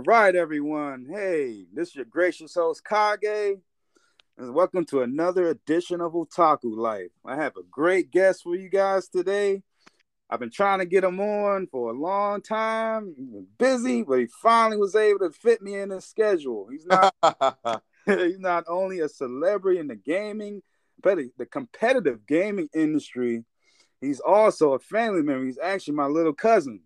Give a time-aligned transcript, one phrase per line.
[0.00, 1.08] All right, everyone.
[1.12, 3.58] Hey, this is your gracious host Kage,
[4.38, 7.10] and welcome to another edition of Otaku Life.
[7.22, 9.62] I have a great guest for you guys today.
[10.30, 13.12] I've been trying to get him on for a long time.
[13.14, 16.68] He's been busy, but he finally was able to fit me in his schedule.
[16.70, 17.14] He's not
[18.06, 20.62] he's not only a celebrity in the gaming,
[21.02, 23.44] but the competitive gaming industry.
[24.00, 25.44] He's also a family member.
[25.44, 26.84] He's actually my little cousin,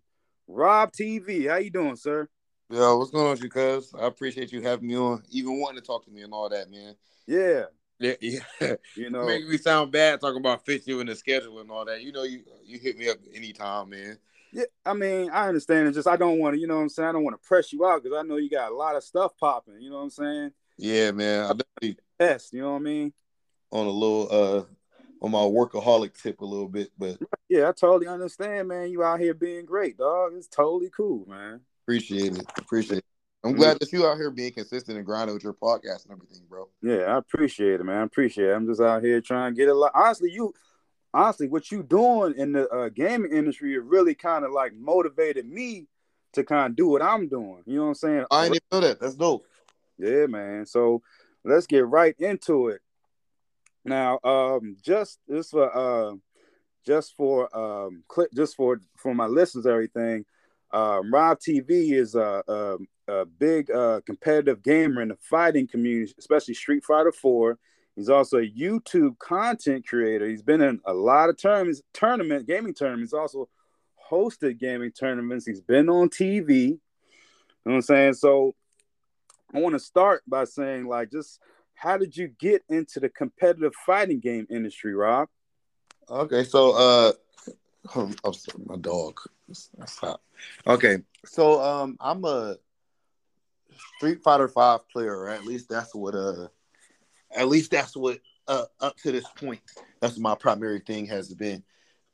[0.48, 1.48] Rob TV.
[1.48, 2.28] How you doing, sir?
[2.74, 3.94] Yo, what's going on, you cuz?
[3.96, 6.68] I appreciate you having me on, even wanting to talk to me and all that,
[6.68, 6.96] man.
[7.24, 7.66] Yeah.
[8.00, 8.74] Yeah, yeah.
[8.96, 11.84] You know, making me sound bad talking about fit you in the schedule and all
[11.84, 12.02] that.
[12.02, 14.18] You know, you you hit me up anytime, man.
[14.52, 15.86] Yeah, I mean, I understand.
[15.86, 17.08] It's just I don't want to, you know what I'm saying?
[17.08, 19.04] I don't want to press you out because I know you got a lot of
[19.04, 20.50] stuff popping, you know what I'm saying?
[20.76, 21.44] Yeah, man.
[21.44, 23.12] I definitely Best, you know what I mean?
[23.70, 24.64] on a little uh
[25.24, 27.18] on my workaholic tip a little bit, but
[27.48, 28.90] Yeah, I totally understand, man.
[28.90, 30.32] You out here being great, dog.
[30.34, 31.60] It's totally cool, man.
[31.84, 32.46] Appreciate it.
[32.58, 33.04] Appreciate it.
[33.44, 33.56] I'm Mm.
[33.56, 36.70] glad that you out here being consistent and grinding with your podcast and everything, bro.
[36.80, 37.98] Yeah, I appreciate it, man.
[37.98, 38.54] I appreciate it.
[38.54, 39.92] I'm just out here trying to get a lot.
[39.94, 40.54] Honestly, you,
[41.12, 45.46] honestly, what you doing in the uh, gaming industry, it really kind of like motivated
[45.46, 45.88] me
[46.32, 47.62] to kind of do what I'm doing.
[47.66, 48.24] You know what I'm saying?
[48.30, 49.00] I didn't even know that.
[49.00, 49.46] That's dope.
[49.98, 50.64] Yeah, man.
[50.64, 51.02] So
[51.44, 52.80] let's get right into it.
[53.84, 56.14] Now, um, just this for uh,
[56.86, 60.24] just for um, clip, just for for my listeners, everything.
[60.74, 66.12] Um, Rob TV is a, a, a big uh, competitive gamer in the fighting community,
[66.18, 67.58] especially Street Fighter Four.
[67.94, 70.28] He's also a YouTube content creator.
[70.28, 73.12] He's been in a lot of tournaments, tournament gaming tournaments.
[73.12, 73.48] He's also
[74.10, 75.46] hosted gaming tournaments.
[75.46, 76.48] He's been on TV.
[76.48, 76.78] You know
[77.62, 78.14] what I'm saying?
[78.14, 78.56] So
[79.54, 81.38] I want to start by saying, like, just
[81.74, 85.28] how did you get into the competitive fighting game industry, Rob?
[86.10, 87.12] Okay, so uh
[87.94, 89.20] I'm, I'm sorry, my dog.
[90.66, 92.56] Okay, so um I'm a
[93.96, 96.48] Street Fighter Five player, or at least that's what uh
[97.36, 99.60] at least that's what uh up to this point
[100.00, 101.62] that's my primary thing has been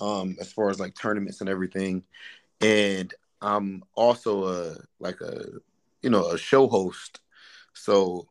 [0.00, 2.02] um as far as like tournaments and everything.
[2.60, 5.44] And I'm also a like a
[6.02, 7.20] you know a show host.
[7.74, 8.28] So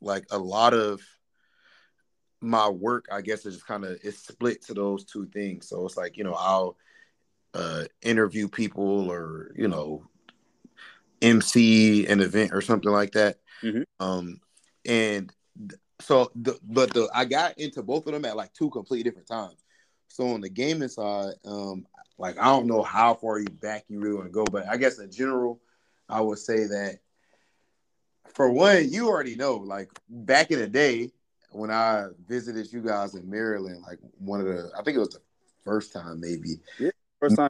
[0.00, 1.00] like a lot of
[2.40, 5.68] my work, I guess, is kind of it's split to those two things.
[5.68, 6.76] So it's like you know I'll
[7.58, 10.06] uh, interview people or you know
[11.20, 13.38] MC an event or something like that.
[13.62, 13.84] Mhm.
[13.98, 14.40] Um,
[14.86, 15.32] and
[16.00, 19.26] so the but the I got into both of them at like two completely different
[19.26, 19.64] times.
[20.06, 21.84] So on the gaming side, um,
[22.16, 24.76] like I don't know how far you back you really want to go, but I
[24.76, 25.60] guess in general,
[26.08, 27.00] I would say that
[28.34, 31.10] for one, you already know, like back in the day
[31.50, 35.08] when I visited you guys in Maryland, like one of the, I think it was
[35.10, 35.20] the
[35.64, 36.60] first time, maybe
[37.20, 37.48] First time,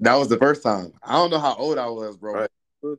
[0.00, 0.92] that was the first time.
[1.02, 2.34] I don't know how old I was, bro.
[2.34, 2.50] Right.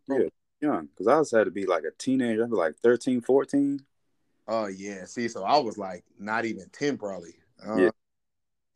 [0.10, 0.28] yeah,
[0.62, 2.44] young, because I was had to be like a teenager.
[2.44, 3.82] I was like 13, 14.
[4.48, 7.36] Oh yeah, see, so I was like not even ten, probably.
[7.66, 7.90] Uh, Yeah.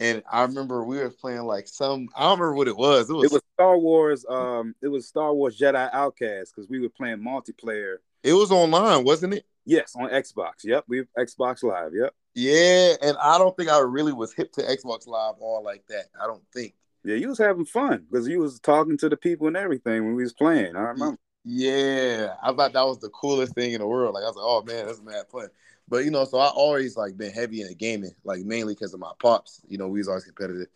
[0.02, 2.10] And I remember we were playing like some.
[2.16, 3.10] I don't remember what it was.
[3.10, 3.26] It was.
[3.26, 4.26] It was Star Wars.
[4.28, 7.98] Um, it was Star Wars Jedi Outcast because we were playing multiplayer.
[8.22, 9.46] It was online, wasn't it?
[9.66, 10.64] Yes, on Xbox.
[10.64, 11.92] Yep, we have Xbox Live.
[11.94, 12.14] Yep.
[12.36, 16.06] Yeah, and I don't think I really was hip to Xbox Live all like that.
[16.22, 16.74] I don't think.
[17.06, 20.16] Yeah, you was having fun because you was talking to the people and everything when
[20.16, 20.76] we was playing.
[20.76, 21.18] I remember.
[21.44, 24.16] Yeah, I thought that was the coolest thing in the world.
[24.16, 25.50] Like I was like, oh man, that's mad fun.
[25.88, 28.96] But you know, so I always like been heavy in the gaming, like mainly because
[28.96, 29.62] of my pops.
[29.68, 30.68] You know, we was always competitive,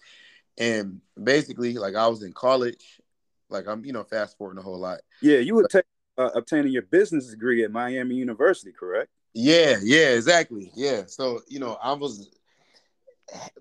[0.60, 3.02] and basically, like I was in college,
[3.50, 5.00] like I'm, you know, fast forwarding a whole lot.
[5.24, 5.82] Yeah, you were ta-
[6.20, 9.10] uh, obtaining your business degree at Miami University, correct?
[9.34, 10.72] Yeah, yeah, exactly.
[10.76, 11.04] Yeah.
[11.08, 12.30] So, you know, I was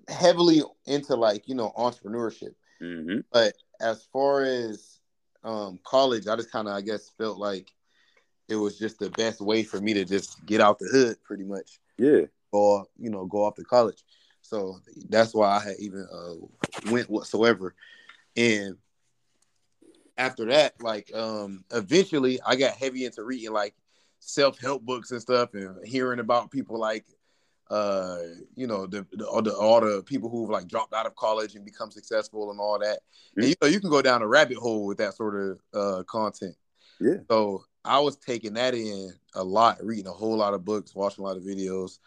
[0.09, 2.55] heavily into like, you know, entrepreneurship.
[2.83, 3.21] Mm-hmm.
[3.33, 5.01] But as far as
[5.45, 7.73] um college, I just kind of I guess felt like
[8.49, 11.45] it was just the best way for me to just get out the hood pretty
[11.45, 12.23] much Yeah.
[12.51, 14.03] or, you know, go off to college.
[14.41, 17.75] So that's why I had even uh went whatsoever.
[18.37, 18.77] And
[20.17, 23.75] after that, like um eventually I got heavy into reading like
[24.21, 27.05] self-help books and stuff and hearing about people like
[27.71, 28.19] uh
[28.55, 31.55] you know the, the all the all the people who've like dropped out of college
[31.55, 33.01] and become successful and all that.
[33.37, 36.03] And you know you can go down a rabbit hole with that sort of uh
[36.05, 36.57] content.
[37.01, 37.19] Yeah.
[37.31, 41.23] so i was taking that in a lot reading a whole lot of books watching
[41.25, 41.99] a lot of videos.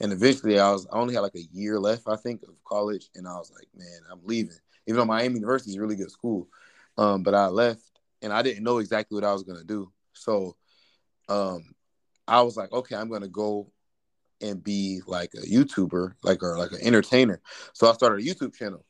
[0.00, 3.08] And eventually i was i only had like a year left i think of college.
[3.14, 4.58] And i was like man i'm leaving.
[4.86, 6.46] Even though miami university is a really good school.
[6.98, 7.90] Um but i left
[8.20, 9.90] and i didn't know exactly what i was going to do.
[10.12, 10.56] So
[11.28, 11.74] um
[12.28, 13.72] i was like okay i'm going to go
[14.40, 17.40] and be like a YouTuber, like or like an entertainer.
[17.72, 18.84] So I started a YouTube channel,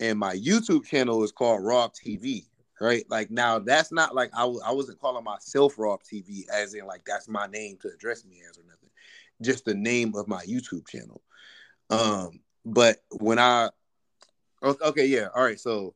[0.00, 2.44] and my YouTube channel is called Rob TV.
[2.80, 3.04] right?
[3.08, 6.86] Like now, that's not like I w- I wasn't calling myself Rob TV as in
[6.86, 8.90] like that's my name to address me as or nothing,
[9.42, 11.22] just the name of my YouTube channel.
[11.90, 13.70] Um, but when I
[14.62, 15.94] okay, yeah, all right, so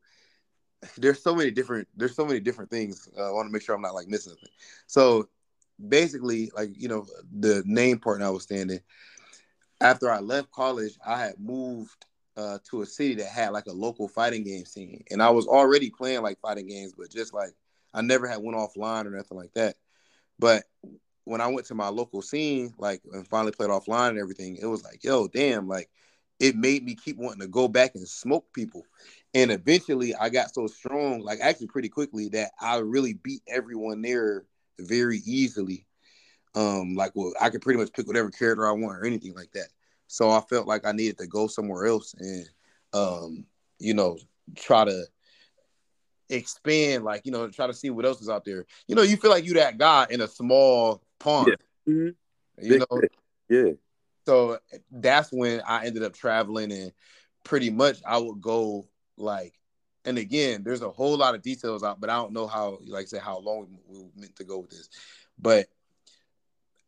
[0.97, 3.09] there's so many different there's so many different things.
[3.19, 4.49] Uh, I want to make sure I'm not like missing something.
[4.87, 5.29] So
[5.89, 7.07] basically, like you know,
[7.39, 8.81] the name part I was standing.
[9.81, 12.07] After I left college, I had moved
[12.37, 15.47] uh, to a city that had like a local fighting game scene, and I was
[15.47, 17.53] already playing like fighting games, but just like
[17.95, 19.77] I never had went offline or nothing like that.
[20.39, 20.65] But
[21.25, 24.67] when I went to my local scene, like and finally played offline and everything, it
[24.67, 25.89] was like, yo, damn, like
[26.41, 28.85] it made me keep wanting to go back and smoke people.
[29.35, 34.03] And eventually I got so strong, like actually pretty quickly, that I really beat everyone
[34.03, 34.45] there
[34.81, 35.87] very easily.
[36.55, 39.53] Um, like well, I could pretty much pick whatever character I want or anything like
[39.53, 39.69] that.
[40.09, 42.49] So I felt like I needed to go somewhere else and
[42.93, 43.45] um,
[43.79, 44.19] you know,
[44.57, 45.05] try to
[46.29, 48.67] expand, like, you know, try to see what else is out there.
[48.87, 51.57] You know, you feel like you that guy in a small pond.
[51.87, 51.93] Yeah.
[51.93, 52.65] Mm-hmm.
[52.65, 53.01] You know,
[53.49, 53.73] yeah.
[54.27, 54.59] So
[54.91, 56.93] that's when I ended up traveling and
[57.45, 58.87] pretty much I would go
[59.17, 59.55] like
[60.05, 63.03] and again, there's a whole lot of details out, but I don't know how, like
[63.03, 64.89] I said, how long we meant to go with this.
[65.39, 65.67] But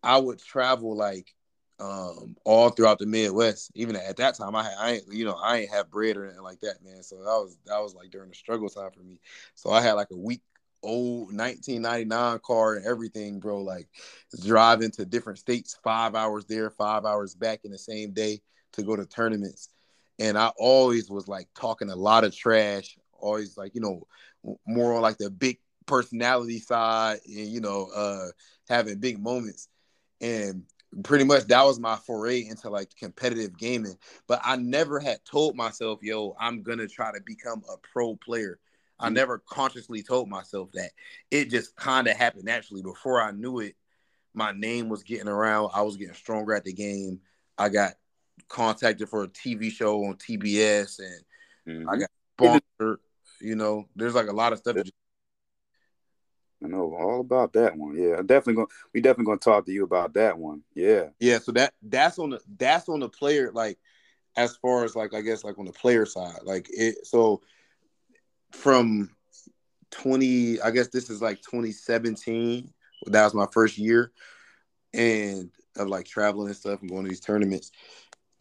[0.03, 1.35] I would travel like
[1.81, 3.71] um, all throughout the Midwest.
[3.75, 6.25] Even at that time, I had, I ain't, you know, I ain't have bread or
[6.25, 7.03] anything like that, man.
[7.03, 9.21] So that was that was like during the struggle time for me.
[9.55, 10.43] So I had like a week
[10.83, 13.61] old 1999 car and everything, bro.
[13.63, 13.89] Like
[14.45, 18.41] driving to different states, five hours there, five hours back in the same day
[18.73, 19.71] to go to tournaments.
[20.19, 24.07] And I always was like talking a lot of trash, always like, you know,
[24.67, 28.29] more on like the big personality side and, you know, uh
[28.69, 29.69] having big moments.
[30.21, 30.65] And
[31.03, 33.97] pretty much that was my foray into like competitive gaming.
[34.27, 38.59] But I never had told myself, yo, I'm gonna try to become a pro player.
[38.99, 39.15] I mm-hmm.
[39.15, 40.91] never consciously told myself that.
[41.31, 42.83] It just kind of happened naturally.
[42.83, 43.75] Before I knew it,
[44.35, 45.71] my name was getting around.
[45.75, 47.21] I was getting stronger at the game.
[47.59, 47.95] I got
[48.49, 51.89] contacted for a TV show on TBS and mm-hmm.
[51.89, 53.01] I got sponsored.
[53.43, 54.91] You know, there's like a lot of stuff that
[56.65, 57.97] I know all about that one.
[57.97, 58.69] Yeah, definitely going.
[58.93, 60.63] We definitely going to talk to you about that one.
[60.75, 61.07] Yeah.
[61.19, 61.39] Yeah.
[61.39, 63.79] So that that's on the that's on the player like,
[64.37, 67.07] as far as like I guess like on the player side like it.
[67.07, 67.43] So
[68.53, 69.11] from
[69.91, 72.73] twenty, I guess this is like 2017.
[73.07, 74.13] That was my first year,
[74.95, 77.73] and of like traveling and stuff and going to these tournaments.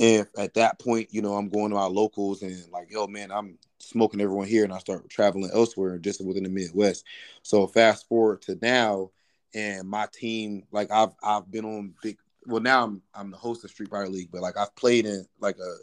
[0.02, 3.32] And at that point, you know, I'm going to my locals and like, yo, man,
[3.32, 7.06] I'm smoking everyone here, and I start traveling elsewhere, just within the Midwest.
[7.44, 9.12] So fast forward to now,
[9.54, 12.18] and my team, like I've I've been on big.
[12.48, 15.24] Well, now I'm I'm the host of Street Fighter League, but like I've played in
[15.40, 15.76] like a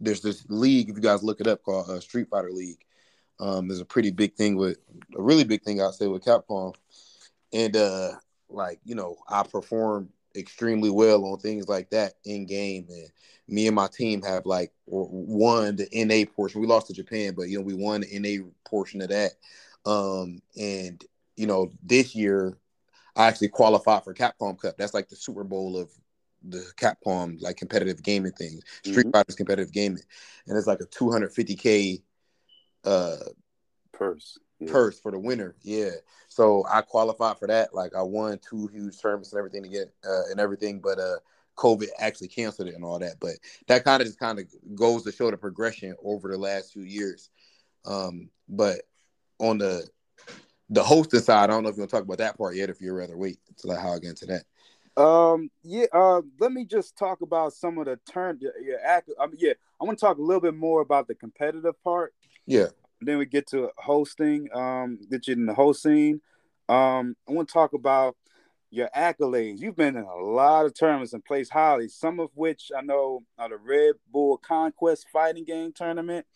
[0.00, 2.84] there's this league if you guys look it up called uh, Street Fighter League.
[3.40, 4.78] Um, there's a pretty big thing with
[5.18, 6.72] a really big thing I'd say with Capcom,
[7.52, 8.12] and uh,
[8.48, 12.86] like you know I perform extremely well on things like that in game.
[12.88, 13.08] And
[13.48, 16.60] me and my team have like won the NA portion.
[16.60, 19.32] We lost to Japan, but you know we won the NA portion of that.
[19.84, 21.02] Um, and
[21.36, 22.56] you know this year
[23.14, 24.76] I actually qualified for Capcom Cup.
[24.76, 25.90] That's like the Super Bowl of
[26.42, 29.10] the Capcom like competitive gaming things, Street mm-hmm.
[29.10, 30.02] Fighter's competitive gaming,
[30.46, 32.02] and it's like a 250k
[32.84, 33.16] uh
[33.92, 34.70] purse yeah.
[34.70, 35.54] purse for the winner.
[35.62, 35.90] Yeah.
[36.28, 37.74] So I qualified for that.
[37.74, 41.16] Like I won two huge tournaments and everything to get uh, and everything, but uh
[41.56, 43.18] COVID actually canceled it and all that.
[43.20, 43.32] But
[43.66, 46.82] that kind of just kind of goes to show the progression over the last few
[46.82, 47.30] years.
[47.84, 48.82] Um, but
[49.38, 49.88] on the
[50.68, 52.70] the hosting side, I don't know if you want to talk about that part yet.
[52.70, 55.02] If you'd rather wait until I how I get into that.
[55.02, 55.50] Um.
[55.62, 55.86] Yeah.
[55.92, 56.22] Uh.
[56.38, 58.38] Let me just talk about some of the turn.
[58.40, 59.00] Yeah.
[59.20, 59.52] I mean, yeah.
[59.80, 62.14] I want to talk a little bit more about the competitive part.
[62.46, 62.68] Yeah.
[63.00, 66.20] Then we get to hosting, um, get you in the host scene.
[66.68, 68.16] Um, I want to talk about
[68.70, 69.60] your accolades.
[69.60, 73.22] You've been in a lot of tournaments and placed highly, some of which I know
[73.38, 76.26] are the Red Bull Conquest Fighting Game Tournament,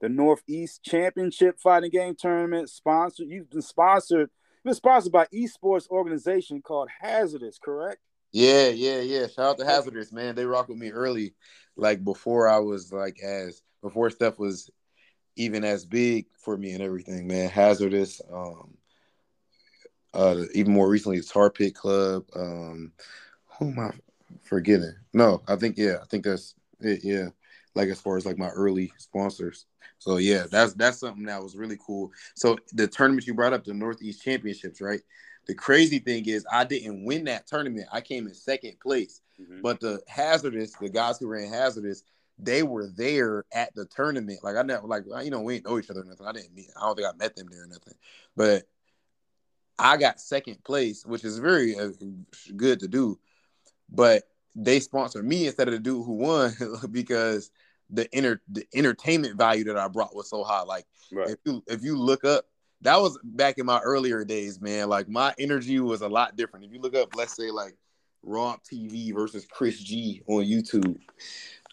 [0.00, 3.28] the Northeast Championship Fighting Game Tournament, sponsored.
[3.28, 8.00] You've been sponsored, you've been sponsored by esports organization called Hazardous, correct?
[8.32, 9.26] Yeah, yeah, yeah.
[9.28, 10.34] Shout out to Hazardous, man.
[10.34, 11.34] They rock with me early,
[11.76, 14.70] like before I was like as before stuff was
[15.36, 17.48] even as big for me and everything, man.
[17.48, 18.76] Hazardous, um,
[20.14, 22.24] uh, even more recently, Tar Pit Club.
[22.34, 22.92] Um,
[23.58, 23.90] who am I
[24.42, 24.94] forgetting?
[25.12, 27.00] No, I think yeah, I think that's it.
[27.04, 27.28] Yeah,
[27.74, 29.66] like as far as like my early sponsors.
[29.98, 32.12] So yeah, that's that's something that was really cool.
[32.34, 35.00] So the tournament you brought up, the Northeast Championships, right?
[35.46, 37.86] The crazy thing is, I didn't win that tournament.
[37.92, 39.60] I came in second place, mm-hmm.
[39.62, 42.02] but the hazardous, the guys who ran hazardous,
[42.38, 44.40] they were there at the tournament.
[44.42, 46.26] Like I never like you know we didn't know each other or nothing.
[46.26, 46.70] I didn't meet.
[46.76, 47.94] I don't think I met them there or nothing.
[48.36, 48.64] But
[49.78, 51.90] I got second place, which is very uh,
[52.56, 53.18] good to do.
[53.90, 54.24] But
[54.54, 56.54] they sponsored me instead of the dude who won
[56.90, 57.50] because
[57.90, 60.62] the inner the entertainment value that I brought was so high.
[60.62, 61.30] Like right.
[61.30, 62.46] if you if you look up,
[62.82, 64.88] that was back in my earlier days, man.
[64.88, 66.66] Like my energy was a lot different.
[66.66, 67.76] If you look up, let's say like
[68.22, 70.98] Rob TV versus Chris G on YouTube,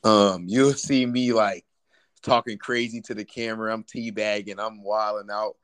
[0.04, 1.66] um, you'll see me like
[2.22, 3.74] talking crazy to the camera.
[3.74, 5.56] I'm teabagging, I'm wilding out.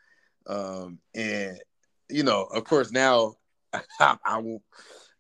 [0.48, 1.60] Um, and
[2.10, 3.36] you know, of course now
[3.74, 4.58] I, I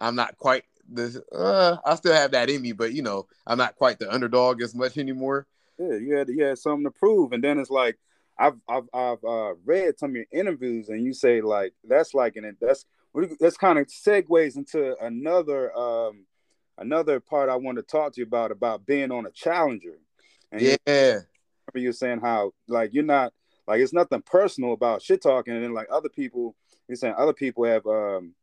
[0.02, 3.58] I'm not quite the uh, I still have that in me, but you know, I'm
[3.58, 5.48] not quite the underdog as much anymore.
[5.78, 7.98] Yeah, you had you had something to prove, and then it's like
[8.38, 12.36] I've I've I've uh, read some of your interviews, and you say like that's like
[12.36, 12.86] an that's
[13.40, 16.26] that's kind of segues into another um
[16.80, 20.00] another part I want to talk to you about about being on a challenger.
[20.52, 21.24] And yeah, remember
[21.76, 23.34] you saying how like you're not
[23.68, 26.56] like it's nothing personal about shit talking, and then like other people,
[26.88, 28.34] you're saying other people have um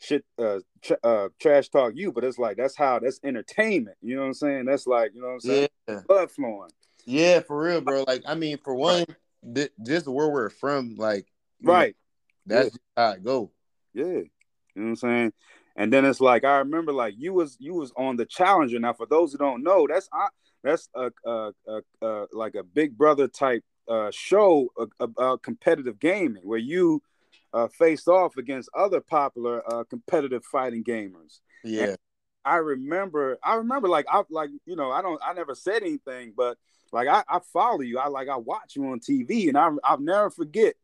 [0.00, 3.96] shit uh, tr- uh, trash talk you, but it's like that's how that's entertainment.
[4.00, 4.64] You know what I'm saying?
[4.64, 5.68] That's like you know what I'm saying?
[5.88, 6.00] Yeah.
[6.08, 6.70] Blood flowing.
[7.04, 8.04] Yeah, for real, bro.
[8.06, 9.04] Like I mean, for one,
[9.54, 11.26] th- just where we're from, like
[11.62, 11.94] right.
[12.46, 13.04] Know, that's yeah.
[13.04, 13.50] how it go.
[13.94, 14.12] Yeah, you
[14.74, 15.32] know what I'm saying.
[15.76, 18.78] And then it's like I remember, like you was you was on the Challenger.
[18.78, 20.08] Now, for those who don't know, that's
[20.62, 26.42] that's a, a, a, a like a Big Brother type uh, show about competitive gaming,
[26.42, 27.02] where you
[27.52, 31.40] uh, faced off against other popular uh, competitive fighting gamers.
[31.64, 31.82] Yeah.
[31.82, 31.96] And
[32.44, 36.32] I remember, I remember like I like you know I don't I never said anything,
[36.36, 36.58] but
[36.92, 37.98] like I, I follow you.
[37.98, 40.74] I like I watch you on TV, and I I'll never forget.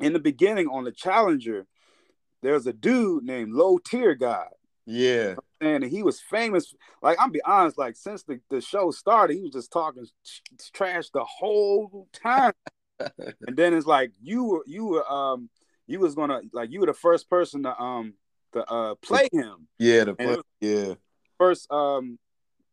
[0.00, 1.66] In the beginning on the Challenger,
[2.44, 4.48] there's a dude named Low Tier God.
[4.86, 5.36] Yeah.
[5.60, 6.74] And he was famous.
[7.02, 10.06] Like I'm be honest, like since the, the show started, he was just talking
[10.72, 12.52] trash the whole time.
[13.00, 15.48] and then it's like you were you were um
[15.86, 18.14] you was gonna like you were the first person to um
[18.52, 19.66] to uh play him.
[19.78, 20.94] Yeah, the play, yeah.
[21.38, 22.18] First um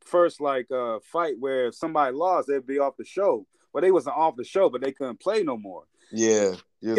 [0.04, 3.48] first like uh fight where if somebody lost, they'd be off the show.
[3.74, 5.86] Well, they wasn't off the show, but they couldn't play no more.
[6.12, 6.96] Yeah, yeah.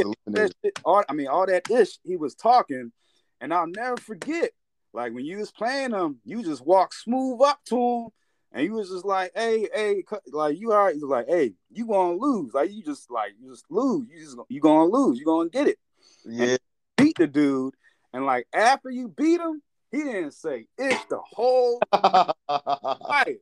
[0.84, 2.92] All, I mean, all that ish he was talking,
[3.40, 4.50] and I'll never forget.
[4.92, 8.08] Like when you was playing him, you just walk smooth up to him
[8.52, 12.16] and he was just like, "Hey, hey, like you are." He's like, "Hey, you gonna
[12.16, 12.52] lose?
[12.52, 14.06] Like you just like you just lose.
[14.10, 15.18] You just you gonna lose.
[15.18, 15.78] You gonna get it."
[16.26, 16.56] Yeah.
[16.98, 17.74] Beat the dude,
[18.12, 23.40] and like after you beat him, he didn't say it's the whole fight.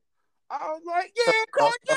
[0.49, 1.97] I was like, "Yeah, coach, yeah."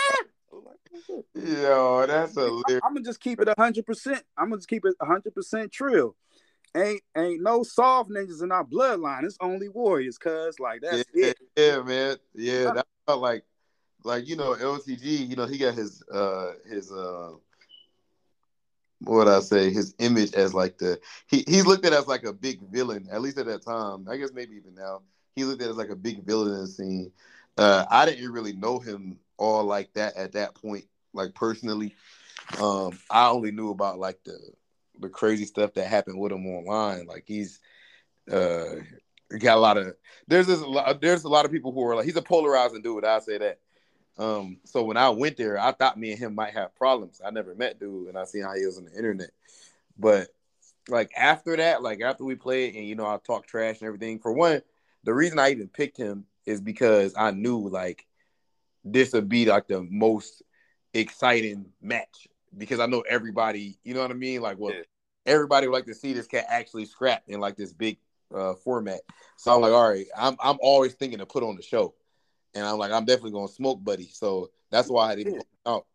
[1.36, 2.62] Yo, that's a.
[2.84, 4.24] I'm gonna just keep it hundred percent.
[4.38, 6.16] I'm gonna just keep it hundred percent trill
[6.76, 9.24] ain't ain't no soft ninjas in our bloodline.
[9.24, 11.38] It's only warriors, cuz like that's yeah, it.
[11.56, 12.18] Yeah, man.
[12.34, 13.44] Yeah, that felt like
[14.04, 17.32] like you know, LTG, you know, he got his uh his uh
[19.00, 22.34] what I say, his image as like the he he's looked at as like a
[22.34, 24.08] big villain, at least at that time.
[24.10, 25.02] I guess maybe even now.
[25.36, 27.12] He looked at as like a big villain in the scene.
[27.58, 31.96] Uh I didn't really know him all like that at that point, like personally.
[32.60, 34.38] Um, I only knew about like the
[35.00, 37.06] the crazy stuff that happened with him online.
[37.06, 37.60] Like he's
[38.32, 38.76] uh
[39.40, 39.96] got a lot of
[40.28, 40.64] there's this
[41.02, 43.06] there's a lot of people who are like he's a polarizing dude.
[43.06, 43.60] I say that.
[44.18, 47.20] Um, so when I went there, I thought me and him might have problems.
[47.26, 49.32] I never met dude, and I seen how he was on the internet.
[49.98, 50.28] But
[50.88, 54.20] like after that, like after we played, and you know I talked trash and everything.
[54.20, 54.62] For one,
[55.04, 58.06] the reason I even picked him is because I knew like
[58.84, 60.44] this would be like the most
[60.94, 64.42] exciting match because I know everybody, you know what I mean?
[64.42, 64.84] Like, well, yeah.
[65.26, 67.98] everybody would like to see this cat actually scrap in like this big
[68.34, 69.02] uh, format.
[69.38, 71.94] So I'm like, all right, I'm I'm always thinking to put on the show,
[72.54, 74.10] and I'm like, I'm definitely gonna smoke Buddy.
[74.12, 75.86] So that's why I didn't out.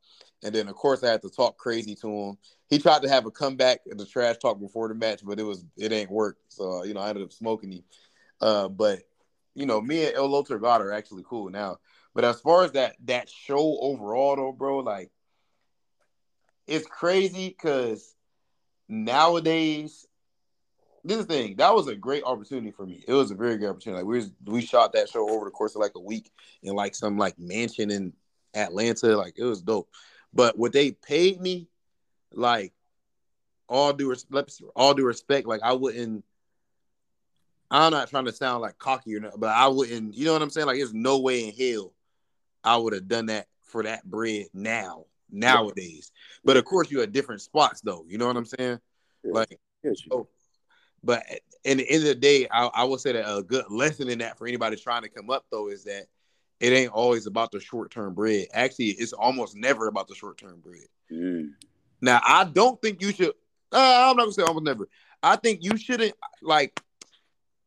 [0.45, 2.39] And then of course I had to talk crazy to him.
[2.69, 5.43] He tried to have a comeback in the trash talk before the match, but it
[5.43, 6.39] was it ain't work.
[6.49, 7.83] So you know I ended up smoking him.
[8.41, 9.01] Uh, but
[9.59, 11.79] you know me and Low Tier God are actually cool now.
[12.15, 15.11] But as far as that that show overall though, bro, like
[16.67, 18.15] it's crazy because
[18.89, 20.07] nowadays,
[21.05, 23.05] this is thing that was a great opportunity for me.
[23.07, 24.03] It was a very good opportunity.
[24.03, 26.31] Like we was, we shot that show over the course of like a week
[26.63, 28.13] in like some like mansion in
[28.55, 29.17] Atlanta.
[29.17, 29.89] Like it was dope.
[30.33, 31.69] But what they paid me,
[32.33, 32.73] like
[33.69, 34.15] all due
[34.75, 36.25] all due respect, like I wouldn't.
[37.71, 40.15] I'm not trying to sound like cocky or not, but I wouldn't.
[40.15, 40.67] You know what I'm saying?
[40.67, 41.93] Like, there's no way in hell
[42.65, 46.11] I would have done that for that bread now nowadays.
[46.45, 48.05] But of course, you're at different spots, though.
[48.09, 48.79] You know what I'm saying?
[49.23, 49.33] Yeah.
[49.33, 49.59] Like,
[49.95, 50.29] so,
[51.05, 51.25] but
[51.65, 54.19] in the end of the day, I, I would say that a good lesson in
[54.19, 56.07] that for anybody trying to come up though is that
[56.61, 58.47] it ain't always about the short term bread.
[58.53, 60.87] Actually, it's almost never about the short term bread.
[61.13, 61.53] Mm.
[62.01, 63.33] Now, I don't think you should.
[63.71, 64.89] Uh, I'm not gonna say almost never.
[65.23, 66.81] I think you shouldn't like.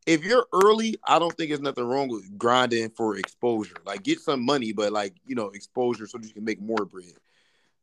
[0.05, 3.75] If you're early, I don't think there's nothing wrong with grinding for exposure.
[3.85, 6.85] Like, get some money, but like you know, exposure so that you can make more
[6.85, 7.13] bread.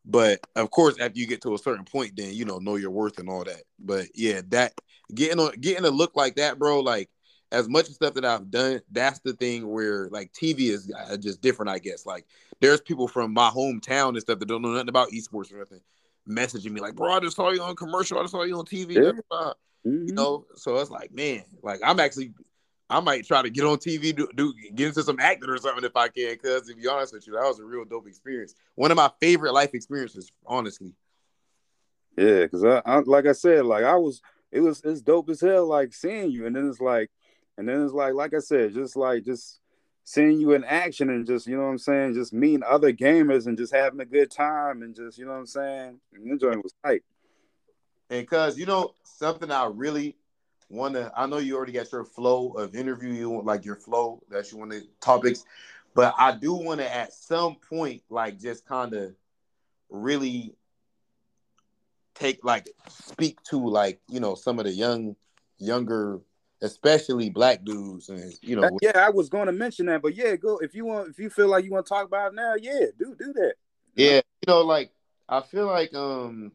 [0.04, 2.90] But of course, after you get to a certain point, then you know know your
[2.90, 3.62] worth and all that.
[3.78, 4.72] But yeah, that
[5.14, 6.80] getting on getting a look like that, bro.
[6.80, 7.10] Like
[7.52, 11.40] as much stuff that I've done, that's the thing where like TV is uh, just
[11.40, 12.06] different, I guess.
[12.06, 12.26] Like
[12.60, 15.80] there's people from my hometown and stuff that don't know nothing about esports or nothing
[16.28, 18.66] messaging me like, bro, I just saw you on commercial, I just saw you on
[18.66, 18.94] TV.
[18.94, 19.52] Yeah.
[19.86, 20.08] Mm-hmm.
[20.08, 22.32] You know, so it's like, man, like I'm actually
[22.90, 25.84] I might try to get on TV, do, do get into some acting or something
[25.84, 26.32] if I can.
[26.32, 28.54] Because to be honest with you, that was a real dope experience.
[28.76, 30.92] One of my favorite life experiences, honestly.
[32.16, 34.20] Yeah, because I, I, like I said, like I was,
[34.50, 37.10] it was it's dope as hell, like seeing you, and then it's like
[37.58, 39.58] and then it's like, like I said, just like just
[40.04, 43.46] seeing you in action and just, you know what I'm saying, just meeting other gamers
[43.46, 46.00] and just having a good time and just, you know what I'm saying?
[46.14, 47.02] And joint was tight.
[48.10, 50.16] And cuz, you know, something I really
[50.70, 53.76] want to, I know you already got your flow of interview, you want like your
[53.76, 55.44] flow that you want to topics,
[55.94, 59.14] but I do want to at some point, like just kind of
[59.90, 60.54] really
[62.14, 65.16] take like speak to like, you know, some of the young,
[65.58, 66.20] younger
[66.62, 70.34] especially black dudes and you know yeah i was going to mention that but yeah
[70.34, 72.54] go if you want if you feel like you want to talk about it now
[72.60, 73.54] yeah do do that.
[73.94, 74.90] Yeah you know like
[75.28, 76.50] i feel like um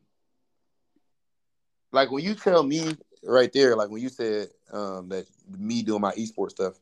[1.94, 5.26] like when you tell me right there like when you said um that
[5.58, 6.74] me doing my esports stuff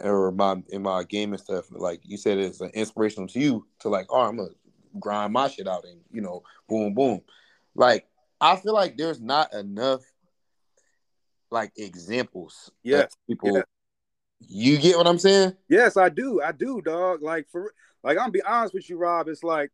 [0.00, 3.88] or my in my gaming stuff like you said it's an inspirational to you to
[3.90, 4.48] like oh i'm gonna
[4.98, 7.20] grind my shit out and you know boom boom
[7.74, 8.06] like
[8.40, 10.00] i feel like there's not enough
[11.54, 12.70] like examples.
[12.82, 13.54] Yes, people.
[13.54, 13.64] Yes.
[14.46, 15.54] You get what I'm saying?
[15.68, 16.42] Yes, I do.
[16.42, 17.22] I do, dog.
[17.22, 19.28] Like for like, I'm be honest with you, Rob.
[19.28, 19.70] It's like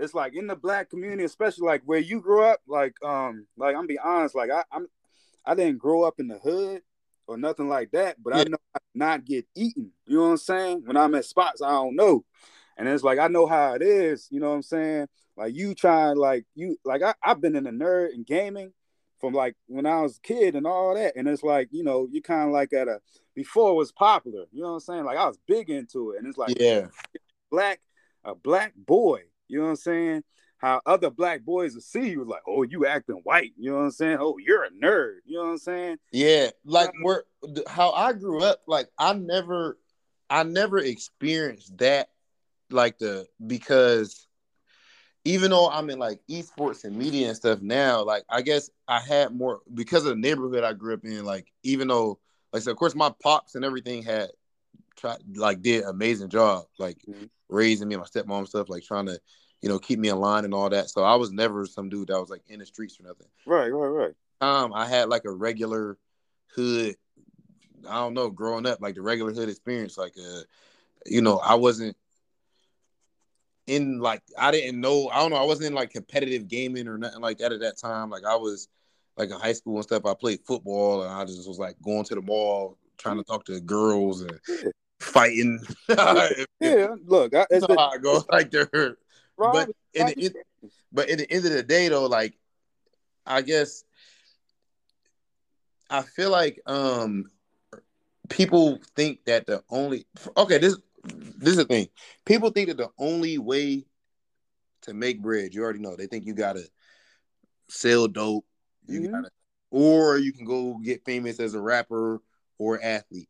[0.00, 2.60] it's like in the black community, especially like where you grew up.
[2.66, 4.34] Like um, like I'm be honest.
[4.34, 4.86] Like I, I'm
[5.44, 6.82] I didn't grow up in the hood
[7.26, 8.40] or nothing like that, but yeah.
[8.40, 9.92] I know I not get eaten.
[10.06, 10.82] You know what I'm saying?
[10.84, 12.24] When I'm at spots, I don't know.
[12.76, 15.06] And it's like I know how it is, you know what I'm saying?
[15.36, 18.72] Like you trying like you like I, I've been in the nerd and gaming
[19.20, 21.14] from like when I was a kid and all that.
[21.14, 23.00] And it's like, you know, you kind of like at a
[23.34, 25.04] before it was popular, you know what I'm saying?
[25.04, 26.18] Like I was big into it.
[26.18, 26.86] And it's like yeah,
[27.50, 27.80] black,
[28.24, 29.20] a black boy,
[29.50, 30.24] you know what I'm saying?
[30.58, 33.84] How other black boys will see you like, oh, you acting white, you know what
[33.84, 34.18] I'm saying?
[34.20, 35.96] Oh, you're a nerd, you know what I'm saying?
[36.12, 37.24] Yeah, like where
[37.66, 39.78] how I grew up, like I never
[40.28, 42.10] I never experienced that
[42.70, 44.26] like the because
[45.24, 49.00] even though I'm in like esports and media and stuff now, like I guess I
[49.00, 51.24] had more because of the neighborhood I grew up in.
[51.24, 52.18] Like even though,
[52.52, 54.30] like said, of course, my pops and everything had
[54.96, 57.24] tried like did amazing job, like mm-hmm.
[57.50, 59.20] Raising me and my stepmom stuff, like trying to,
[59.60, 60.90] you know, keep me in line and all that.
[60.90, 63.26] So I was never some dude that was like in the streets or nothing.
[63.46, 64.14] Right, right, right.
[64.40, 65.98] Um, I had like a regular
[66.54, 66.96] hood.
[67.88, 70.40] I don't know, growing up, like the regular hood experience, like uh,
[71.06, 71.96] you know, I wasn't
[73.66, 76.98] in like I didn't know I don't know I wasn't in like competitive gaming or
[76.98, 78.10] nothing like that at that time.
[78.10, 78.68] Like I was
[79.16, 80.06] like in high school and stuff.
[80.06, 83.44] I played football and I just was like going to the mall trying to talk
[83.46, 84.38] to girls and.
[85.00, 85.60] Fighting.
[85.88, 88.96] yeah, look, I, it's how I go like there.
[89.36, 90.34] But in the,
[90.92, 92.34] but in the end of the day though, like
[93.26, 93.84] I guess
[95.88, 97.24] I feel like um
[98.28, 101.88] people think that the only okay this this is the thing.
[102.26, 103.86] People think that the only way
[104.82, 106.64] to make bread, you already know, they think you gotta
[107.68, 108.44] sell dope,
[108.86, 109.12] you mm-hmm.
[109.12, 109.30] gotta,
[109.70, 112.20] or you can go get famous as a rapper
[112.58, 113.28] or athlete.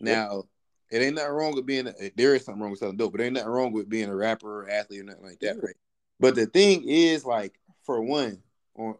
[0.00, 0.44] Now,
[0.92, 1.88] it ain't nothing wrong with being.
[1.88, 4.14] A, there is something wrong with selling dope, but ain't nothing wrong with being a
[4.14, 5.76] rapper or athlete or nothing like that, right?
[6.20, 8.42] But the thing is, like, for one,
[8.76, 8.96] on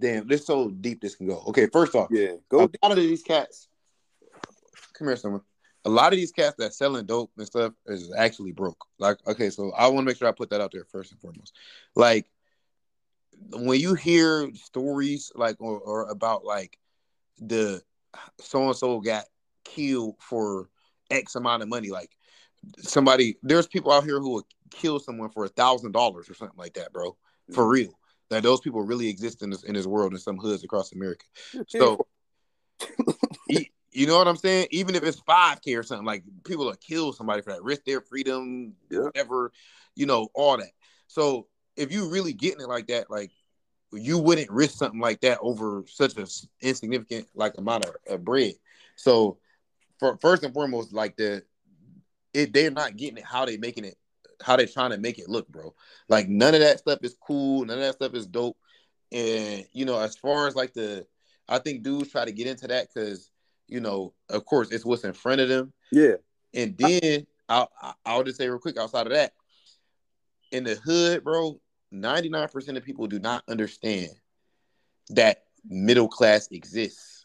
[0.00, 1.42] damn, this so deep this can go.
[1.48, 2.62] Okay, first off, yeah, go.
[2.62, 3.68] A lot of these cats.
[4.94, 5.42] Come here, someone
[5.86, 8.84] a lot of these cats that selling dope and stuff is actually broke.
[8.98, 11.20] Like, okay, so I want to make sure I put that out there first and
[11.20, 11.54] foremost.
[11.94, 12.26] Like,
[13.50, 16.76] when you hear stories like or, or about like
[17.38, 17.82] the
[18.40, 19.26] so and so got
[19.74, 20.68] killed for
[21.10, 22.10] X amount of money, like
[22.78, 26.58] somebody, there's people out here who will kill someone for a thousand dollars or something
[26.58, 27.16] like that, bro.
[27.52, 27.70] For mm-hmm.
[27.70, 27.98] real.
[28.28, 31.24] That those people really exist in this in this world in some hoods across America.
[31.68, 32.04] So
[33.96, 34.66] You know what I'm saying?
[34.72, 38.02] Even if it's 5K or something, like people will kill somebody for that, risk their
[38.02, 38.98] freedom, yeah.
[38.98, 39.52] whatever,
[39.94, 40.72] you know, all that.
[41.06, 43.32] So if you really getting it like that, like
[43.92, 46.26] you wouldn't risk something like that over such a
[46.60, 48.52] insignificant like amount of, of bread.
[48.96, 49.38] So
[49.98, 51.42] for first and foremost, like the
[52.34, 53.96] it they're not getting it how they making it
[54.42, 55.74] how they trying to make it look, bro.
[56.08, 58.56] Like none of that stuff is cool, none of that stuff is dope.
[59.12, 61.06] And you know, as far as like the
[61.48, 63.30] I think dudes try to get into that because
[63.68, 65.72] you know, of course, it's what's in front of them.
[65.90, 66.14] Yeah.
[66.54, 67.70] And then I'll
[68.04, 69.32] I'll just say real quick outside of that,
[70.52, 71.60] in the hood, bro,
[71.92, 74.10] 99% of people do not understand
[75.10, 77.15] that middle class exists.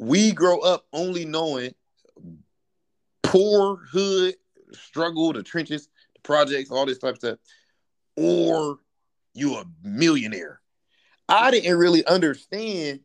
[0.00, 1.74] We grow up only knowing
[3.22, 4.34] poor hood,
[4.72, 7.38] struggle, the trenches, the projects, all this type of stuff,
[8.16, 8.78] or
[9.34, 10.62] you a millionaire.
[11.28, 13.00] I didn't really understand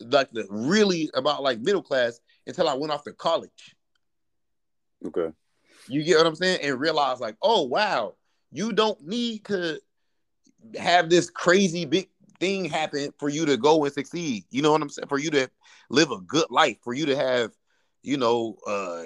[0.00, 3.74] like the really about like middle class until I went off to college.
[5.04, 5.32] Okay.
[5.88, 6.60] You get what I'm saying?
[6.62, 8.16] And realize like, oh wow,
[8.52, 9.80] you don't need to
[10.78, 14.44] have this crazy big thing happen for you to go and succeed.
[14.50, 15.08] You know what I'm saying?
[15.08, 15.48] For you to
[15.90, 17.52] live a good life, for you to have,
[18.02, 19.04] you know, uh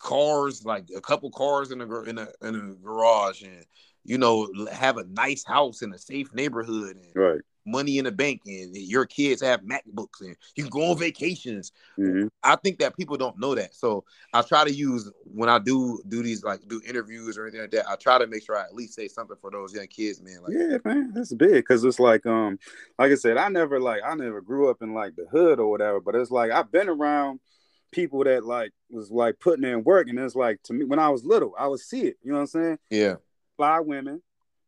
[0.00, 3.64] cars like a couple cars in a in a in a garage and
[4.02, 8.12] you know have a nice house in a safe neighborhood and right money in the
[8.12, 11.72] bank and your kids have MacBooks and you can go on vacations.
[11.98, 12.28] Mm-hmm.
[12.42, 13.74] I think that people don't know that.
[13.74, 17.60] So I try to use when I do do these like do interviews or anything
[17.62, 19.86] like that, I try to make sure I at least say something for those young
[19.86, 20.38] kids, man.
[20.42, 22.58] Like Yeah, man, that's big because it's like um
[22.98, 25.70] like I said, I never like I never grew up in like the hood or
[25.70, 27.40] whatever, but it's like I've been around
[27.92, 31.08] people that like was like putting in work and it's like to me when I
[31.10, 32.16] was little, I would see it.
[32.22, 32.78] You know what I'm saying?
[32.88, 33.14] Yeah.
[33.56, 34.22] Fly women,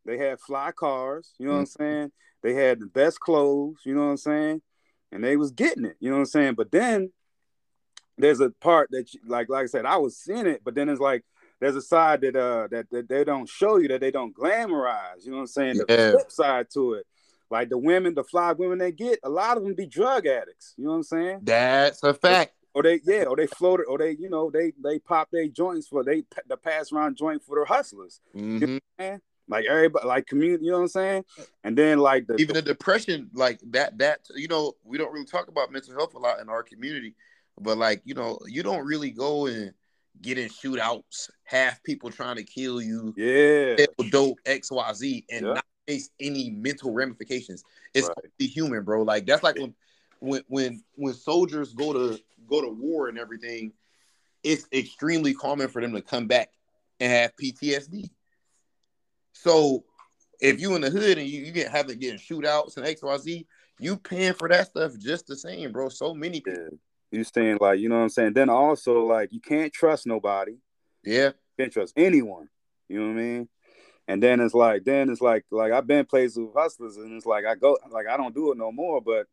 [0.04, 1.60] they had fly cars, you know mm-hmm.
[1.60, 2.00] what I'm Mm.
[2.00, 2.12] saying?
[2.42, 4.62] They had the best clothes, you know what I'm saying?
[5.12, 6.54] And they was getting it, you know what I'm saying?
[6.54, 7.12] But then
[8.18, 10.88] there's a part that you, like like I said, I was seeing it, but then
[10.88, 11.22] it's like
[11.60, 15.24] there's a side that uh that, that they don't show you that they don't glamorize,
[15.24, 15.78] you know what I'm saying?
[15.78, 16.10] The Yeah.
[16.10, 17.06] flip side to it.
[17.50, 20.74] Like the women, the fly women they get, a lot of them be drug addicts,
[20.76, 21.40] you know what I'm saying?
[21.42, 22.54] That's a fact.
[22.74, 25.88] Or they yeah, or they floated, or they, you know, they they pop their joints
[25.88, 28.20] for they the pass around joint for their hustlers.
[28.34, 28.80] Mhm.
[28.98, 29.20] Man.
[29.48, 31.24] Like everybody like community, you know what I'm saying?
[31.64, 35.26] And then like the Even the depression, like that, that you know, we don't really
[35.26, 37.14] talk about mental health a lot in our community,
[37.60, 39.72] but like you know, you don't really go and
[40.20, 43.86] get in shootouts, have people trying to kill you, yeah.
[44.10, 45.54] dope X Y Z, and Yeah.
[45.54, 47.64] not face any mental ramifications.
[47.94, 48.32] It's Right.
[48.38, 49.02] human, bro.
[49.02, 49.74] Like that's like when
[50.20, 53.72] when when when soldiers go to go to war and everything,
[54.42, 56.50] it's extremely common for them to come back
[57.00, 58.10] and have PTSD.
[59.32, 59.84] So
[60.40, 63.46] if you in the hood and you, you get having getting shootouts and XYZ,
[63.78, 65.88] you paying for that stuff just the same, bro.
[65.88, 66.62] So many people.
[66.70, 67.18] Yeah.
[67.18, 68.32] You saying like, you know what I'm saying?
[68.32, 70.56] Then also like you can't trust nobody.
[71.04, 71.26] Yeah.
[71.26, 72.48] You can't trust anyone.
[72.88, 73.48] You know what I mean?
[74.08, 77.26] And then it's like, then it's like, like I've been places with hustlers, and it's
[77.26, 79.00] like I go, like I don't do it no more.
[79.00, 79.26] But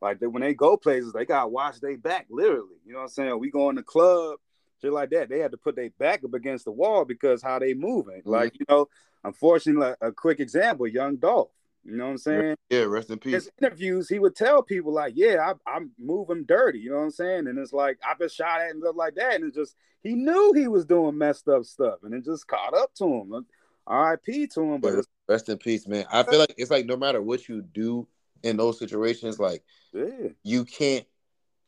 [0.00, 2.76] like they, when they go places, they gotta watch their back, literally.
[2.84, 3.38] You know what I'm saying?
[3.38, 4.38] We go in the club,
[4.82, 5.28] shit like that.
[5.28, 8.22] They had to put their back up against the wall because how they moving.
[8.24, 8.88] Like you know,
[9.24, 11.50] unfortunately, like, a quick example, Young Dolph.
[11.84, 12.56] You know what I'm saying?
[12.70, 13.34] Yeah, rest in peace.
[13.34, 17.04] his interviews, he would tell people like, "Yeah, I, I'm moving dirty." You know what
[17.04, 17.48] I'm saying?
[17.48, 20.14] And it's like I've been shot at and stuff like that, and it's just he
[20.14, 23.46] knew he was doing messed up stuff, and it just caught up to him.
[23.86, 24.46] R.I.P.
[24.48, 26.04] to him, but But rest in peace, man.
[26.12, 28.06] I feel like it's like no matter what you do
[28.44, 31.04] in those situations, like yeah, you can't,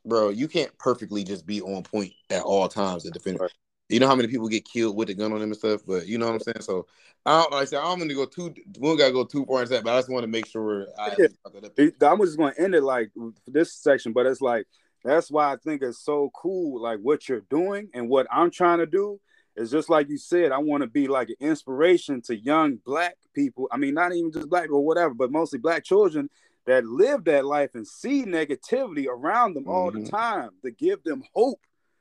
[0.04, 3.40] bro, you can't perfectly just be on point at all times and defend.
[3.40, 3.50] Right.
[3.88, 6.06] You know how many people get killed with the gun on them and stuff, but
[6.06, 6.62] you know what I'm saying.
[6.62, 6.86] So
[7.26, 8.54] I don't like I said I don't want to go too.
[8.78, 10.86] We don't gotta go too far into that, but I just want to make sure
[10.98, 11.26] I yeah.
[12.10, 13.10] I'm just going to end it like
[13.46, 14.66] this section, but it's like
[15.04, 18.78] that's why I think it's so cool, like what you're doing and what I'm trying
[18.78, 19.20] to do
[19.54, 20.50] is just like you said.
[20.50, 23.68] I want to be like an inspiration to young black people.
[23.70, 26.30] I mean, not even just black or whatever, but mostly black children
[26.66, 30.10] that live that life and see negativity around them all the Mhm.
[30.10, 31.60] time to give them hope.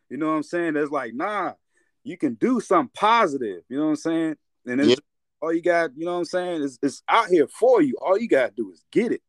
[0.10, 0.76] You know what I'm saying?
[0.78, 1.54] It's like, nah,
[2.04, 3.64] you can do something positive.
[3.68, 4.38] You know what I'm saying?
[4.66, 4.96] And it's Yeah.
[5.42, 6.64] all you got, you know what I'm saying?
[6.64, 7.98] It's, it's out here for you.
[8.02, 9.22] All you got to do is get it.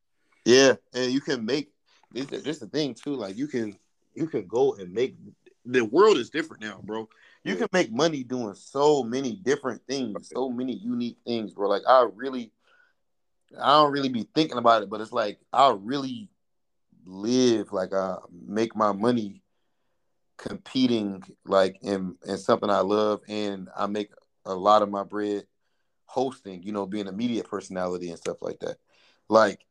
[0.45, 1.73] Yeah, and you can make
[2.13, 2.27] this.
[2.27, 3.15] This is the thing too.
[3.17, 3.77] Like you can
[4.15, 5.17] you can go and make
[5.65, 7.09] the world is different now, bro.
[7.45, 7.61] You Yeah.
[7.61, 11.69] can make money doing so many different things, so many unique things, bro.
[11.69, 12.53] Like I really,
[13.61, 16.31] I don't really be thinking about it, but it's like I really
[17.07, 19.43] live like I make my money
[20.37, 24.11] competing like in in something I love, and I make
[24.45, 25.45] a lot of my bread
[26.07, 26.63] hosting.
[26.63, 28.77] You know, being a media personality and stuff like that.
[29.29, 29.65] Like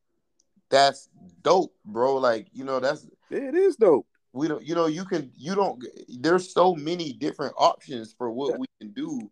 [0.70, 1.10] that's
[1.42, 2.18] dope, bro.
[2.18, 4.08] Like you know, that's It is dope.
[4.34, 5.84] we don't you know you can you don't
[6.20, 9.30] there's so many different options for what we can do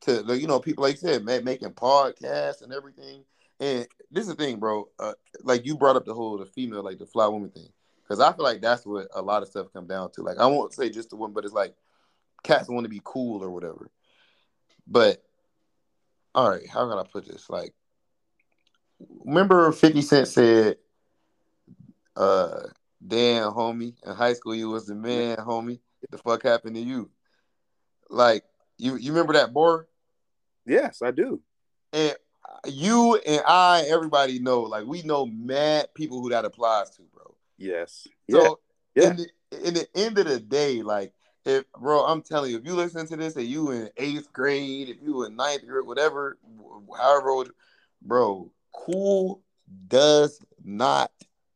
[0.00, 3.24] to like, you know people like you said ma- making podcasts and everything
[3.60, 6.82] and this is the thing bro uh, like you brought up the whole the female
[6.82, 7.68] like the fly woman thing
[8.02, 10.46] because i feel like that's what a lot of stuff come down to like i
[10.46, 11.74] won't say just the one but it's like
[12.42, 13.90] cats want to be cool or whatever.
[14.86, 15.22] But
[16.34, 17.48] all right, how can I put this?
[17.50, 17.74] Like,
[19.24, 20.76] remember Fifty Cent said,
[22.16, 22.68] "Uh,
[23.06, 25.80] damn, homie, in high school you was the man, homie.
[26.00, 27.10] What the fuck happened to you?"
[28.08, 28.44] Like,
[28.78, 29.86] you you remember that bar?
[30.66, 31.40] Yes, I do.
[31.92, 32.14] And
[32.66, 37.34] you and I, everybody know, like we know mad people who that applies to, bro.
[37.56, 38.06] Yes.
[38.30, 38.60] So
[38.94, 39.10] Yeah.
[39.10, 41.12] in, the, in the end of the day, like
[41.44, 44.88] if bro, I'm telling you, if you listen to this and you in eighth grade,
[44.88, 46.38] if you in ninth grade, whatever,
[46.96, 47.50] however old,
[48.02, 49.42] bro, cool
[49.88, 51.10] does not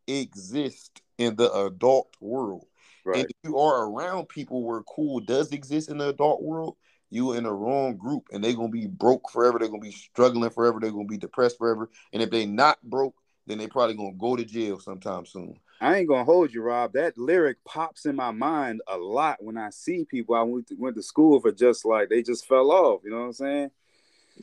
[0.06, 2.66] exist in the adult world.
[3.04, 3.20] Right.
[3.20, 6.76] And if you are around people where cool does exist in the adult world,
[7.12, 10.50] you in the wrong group and they're gonna be broke forever, they're gonna be struggling
[10.50, 11.90] forever, they're gonna be depressed forever.
[12.12, 13.14] And if they not broke,
[13.46, 15.58] then they probably gonna go to jail sometime soon.
[15.80, 16.92] I ain't gonna hold you, Rob.
[16.92, 20.76] That lyric pops in my mind a lot when I see people I went to,
[20.76, 23.02] went to school for just like they just fell off.
[23.04, 23.70] You know what I'm saying?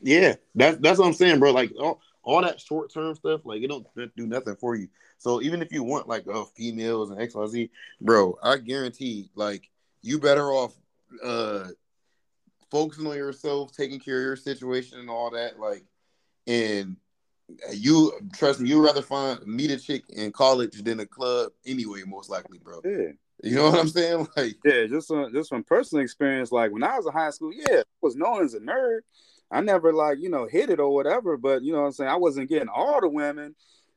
[0.04, 1.52] Yeah, that's that's what I'm saying, bro.
[1.52, 4.90] Like all, all that short term stuff, like it don't do nothing for you.
[5.18, 9.30] So even if you want like uh, females and X Y Z, bro, I guarantee
[9.36, 9.70] like
[10.02, 10.76] you better off
[11.24, 11.68] uh
[12.72, 15.60] focusing on yourself, taking care of your situation and all that.
[15.60, 15.84] Like,
[16.48, 16.98] and
[17.72, 22.04] you trust me, you'd rather find meet a chick in college than a club anyway,
[22.06, 22.82] most likely, bro.
[22.84, 23.12] Yeah.
[23.42, 24.28] You know what I'm saying?
[24.38, 27.52] Like, Yeah, just uh, just from personal experience, like when I was in high school,
[27.54, 29.00] yeah, I was known as a nerd.
[29.52, 32.10] I never like, you know, hit it or whatever, but you know what I'm saying?
[32.10, 33.56] I wasn't getting all the women.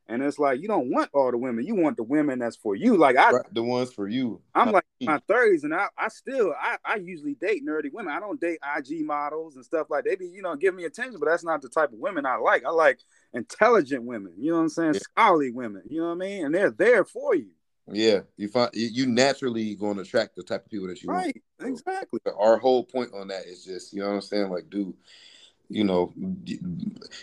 [0.08, 1.64] And it's like you don't want all the women.
[1.64, 2.96] You want the women that's for you.
[2.96, 4.40] Like I right, the ones for you.
[4.54, 8.12] I'm like my thirties, and I, I still I, I usually date nerdy women.
[8.12, 11.18] I don't date IG models and stuff like they be you know give me attention,
[11.20, 12.64] but that's not the type of women I like.
[12.64, 12.98] I like
[13.32, 14.34] intelligent women.
[14.38, 14.94] You know what I'm saying?
[14.94, 15.00] Yeah.
[15.00, 15.82] Scholarly women.
[15.88, 16.46] You know what I mean?
[16.46, 17.50] And they're there for you.
[17.90, 21.08] Yeah, you find you- you naturally going to attract the type of people that you
[21.08, 21.26] want.
[21.26, 21.42] Right?
[21.60, 22.20] Exactly.
[22.38, 24.50] Our whole point on that is just, you know what I'm saying?
[24.50, 24.94] Like, dude,
[25.72, 26.12] you know,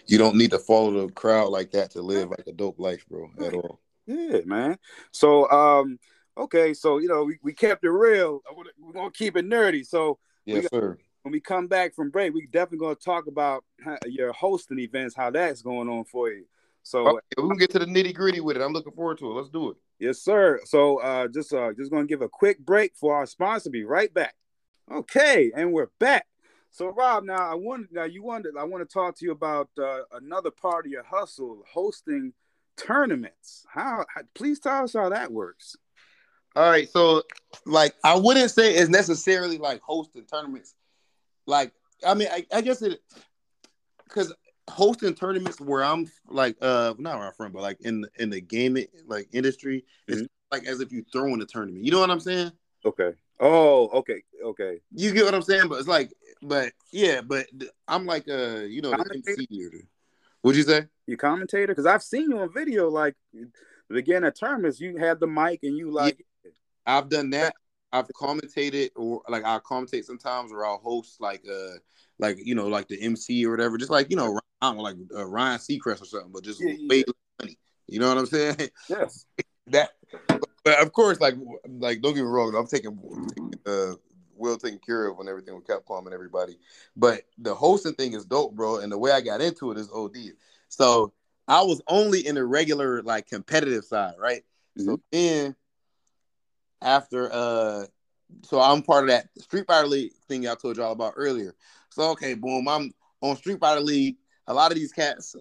[0.07, 3.05] you, don't need to follow the crowd like that to live like a dope life,
[3.09, 3.79] bro, at all.
[4.07, 4.77] Yeah, man.
[5.11, 5.99] So um,
[6.37, 8.41] okay, so you know we, we kept it real.
[8.51, 9.85] Wanna- We're gonna keep it nerdy.
[9.85, 10.97] So Yes, sir.
[11.21, 15.15] when we come back from break, we definitely gonna talk about how, your hosting events,
[15.15, 16.45] how that's going on for you.
[16.81, 18.63] So Okay, we can get to the nitty gritty with it.
[18.63, 19.33] I'm looking forward to it.
[19.35, 19.77] Let's do it.
[19.99, 20.59] Yes, sir.
[20.65, 23.69] So uh just uh just gonna give a quick break for our sponsor.
[23.69, 24.33] Be right back.
[24.91, 26.25] Okay, and we're back.
[26.71, 29.69] So Rob, now I want now you wanted I want to talk to you about
[29.77, 32.33] uh, another part of your hustle, hosting
[32.77, 33.65] tournaments.
[33.67, 35.75] How, how please tell us how that works.
[36.55, 37.23] All right, so
[37.65, 40.75] like I wouldn't say it's necessarily like hosting tournaments.
[41.45, 41.73] Like
[42.05, 42.99] I mean, I, I guess it
[44.05, 44.33] because
[44.69, 48.41] hosting tournaments where I'm like uh not where I'm from, but like in in the
[48.41, 50.27] gaming like industry, it's Mhm.
[50.51, 51.83] like as if you throw in a tournament.
[51.83, 52.51] You know what I'm saying?
[52.85, 53.13] Okay.
[53.41, 54.79] Oh, okay, okay.
[54.93, 55.69] You get what I'm saying?
[55.69, 57.47] But it's like, but yeah, but
[57.87, 59.31] I'm like uh you know the Commentator?
[59.31, 59.81] MC or the,
[60.41, 60.87] what'd you say?
[61.07, 61.67] You commentator?
[61.67, 63.49] Because I've seen you on video, like the
[63.89, 66.23] beginning of tournaments, you had the mic and you like
[66.85, 67.55] I've done that.
[67.91, 71.77] I've commentated or like I'll commentate sometimes or I'll host like uh
[72.19, 74.83] like you know like the MC or whatever, just like you know I don't know,
[74.83, 77.13] like uh, Ryan Seacrest or something, but just Yeah, yeah, way yeah.
[77.41, 77.57] money.
[77.87, 78.69] You know what I'm saying?
[78.89, 79.25] yes.
[79.67, 79.91] that,
[80.63, 81.35] but of course, like
[81.67, 82.97] like don't get me wrong, I'm taking,
[83.29, 83.95] taking uh
[84.39, 86.57] well taken care of and everything with Capcom and everybody.
[86.95, 88.77] But the hosting thing is dope, bro.
[88.79, 90.33] And the way I got into it is OD.
[90.69, 91.13] So
[91.47, 94.43] I was only in the regular like competitive side, right?
[94.77, 95.01] So Mhm.
[95.11, 95.55] then
[96.81, 97.85] after uh
[98.43, 101.55] so I'm part of that Street Fighter League thing I told y'all about earlier.
[101.89, 104.17] So okay, boom, I'm on Street Fighter League.
[104.47, 105.35] A lot of these cats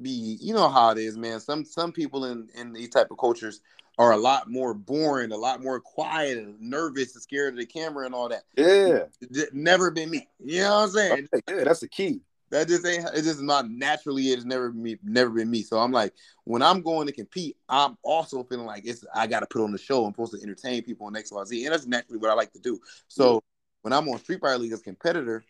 [0.00, 1.40] be, you know how it is, man.
[1.40, 3.60] Some some people in in these type of cultures
[3.98, 7.66] are a lot more boring, a lot more quiet and nervous and scared of the
[7.66, 8.44] camera and all that.
[8.56, 9.06] Yeah.
[9.52, 10.28] Never been me.
[10.38, 11.28] You know what I'm saying?
[11.48, 12.20] Yeah, that's the key.
[12.50, 13.04] That just ain't.
[13.14, 14.28] It just not naturally.
[14.28, 14.96] It's never me.
[15.02, 15.62] Never been me.
[15.62, 19.04] So I'm like, when I'm going to compete, I'm also feeling like it's.
[19.14, 20.06] I got to put on the show.
[20.06, 22.52] I'm supposed to entertain people on X Y Z, and that's naturally what I like
[22.52, 22.80] to do.
[23.08, 23.42] So
[23.82, 25.44] when I'm on Street Fighter League as competitor,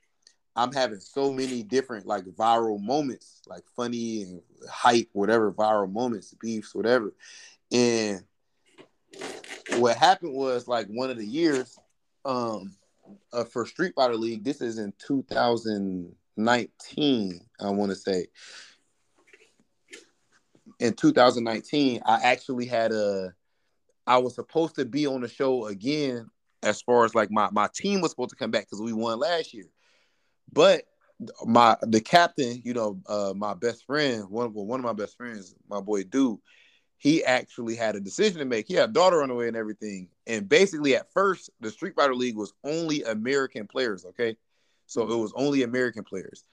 [0.56, 6.34] I'm having so many different like viral moments, like funny and hype, whatever viral moments,
[6.34, 7.14] beefs, whatever.
[7.70, 8.24] And
[9.76, 11.78] what happened was like one of the years,
[12.24, 12.76] um,
[13.32, 14.42] uh, for Street Fighter League.
[14.44, 18.26] This is in 2019, I want to say.
[20.80, 23.32] In 2019, I actually had a.
[24.06, 26.30] I was supposed to be on the show again,
[26.62, 29.18] as far as like my my team was supposed to come back because we won
[29.18, 29.66] last year,
[30.52, 30.84] but
[31.44, 35.16] my the captain, you know, uh, my best friend, one of one of my best
[35.16, 36.38] friends, my boy Dude,
[36.98, 38.66] he actually had a decision to make.
[38.66, 40.08] He had a daughter on the way and everything.
[40.26, 44.04] And basically, at first, the Street Fighter League was only American players.
[44.04, 44.36] Okay,
[44.86, 46.44] so it was only American players.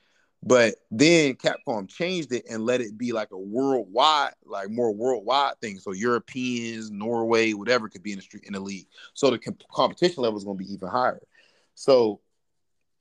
[0.44, 5.60] But then Capcom changed it and let it be like a worldwide, like more worldwide
[5.60, 5.80] thing.
[5.80, 8.86] So Europeans, Norway, whatever could be in the street in the league.
[9.16, 11.22] So the comp- competition level is going to be even higher.
[11.74, 12.22] So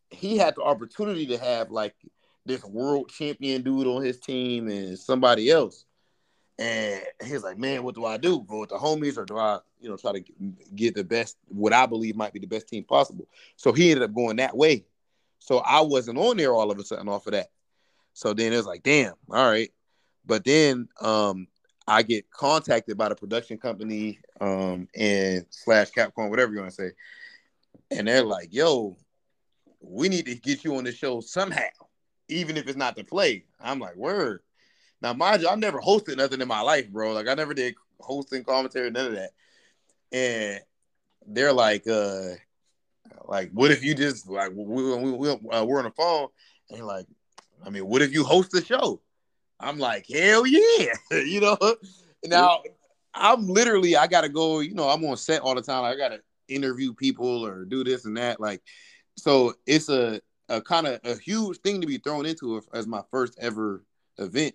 [0.08, 1.94] he had the opportunity to have like
[2.46, 5.84] this world champion dude on his team and somebody else.
[6.58, 8.42] And he's like, man, what do I do?
[8.42, 10.24] Go with the homies or do I, you know, try to
[10.74, 13.26] get the best, what I believe might be the best team possible?
[13.56, 14.84] So he ended up going that way.
[15.40, 17.48] So I wasn't on there all of a sudden off of that.
[18.12, 19.70] So then it was like, damn, all right.
[20.24, 21.48] But then um
[21.86, 26.76] I get contacted by the production company um and slash Capcom, whatever you want to
[26.76, 26.90] say.
[27.90, 28.96] And they're like, yo,
[29.80, 31.68] we need to get you on the show somehow,
[32.28, 33.44] even if it's not to play.
[33.60, 34.40] I'm like, word.
[35.00, 37.12] Now, mind you, I've never hosted nothing in my life, bro.
[37.12, 39.30] Like I never did hosting commentary, none of that.
[40.12, 40.60] And
[41.26, 42.34] they're like, uh,
[43.26, 46.28] like, what if you just like we we, we uh, we're on the phone
[46.70, 47.06] and like,
[47.64, 49.00] I mean, what if you host the show?
[49.60, 51.58] I'm like, hell yeah, you know.
[52.24, 52.60] Now
[53.14, 54.60] I'm literally I gotta go.
[54.60, 55.84] You know, I'm on set all the time.
[55.84, 58.40] I gotta interview people or do this and that.
[58.40, 58.62] Like,
[59.16, 63.02] so it's a a kind of a huge thing to be thrown into as my
[63.10, 63.84] first ever
[64.18, 64.54] event.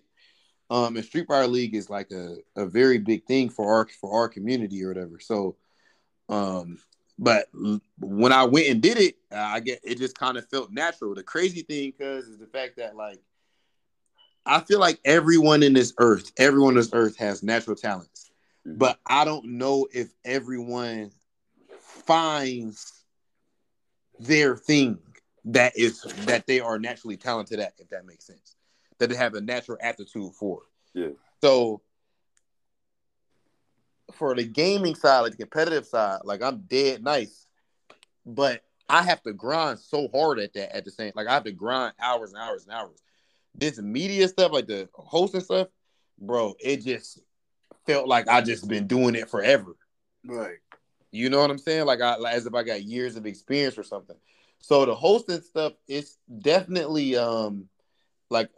[0.70, 4.20] Um, and Street Fighter League is like a, a very big thing for our for
[4.20, 5.18] our community or whatever.
[5.18, 5.56] So,
[6.28, 6.78] um,
[7.18, 7.48] but
[7.98, 11.14] when I went and did it, I get it just kind of felt natural.
[11.14, 13.20] The crazy thing, cause is the fact that like
[14.46, 18.30] I feel like everyone in this earth, everyone in this earth has natural talents,
[18.66, 18.78] mm-hmm.
[18.78, 21.10] but I don't know if everyone
[21.80, 22.92] finds
[24.20, 24.98] their thing
[25.46, 28.54] that is that they are naturally talented at, if that makes sense.
[29.00, 30.60] That they have a natural aptitude for.
[30.94, 31.08] Yeah.
[31.42, 31.80] So
[34.12, 37.46] for the gaming side, like the competitive side, like I'm dead nice,
[38.26, 41.12] but I have to grind so hard at that at the same.
[41.14, 42.98] Like I have to grind hours and hours and hours.
[43.54, 45.68] This media stuff, like the hosting stuff,
[46.18, 47.20] bro, it just
[47.86, 49.76] felt like I just been doing it forever.
[50.26, 50.58] Right.
[51.10, 51.86] You know what I'm saying?
[51.86, 54.16] Like I as if I got years of experience or something.
[54.58, 57.69] So the hosting stuff is definitely um
[58.30, 58.48] like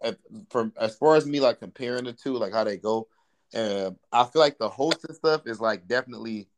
[0.50, 3.08] from as far as me like comparing the two, like how they go.
[3.54, 6.48] Uh, I feel like the hosting stuff is like definitely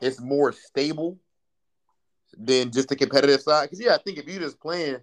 [0.00, 1.18] it's more stable
[2.36, 3.64] than just the competitive side.
[3.64, 4.98] Because yeah, I think if you just playing,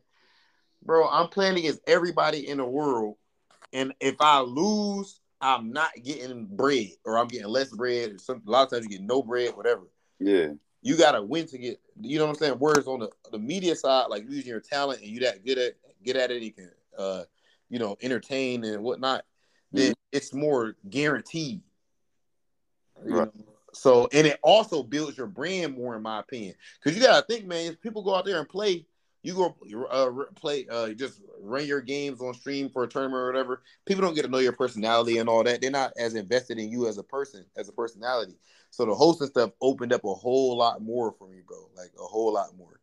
[0.83, 3.15] bro, I'm playing against everybody in the world,
[3.73, 8.13] and if I lose, I'm not getting bread or I'm getting less bread.
[8.13, 9.83] Or some, a lot of times you get no bread, whatever.
[10.19, 10.49] Yeah.
[10.81, 11.79] You gotta win to get.
[11.99, 12.53] You know what I'm saying?
[12.53, 15.73] Whereas on the the media side, like using your talent and you that good at
[16.03, 17.23] get at it, you can uh
[17.69, 19.23] you know entertain and whatnot
[19.71, 21.61] then it's more guaranteed.
[23.03, 23.33] Right.
[23.35, 23.43] Know?
[23.73, 27.45] So, and it also builds your brand more, in my opinion, because you gotta think,
[27.45, 27.71] man.
[27.71, 28.87] If people go out there and play,
[29.21, 29.55] you go
[29.91, 33.61] uh, play, uh, just run your games on stream for a tournament or whatever.
[33.85, 35.61] People don't get to know your personality and all that.
[35.61, 38.37] They're not as invested in you as a person, as a personality.
[38.71, 41.69] So the hosting stuff opened up a whole lot more for me, bro.
[41.75, 42.76] Like a whole lot more.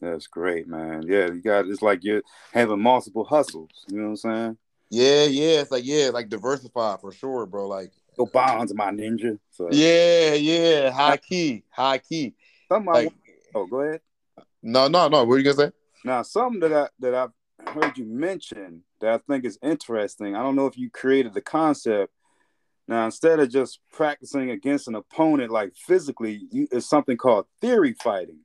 [0.00, 1.02] That's great, man.
[1.06, 3.70] Yeah, you got it's like you're having multiple hustles.
[3.88, 4.58] You know what I'm saying?
[4.88, 5.60] Yeah, yeah.
[5.60, 7.68] It's like yeah, like diversify for sure, bro.
[7.68, 9.38] Like go bonds, my ninja.
[9.50, 10.90] So yeah, yeah.
[10.90, 12.34] High key, high key.
[12.68, 13.12] Something like,
[13.54, 14.00] oh, go ahead.
[14.62, 15.24] No, no, no.
[15.24, 15.72] What are you gonna say?
[16.04, 20.34] Now, something that I that I've heard you mention that I think is interesting.
[20.34, 22.12] I don't know if you created the concept.
[22.88, 27.94] Now, instead of just practicing against an opponent like physically, you, it's something called theory
[28.02, 28.40] fighting.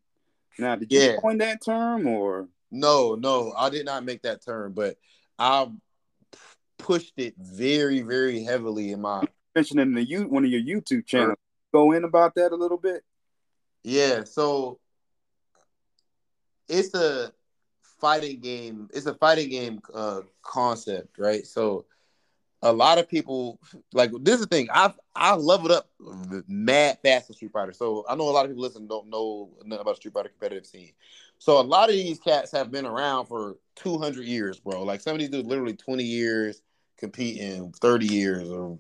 [0.58, 2.48] Now, did you coin that term or?
[2.72, 4.98] No, no, I did not make that term, but
[5.38, 5.68] I
[6.78, 9.24] pushed it very, very heavily in my
[9.56, 11.38] mentioning the you one of your YouTube channels.
[11.74, 13.04] Go in about that a little bit.
[13.84, 14.80] Yeah, so
[16.68, 17.32] it's a
[18.00, 18.90] fighting game.
[18.94, 21.46] It's a fighting game uh, concept, right?
[21.46, 21.86] So
[22.66, 23.60] a lot of people
[23.94, 24.68] like this is the thing.
[24.74, 25.88] I I leveled up
[26.48, 27.74] mad fast in Street Fighter.
[27.74, 30.66] So I know a lot of people listen don't know nothing about Street Fighter competitive
[30.66, 30.92] scene.
[31.38, 34.84] So a lot of these cats have been around for 200 years, bro.
[34.84, 36.64] Like some of these dudes literally 20 years
[36.98, 38.80] competing, 30 years or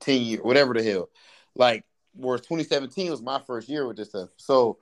[0.00, 1.10] 10 years, whatever the hell.
[1.54, 1.84] Like,
[2.14, 4.30] whereas 2017 was my first year with this stuff.
[4.38, 4.78] So,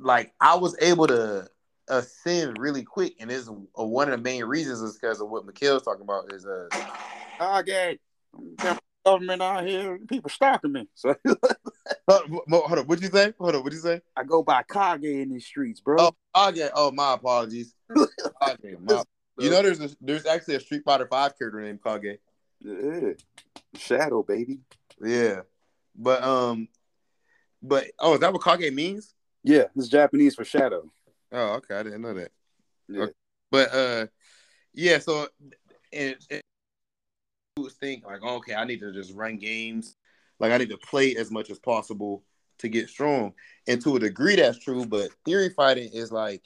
[0.00, 1.48] like, I was able to
[1.88, 5.46] ascend really quick, and this uh, one of the main reasons is because of what
[5.46, 6.68] Mikhail's talking about is uh,
[7.58, 7.98] okay,
[9.04, 10.88] government out here, people stalking me.
[10.96, 11.14] So
[12.08, 13.32] hold, hold on, what'd you say?
[13.38, 14.00] Hold on, what'd you say?
[14.16, 16.10] I go by Kage in these streets, bro.
[16.34, 16.68] Oh, okay.
[16.74, 17.74] Oh, my apologies.
[17.96, 19.02] okay, my,
[19.38, 22.18] you know, there's a, there's actually a Street Fighter Five character named Kage.
[22.60, 23.12] Yeah.
[23.76, 24.60] Shadow, baby.
[25.02, 25.40] Yeah,
[25.96, 26.68] but um,
[27.62, 29.14] but oh, is that what Kage means?
[29.42, 30.90] Yeah, it's Japanese for shadow.
[31.32, 32.30] Oh, okay, I didn't know that.
[32.88, 33.02] Yeah.
[33.02, 33.12] Okay.
[33.50, 34.06] But uh,
[34.74, 34.98] yeah.
[34.98, 35.28] So
[35.92, 36.42] and, and
[37.56, 39.96] was think like, okay, I need to just run games,
[40.40, 42.24] like I need to play as much as possible
[42.58, 43.34] to get strong.
[43.66, 44.86] And to a degree, that's true.
[44.86, 46.42] But theory fighting is like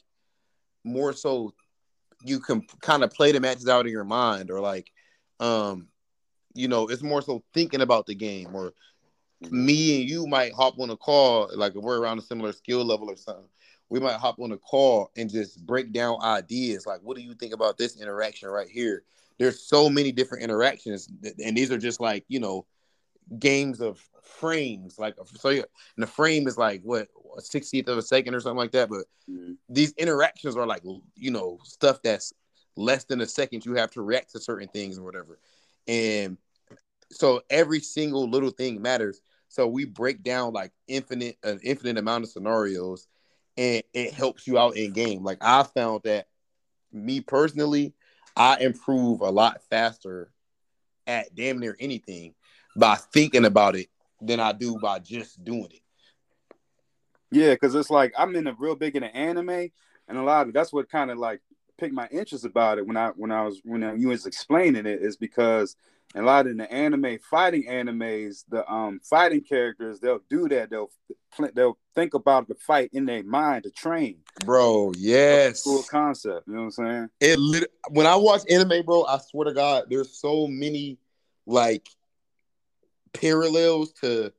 [0.84, 1.55] more so
[2.24, 4.91] you can kind of play the matches out in your mind, or like,
[5.41, 5.89] um,
[6.55, 8.72] you know, it's more so thinking about the game, or
[9.51, 12.84] me and you might hop on a call, like if we're around a similar skill
[12.84, 13.45] level or something.
[13.89, 16.87] We might hop on a call and just break down ideas.
[16.87, 19.05] Like, what do you think about this interaction right here?
[19.39, 21.09] There's so many different interactions,
[21.45, 22.66] and these are just like you know,
[23.39, 24.99] games of frames.
[24.99, 25.62] Like, so yeah,
[25.97, 28.89] and the frame is like what a sixtieth of a second or something like that.
[28.89, 29.57] But Mhm.
[29.68, 30.82] these interactions are like
[31.16, 32.32] you know stuff that's
[32.76, 35.39] less than a second you have to react to certain things or whatever
[35.89, 36.37] and
[37.11, 42.24] so every single little thing matters so we break down like infinite an infinite amount
[42.24, 43.09] of scenarios
[43.57, 45.24] and it helps you out in game.
[45.24, 46.26] Like i found that
[46.92, 47.92] me personally
[48.36, 50.30] i improve a lot faster
[51.07, 52.34] at damn near anything
[52.76, 53.88] by thinking about it
[54.20, 55.80] than i do by just doing it.
[57.30, 59.70] Yeah, because it's like I'm in a real big into anime,
[60.09, 61.40] and a lot of that's what kind of like
[61.78, 64.86] piqued my interest about it when I when I was when I, you was explaining
[64.86, 65.76] it is because
[66.17, 70.91] a lot in the anime fighting animes, the um fighting characters they'll do that they'll
[71.55, 74.19] they'll think about the fight in their mind to train.
[74.45, 77.11] bro yes Cool concept, you know what I'm saying?
[77.21, 80.99] it lit- when I watch anime, bro, I swear to God, there's so many
[81.47, 81.87] like
[83.12, 84.33] parallels to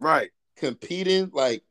[0.00, 0.30] Right.
[0.56, 1.30] competing.
[1.32, 1.62] Like,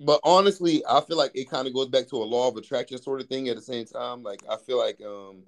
[0.00, 2.98] but honestly, I feel like it kind of goes back to a law of attraction
[3.00, 3.48] sort of thing.
[3.48, 5.44] At the same time, like I feel like, um,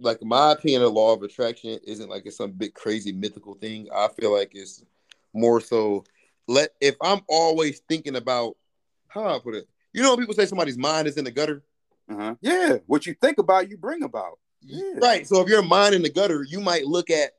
[0.00, 3.88] like my opinion, the law of attraction isn't like it's some big crazy mythical thing.
[3.94, 4.84] I feel like it's
[5.32, 6.04] more so.
[6.48, 8.56] Let if I'm always thinking about
[9.08, 9.68] how I put it.
[9.92, 11.62] You know, when people say somebody's mind is in the gutter.
[12.08, 12.34] Uh-huh.
[12.40, 12.78] Yeah.
[12.86, 14.38] What you think about, you bring about.
[14.62, 14.94] Yeah.
[15.00, 15.26] Right.
[15.26, 17.32] So if your mind in the gutter, you might look at,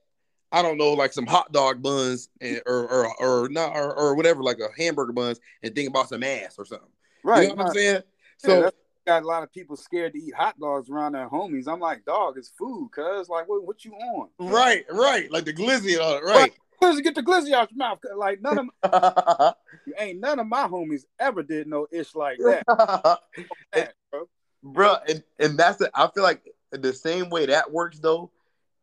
[0.52, 4.16] I don't know, like some hot dog buns and, or or or not or, or
[4.16, 6.88] whatever, like a hamburger buns, and think about some ass or something.
[7.24, 7.44] Right.
[7.44, 8.02] You know what I'm saying?
[8.38, 11.68] So that's got a lot of people scared to eat hot dogs around their homies.
[11.68, 14.30] I'm like, dog, it's food, cuz like what, what you on?
[14.40, 16.54] right, right, like the glizzy, uh, that, right?
[16.82, 18.00] Glizzy, get the glizzy out your mouth.
[18.16, 19.56] Like none of
[20.00, 22.38] ain't none of my homies ever did no ish like
[22.68, 24.28] that, bro.
[24.64, 25.92] bro, and and that's it.
[25.94, 26.42] I feel like
[26.72, 28.32] the same way that works though.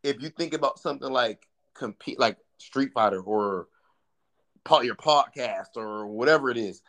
[0.05, 3.69] If you think about something like compete, like Street Fighter or
[4.83, 6.83] your podcast or whatever it is,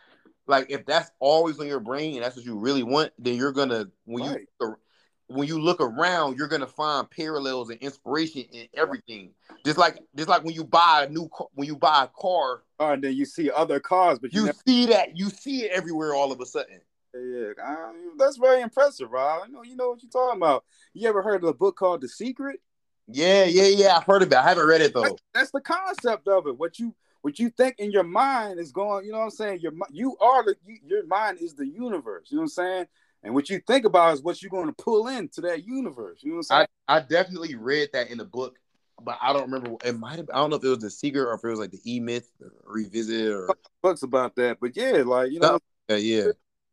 [0.50, 3.52] like if that's always on your brain and that's what you really want, then you're
[3.52, 4.47] gonna when Right.
[4.60, 4.76] you
[5.28, 9.32] when you look around, you're gonna find parallels and inspiration in everything.
[9.64, 12.64] Just like just like when you buy a new car, when you buy a car,
[12.80, 15.66] Uh, and then you see other cars, but you, you never, see that you see
[15.66, 16.82] it everywhere all of a sudden.
[17.14, 19.43] yeah, uh, that's very impressive, Rob.
[19.45, 20.66] I know you know what you're talking about.
[20.93, 22.60] You ever heard of a book called The Secret?
[23.08, 23.97] Yeah, yeah, yeah.
[23.97, 24.36] I've heard of it.
[24.38, 25.04] I haven't read it though.
[25.04, 26.58] That's, that's the concept of it.
[26.58, 29.05] What you what you think in your mind is going.
[29.05, 29.59] You know what I'm saying?
[29.61, 32.28] Your you are the you, your mind is the universe.
[32.30, 32.86] You know what I'm saying?
[33.24, 36.20] And what you think about is what you're going to pull into that universe.
[36.24, 36.67] You know what I'm saying?
[36.88, 38.57] I, I definitely read that in the book,
[39.03, 39.76] but I don't remember.
[39.84, 40.30] It might have.
[40.34, 41.99] I don't know if it was the secret or if it was like the E
[41.99, 42.32] Myth
[42.63, 43.49] revisit or
[43.82, 45.59] Books about that, but yeah, like you know,
[45.89, 46.24] yeah, yeah.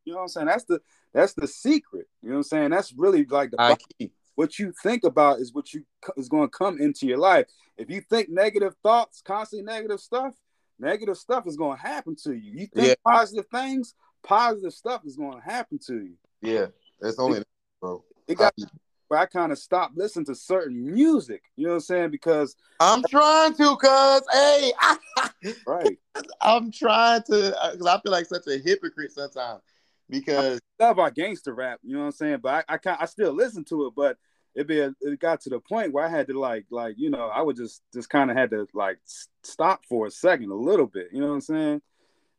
[0.05, 0.47] you know what I'm saying.
[0.47, 0.81] That's the
[1.13, 2.07] that's the secret.
[2.23, 2.71] You know what I'm saying?
[2.71, 4.13] That's really like the key.
[4.37, 5.85] What you think about is what you
[6.17, 7.47] is going to come into your life.
[7.77, 10.35] If you think negative thoughts, constantly negative stuff,
[10.79, 12.53] negative stuff is going to happen to you.
[12.53, 12.95] You think Yeah.
[13.05, 16.15] positive things, positive stuff is going to happen to you.
[16.43, 16.67] Yeah,
[17.01, 17.43] that's only
[17.81, 18.05] bro.
[18.29, 18.55] It got
[19.09, 21.43] where I kind of stopped listening to certain music.
[21.57, 22.11] You know what I'm saying?
[22.11, 24.73] Because I'm trying to, cuz hey,
[25.67, 25.99] right,
[26.43, 29.63] I'm trying to, because I feel like such a hypocrite sometimes.
[30.09, 31.81] Because love our gangster rap.
[31.83, 32.39] You know what I'm saying?
[32.43, 34.17] But I I, can I still listen to it, but
[34.55, 37.29] it be it got to the point where I had to like like you know
[37.29, 38.99] I would just just kind of had to like
[39.43, 41.09] stop for a second a little bit.
[41.13, 41.83] You know what I'm saying?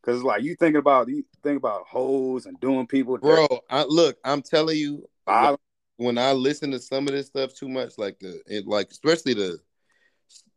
[0.01, 4.18] Because like you thinking about you think about hoes and doing people, bro, I, look,
[4.24, 5.55] I'm telling you, I,
[5.97, 9.34] when I listen to some of this stuff too much, like the it, like especially
[9.34, 9.59] the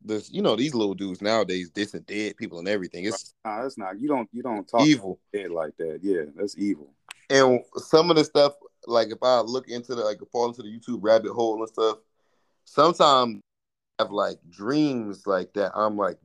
[0.04, 3.04] the you know these little dudes nowadays dissing dead people and everything.
[3.04, 5.20] It's nah, that's not you don't you don't talk evil.
[5.32, 6.00] it like that.
[6.02, 6.92] Yeah, that's evil.
[7.28, 8.54] And some of the stuff,
[8.86, 11.98] like if I look into the like fall into the YouTube rabbit hole and stuff,
[12.64, 13.40] sometimes
[13.98, 15.72] I have like dreams like that.
[15.74, 16.18] I'm like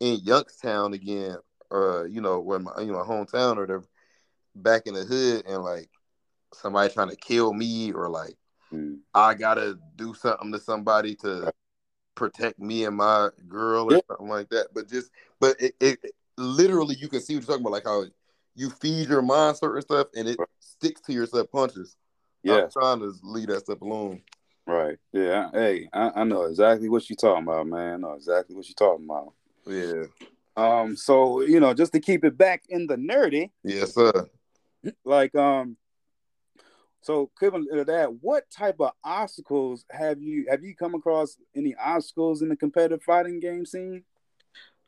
[0.00, 1.36] in Youngstown again,
[1.70, 3.86] or you know, where my you know hometown or whatever,
[4.54, 5.88] back in the hood, and like
[6.52, 8.36] somebody trying to kill me, or like
[8.72, 8.98] Mm.
[9.14, 11.52] I gotta do something to somebody to
[12.14, 14.00] protect me and my girl or Yeah.
[14.08, 14.68] something like that.
[14.74, 17.84] But just but it, it it- literally you can see what you're talking about, like
[17.84, 18.04] how
[18.54, 20.48] you feed your mind certain stuff and it Right.
[20.60, 21.96] sticks to your subconscious.
[22.42, 24.22] Yeah, I'm trying to leave that stuff alone.
[24.66, 24.96] right.
[25.12, 25.50] Yeah.
[25.52, 27.94] Hey, I, I know exactly what you're talking about, man.
[27.94, 29.34] I know exactly what you're talking about.
[29.66, 30.04] Yeah.
[30.56, 34.28] Um, so you know, just to keep it back in the nerdy, Yes, sir.
[35.04, 35.76] like um,
[37.02, 41.74] so equivalent to that, what type of obstacles have you have you come across any
[41.74, 44.04] obstacles in the competitive fighting game scene,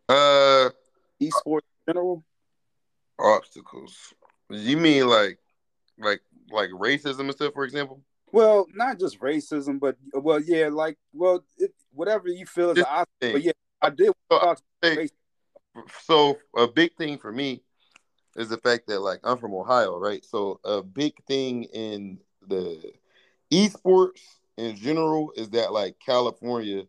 [0.08, 0.70] Uh
[1.20, 2.24] esports in general?
[3.18, 4.14] obstacles.
[4.50, 5.38] You mean like
[5.98, 8.00] like like racism and stuff, for example?
[8.32, 12.84] Well, not just racism, but well, yeah, like well, it, whatever you feel is an
[12.84, 13.32] obstacle.
[13.32, 14.62] But yeah, I did So, talk to
[14.94, 15.08] Hey,
[16.02, 17.62] so a big thing for me
[18.36, 20.24] is the fact that like I'm from Ohio, right?
[20.24, 22.92] So a big thing in the
[23.52, 24.20] esports
[24.56, 26.84] in general is that like California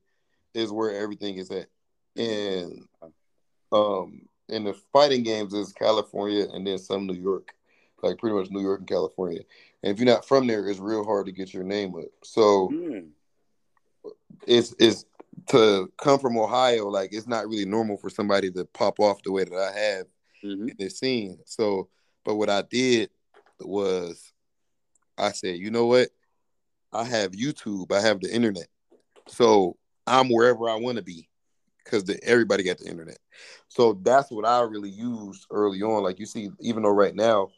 [0.53, 1.67] is where everything is at.
[2.15, 2.87] And
[3.71, 7.53] um in the fighting games is California and then some New York.
[8.01, 9.41] Like pretty much New York and California.
[9.81, 12.09] And if you're not from there, it's real hard to get your name up.
[12.23, 13.11] So Mm,
[14.45, 15.05] it's it's
[15.47, 19.31] to come from Ohio, like it's not really normal for somebody to pop off the
[19.31, 20.05] way that I have
[20.43, 21.03] mhm.
[21.03, 21.39] in.
[21.45, 21.89] So,
[22.23, 23.09] but what I did
[23.59, 24.31] was
[25.17, 26.09] I said, you know what?
[26.91, 28.67] I have YouTube, I have the internet.
[29.27, 31.29] So I'm wherever I want to be
[31.83, 33.17] because everybody got the internet.
[33.67, 36.03] So that's what I really used early on.
[36.03, 37.49] Like you see, even though right now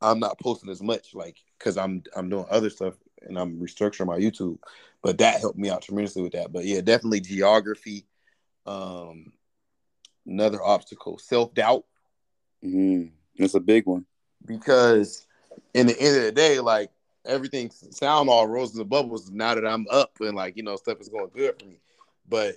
[0.00, 4.06] I'm not posting as much, like because I'm I'm doing other stuff and I'm restructuring
[4.06, 4.58] my YouTube.
[5.02, 6.52] But that helped me out tremendously with that.
[6.52, 8.06] But yeah, definitely geography.
[8.66, 9.32] Um
[10.26, 11.84] another obstacle, self-doubt
[12.64, 13.12] Mhm.
[13.36, 14.06] That's a big one.
[14.46, 15.26] because
[15.74, 16.90] in the end of the day, like
[17.26, 21.00] everything sound all roses and bubbles now that I'm up and like you know stuff
[21.00, 21.80] is going good for me.
[22.28, 22.56] But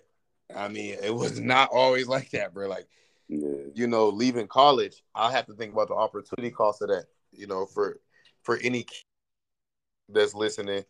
[0.55, 2.67] I mean, it was not always like that, bro.
[2.67, 2.87] Like
[3.27, 3.57] Yeah.
[3.73, 7.05] you know, leaving college, I have to think about the opportunity cost of that.
[7.31, 7.99] You know, for
[8.43, 9.03] for any kid
[10.09, 10.83] that's listening,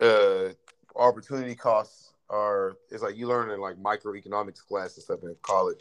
[0.00, 0.48] uh,
[0.96, 5.80] opportunity costs are it's like you learn in like microeconomics class and stuff in college.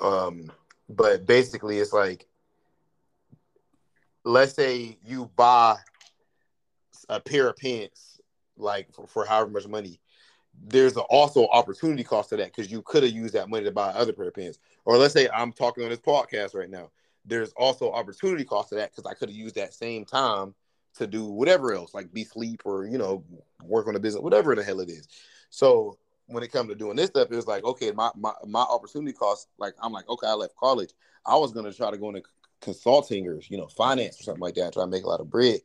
[0.00, 0.50] Um,
[0.88, 2.26] but basically, it's like
[4.24, 5.76] let's say you buy
[7.08, 8.20] a pair of pants
[8.56, 10.00] like for, for however much money
[10.66, 13.88] there's also opportunity cost to that because you could have used that money to buy
[13.90, 14.58] other pair of pants.
[14.84, 16.90] Or let's say i'm talking on this podcast right now
[17.24, 20.54] there's also opportunity cost to that because i could have used that same time
[20.94, 23.22] to do whatever else like be sleep or you know
[23.62, 25.08] work on a business whatever the hell it is.
[25.50, 25.98] So
[26.28, 29.12] when it comes to doing this stuff it was like okay my, my my opportunity
[29.12, 30.90] cost like i'm like okay i left college.
[31.26, 32.22] I was going to try to go into
[32.60, 35.30] consulting or you know finance or something like that try to make a lot of
[35.30, 35.60] bread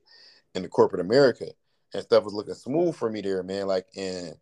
[0.56, 1.48] in the corporate america.
[1.94, 4.36] And stuff was looking smooth for me there man like and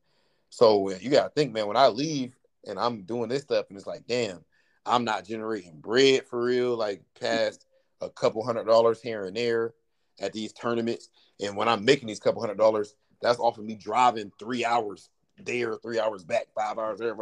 [0.49, 3.78] so you got to think man when i leave and i'm doing this stuff and
[3.78, 4.43] it's like damn
[4.86, 7.65] i'm not generating bread for real like past
[8.01, 9.74] a couple hundred dollars here and there
[10.19, 11.09] at these tournaments.
[11.41, 15.09] And when i'm making these couple hundred dollars that's off of me driving three hours
[15.45, 17.15] there three hours back five hours there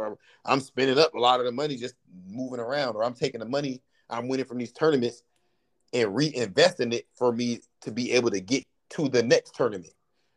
[0.44, 1.94] i'm spending up a lot of the money just
[2.28, 5.22] moving around or i'm taking the money i'm winning from these tournaments
[5.92, 9.92] and reinvesting it for me to be able to get to the next tournament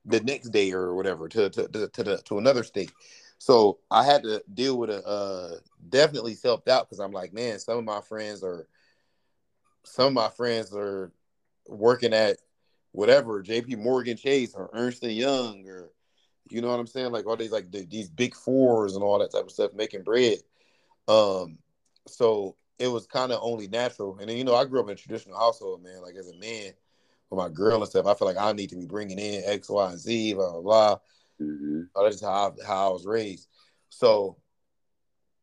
[0.05, 2.91] the next day or whatever to to to, to, the, to another state.
[3.37, 5.55] So i had to deal with a uh
[5.89, 8.67] definitely self-doubt because i'm like man some of my friends are
[9.83, 11.11] some of my friends are
[11.67, 12.37] working at
[12.91, 15.89] whatever jp morgan chase or ernst and young or
[16.53, 19.19] you know what i'm saying like all these like the, these big fours and all
[19.19, 20.37] that type of stuff making bread
[21.07, 21.57] um
[22.07, 24.93] so it was kind of only natural and then you know i grew up in
[24.93, 26.71] a traditional household man like as a man
[27.29, 29.69] with my girl and stuff i feel like i need to be bringing in x
[29.69, 30.97] y and z blah blah blah
[31.41, 31.89] Mhm.
[31.95, 33.47] Oh, that's just how I, how I was raised.
[33.89, 34.37] So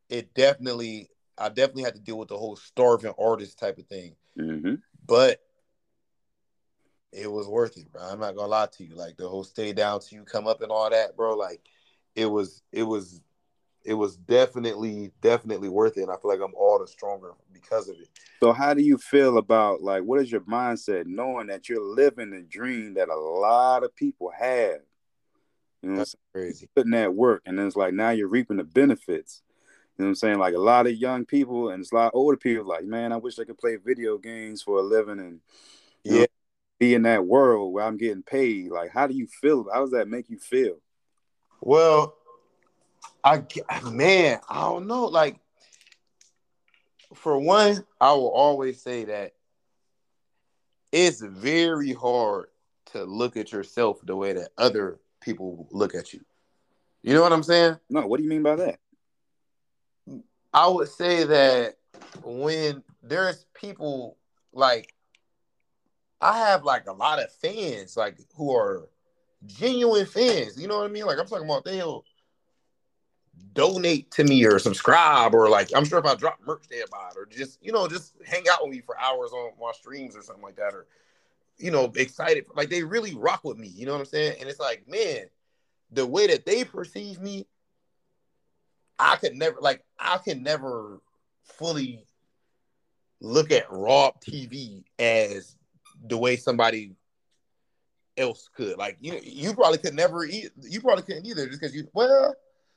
[0.08, 1.08] it definitely,
[1.38, 4.16] I definitely had to deal with the whole starving artist type of thing.
[4.38, 4.80] Mhm.
[5.06, 5.40] But
[7.12, 8.02] it was worth it, bro.
[8.02, 8.94] I'm not gonna lie to you.
[8.94, 11.34] Like the whole stay down till you come up and all that, bro.
[11.34, 11.60] Like
[12.14, 13.20] it was, it was,
[13.84, 16.02] it was definitely, definitely worth it.
[16.02, 18.08] And I feel like I'm all the stronger because of it.
[18.40, 22.30] So how do you feel about like what is your mindset knowing that you're living
[22.30, 24.80] the dream that a lot of people have?
[25.82, 26.68] You know That's crazy.
[26.74, 29.42] Putting that work and then it's like now you're reaping the benefits.
[29.98, 30.38] You know what I'm saying?
[30.38, 33.12] Like a lot of young people and it's a lot of older people like, man,
[33.12, 35.40] I wish I could play video games for a living and
[36.04, 36.26] know, Yeah.
[36.80, 38.70] Be in that world where I'm getting paid.
[38.70, 39.66] Like how do you feel?
[39.72, 40.78] How does that make you feel?
[41.60, 42.16] Well,
[43.22, 43.44] I
[43.84, 45.04] man, I don't know.
[45.04, 45.38] Like,
[47.14, 49.32] for one, I will always say that
[50.90, 52.46] it's very hard
[52.86, 56.20] to look at yourself the way that other people look at you.
[57.02, 57.78] You know what I'm saying?
[57.90, 58.78] No, what do you mean by that?
[60.52, 61.76] I would say that
[62.22, 64.16] when there's people
[64.52, 64.94] like
[66.20, 68.88] I have like a lot of fans like who are
[69.46, 70.60] genuine fans.
[70.60, 71.06] You know what I mean?
[71.06, 72.04] Like I'm talking about they'll
[73.52, 77.10] donate to me or subscribe or like I'm sure if I drop merch they buy
[77.10, 80.16] it or just you know just hang out with me for hours on my streams
[80.16, 80.86] or something like that or
[81.58, 83.68] you know excited like they really rock with me.
[83.68, 84.36] You know what I'm saying?
[84.40, 85.24] And it's like man,
[85.90, 87.46] the way that they perceive me,
[88.98, 91.00] I could never like I can never
[91.44, 92.04] fully
[93.20, 95.56] look at Rob TV as
[96.06, 96.94] the way somebody
[98.16, 98.76] else could.
[98.78, 100.50] Like you, you probably could never eat.
[100.62, 101.88] You probably couldn't either, just because you.
[101.92, 102.34] Well,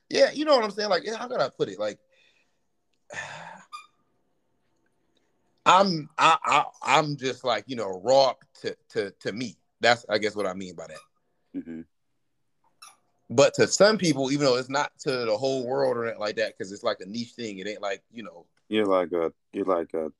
[0.10, 0.90] yeah, you know what I'm saying.
[0.90, 1.80] Like, how can I put it?
[1.80, 2.00] Like,
[5.66, 9.58] I'm, I, I, I'm just like you know, raw to to to me.
[9.80, 11.00] That's I guess what I mean by that.
[11.56, 11.82] Mm-hmm.
[13.30, 16.36] But to some people, even though it's not to the whole world or anything like
[16.36, 17.60] that, because it's like a niche thing.
[17.60, 18.46] It ain't like you know.
[18.70, 20.12] You're like a you're like a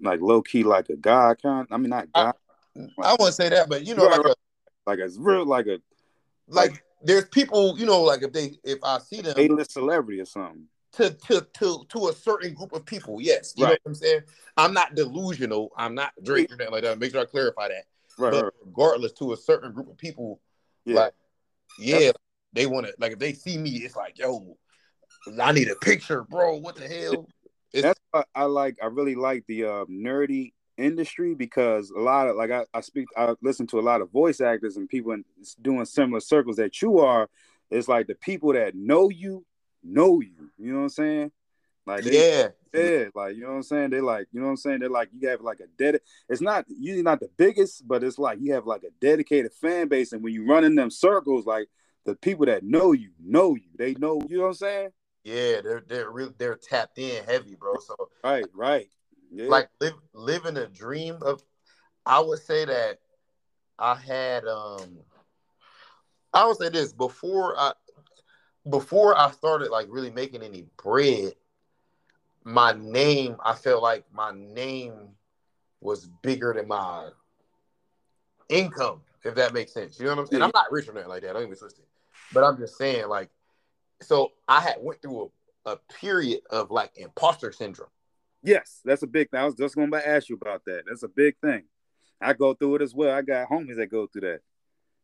[0.00, 1.66] like low key like a god kind.
[1.70, 2.34] I mean not god.
[2.76, 4.34] I, wouldn't say that, but you know, like a,
[4.86, 5.80] like a real like a
[6.48, 9.72] like, like there's people, you know, like if they if I see them A list
[9.72, 10.64] celebrity or something.
[10.94, 13.54] To to to to a certain group of people, yes.
[13.56, 13.70] You right.
[13.70, 14.20] know what I'm saying?
[14.58, 15.70] I'm not delusional.
[15.76, 16.98] I'm not Drake or nothing like that.
[16.98, 17.84] Make sure I clarify that.
[18.18, 18.52] Right, but right.
[18.62, 20.42] regardless, to a certain group of people,
[20.84, 20.96] yeah.
[20.96, 21.14] like
[21.78, 22.18] yeah, That's...
[22.52, 24.56] they want to like if they see me, it's like, yo,
[25.40, 26.56] I need a picture, bro.
[26.56, 27.26] What the hell?
[27.72, 28.76] It's, That's why I like.
[28.82, 33.06] I really like the uh, nerdy industry because a lot of like I, I speak
[33.16, 35.24] I listen to a lot of voice actors and people in,
[35.60, 37.28] doing similar circles that you are.
[37.70, 39.44] It's like the people that know you
[39.82, 40.50] know you.
[40.58, 41.32] You know what I'm saying?
[41.86, 43.90] Like they, yeah, yeah, like you know what I'm saying.
[43.90, 44.80] They like you know what I'm saying.
[44.80, 46.00] They're like you have like a dead.
[46.28, 49.88] It's not usually not the biggest, but it's like you have like a dedicated fan
[49.88, 51.68] base, and when you run in them circles, like
[52.04, 53.68] the people that know you know you.
[53.76, 54.88] They know you know what I'm saying.
[55.24, 57.74] Yeah, they're they're real they're tapped in heavy, bro.
[57.78, 58.88] So right, right.
[59.32, 59.48] Yeah.
[59.48, 61.42] Like live living a dream of
[62.04, 62.98] I would say that
[63.78, 64.98] I had um
[66.34, 67.72] I would say this before I
[68.68, 71.34] before I started like really making any bread,
[72.44, 74.92] my name, I felt like my name
[75.80, 77.08] was bigger than my
[78.48, 79.98] income, if that makes sense.
[79.98, 80.40] You know what I'm saying?
[80.40, 80.46] Yeah.
[80.46, 81.30] I'm not rich or nothing like that.
[81.30, 81.86] I don't even twist it.
[82.32, 83.30] But I'm just saying, like,
[84.00, 85.30] so I had went through
[85.66, 87.90] a, a period of like imposter syndrome.
[88.42, 89.40] Yes, that's a big thing.
[89.40, 90.84] I was just going to ask you about that.
[90.86, 91.62] That's a big thing.
[92.20, 93.14] I go through it as well.
[93.14, 94.40] I got homies that go through that.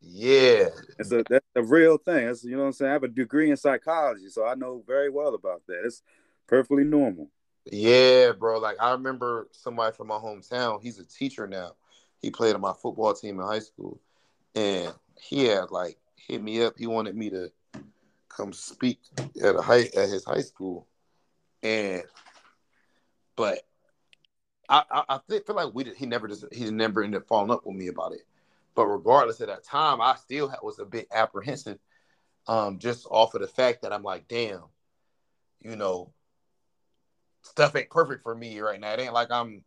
[0.00, 0.68] Yeah,
[0.98, 2.26] it's a that's a real thing.
[2.26, 2.90] That's you know what I'm saying.
[2.90, 5.82] I have a degree in psychology, so I know very well about that.
[5.84, 6.02] It's
[6.46, 7.28] perfectly normal.
[7.64, 8.60] Yeah, bro.
[8.60, 10.80] Like I remember somebody from my hometown.
[10.82, 11.72] He's a teacher now.
[12.22, 14.00] He played on my football team in high school,
[14.54, 16.74] and he had like hit me up.
[16.78, 17.50] He wanted me to
[18.28, 19.00] come speak
[19.42, 20.86] at a high at his high school,
[21.64, 22.04] and
[23.38, 23.60] but
[24.68, 27.52] I I, I feel like we did, he never just he never ended up following
[27.52, 28.26] up with me about it.
[28.74, 31.78] But regardless of that time, I still was a bit apprehensive,
[32.46, 34.64] um, just off of the fact that I'm like, damn,
[35.60, 36.12] you know,
[37.42, 38.92] stuff ain't perfect for me right now.
[38.92, 39.64] It ain't like I'm,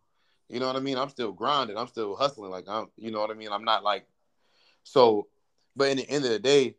[0.50, 0.98] you know what I mean.
[0.98, 1.78] I'm still grinding.
[1.78, 2.52] I'm still hustling.
[2.52, 3.52] Like I'm, you know what I mean.
[3.52, 4.06] I'm not like,
[4.84, 5.28] so.
[5.74, 6.76] But in the end of the day,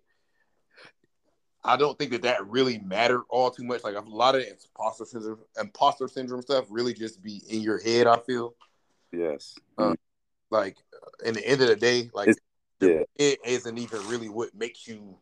[1.65, 3.85] I don't think that that really mattered all too much.
[3.85, 8.07] Like a lot of imposter syndrome, imposter syndrome stuff really just be in your head.
[8.07, 8.55] I feel.
[9.13, 9.55] Yes.
[9.79, 9.97] Um,
[10.51, 10.77] like
[11.25, 12.41] in the end of the day, like it's,
[12.81, 13.03] yeah.
[13.17, 15.17] it isn't even really what makes you.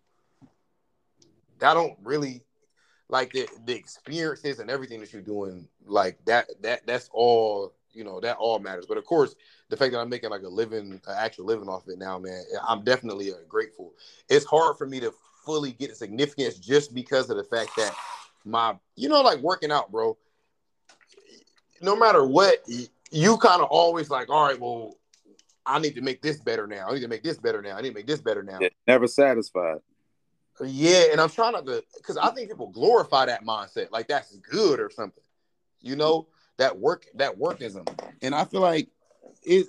[1.62, 2.42] I don't really
[3.10, 5.68] like the the experiences and everything that you're doing.
[5.84, 8.86] Like that that that's all you know that all matters.
[8.86, 9.34] But of course,
[9.68, 12.42] the fact that I'm making like a living, an actual living off it now, man,
[12.66, 13.92] I'm definitely uh, grateful.
[14.30, 15.12] It's hard for me to
[15.44, 17.94] fully get significance just because of the fact that
[18.44, 20.16] my, you know, like working out, bro.
[21.82, 22.58] No matter what,
[23.10, 24.96] you kind of always like, all right, well,
[25.64, 26.88] I need to make this better now.
[26.88, 27.76] I need to make this better now.
[27.76, 28.58] I need to make this better now.
[28.86, 29.78] Never satisfied.
[30.62, 34.36] Yeah, and I'm trying not to, because I think people glorify that mindset, like that's
[34.36, 35.24] good or something.
[35.80, 36.28] You know,
[36.58, 37.88] that work, that workism,
[38.20, 38.88] and I feel like
[39.42, 39.68] it,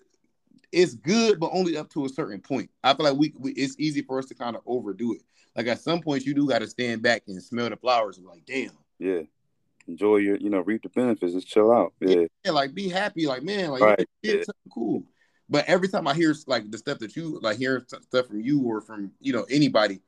[0.74, 2.69] it's good, but only up to a certain point.
[2.84, 5.22] I feel like we, we it's easy for us to kind of overdo it
[5.56, 8.26] like at some point you do got to stand back and smell the flowers and
[8.26, 8.72] like, damn.
[8.99, 9.22] Yeah.
[9.88, 11.34] Enjoy your, you know, reap the benefits.
[11.34, 11.93] Just chill out.
[11.99, 12.26] Yeah.
[12.45, 13.28] yeah like be happy.
[13.28, 14.08] Like, man, like right.
[14.22, 14.36] yeah.
[14.36, 15.04] something cool.
[15.49, 18.62] But every time I hear like the stuff that you like hear stuff from you
[18.62, 19.99] or from, you know, anybody,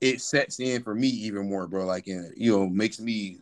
[0.00, 1.84] it sets in for me even more, bro.
[1.86, 3.38] Like, and you know, makes me,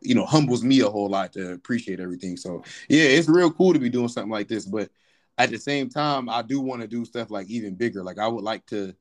[0.00, 2.36] you know, humbles me a whole lot to appreciate everything.
[2.36, 4.64] So yeah, it's real cool to be doing something like this.
[4.64, 4.90] But
[5.38, 8.02] at the same time, I do want to do stuff like even bigger.
[8.02, 8.94] Like I would like to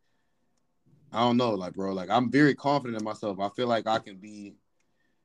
[1.11, 3.39] I don't know, like bro, like I'm very confident in myself.
[3.39, 4.55] I feel like I can be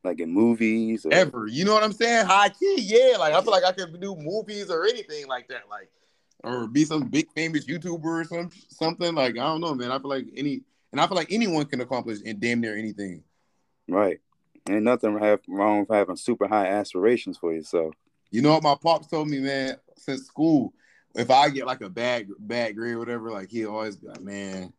[0.05, 1.13] like in movies or...
[1.13, 1.47] ever.
[1.47, 2.27] You know what I'm saying?
[2.27, 3.17] High key, yeah.
[3.19, 5.63] Like I feel like I can do movies or anything like that.
[5.69, 5.91] Like
[6.43, 9.15] or be some big famous YouTuber or some something.
[9.15, 9.91] Like I don't know, man.
[9.91, 10.63] I feel like any
[10.93, 13.23] and I feel like anyone can accomplish in damn near anything.
[13.89, 14.21] Right.
[14.69, 17.95] Ain't nothing have wrong with having super high aspirations for yourself.
[18.31, 20.73] You know what my pops told me, man, since school.
[21.15, 24.21] If I get like a bad bad grade or whatever, like he always be like,
[24.21, 24.73] man.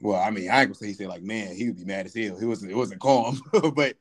[0.00, 2.06] Well, I mean, I ain't gonna say he said like, man, he would be mad
[2.06, 2.38] as hell.
[2.38, 2.70] He wasn't.
[2.70, 3.40] It wasn't calm,
[3.74, 3.96] but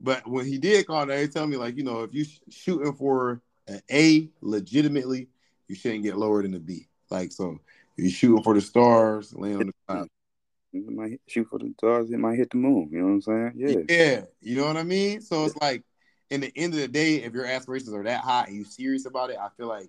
[0.00, 2.94] but when he did call, they tell me like, you know, if you sh- shooting
[2.94, 5.28] for an A legitimately,
[5.66, 6.88] you shouldn't get lower than a B.
[7.10, 7.58] Like so,
[7.96, 10.06] if you're shooting for the stars, land on the.
[10.72, 12.10] It might shoot for the stars.
[12.10, 12.90] It might hit the moon.
[12.92, 13.52] You know what I'm saying?
[13.56, 13.74] Yeah.
[13.88, 14.20] Yeah.
[14.40, 15.22] You know what I mean?
[15.22, 15.82] So it's like,
[16.30, 19.06] in the end of the day, if your aspirations are that high and you serious
[19.06, 19.88] about it, I feel like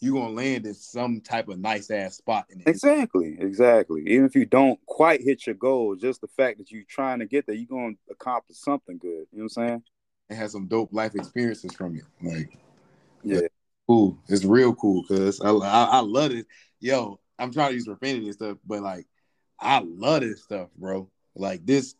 [0.00, 2.46] you're gonna land in some type of nice ass spot.
[2.50, 2.66] In it.
[2.66, 3.36] Exactly.
[3.38, 4.02] Exactly.
[4.06, 7.26] Even if you don't quite hit your goal, just the fact that you're trying to
[7.26, 9.26] get there, you're gonna accomplish something good.
[9.30, 9.82] You know what I'm saying?
[10.30, 12.04] And have some dope life experiences from it.
[12.22, 12.58] Like,
[13.22, 13.40] yeah,
[13.86, 14.18] cool.
[14.28, 16.46] It's real cool because I, I, I love it.
[16.80, 19.06] Yo, I'm trying to use profanity and stuff, but like
[19.58, 21.10] I love this stuff, bro.
[21.34, 21.94] Like this,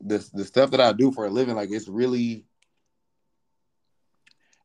[0.00, 2.44] this the stuff that I do for a living, like it's really.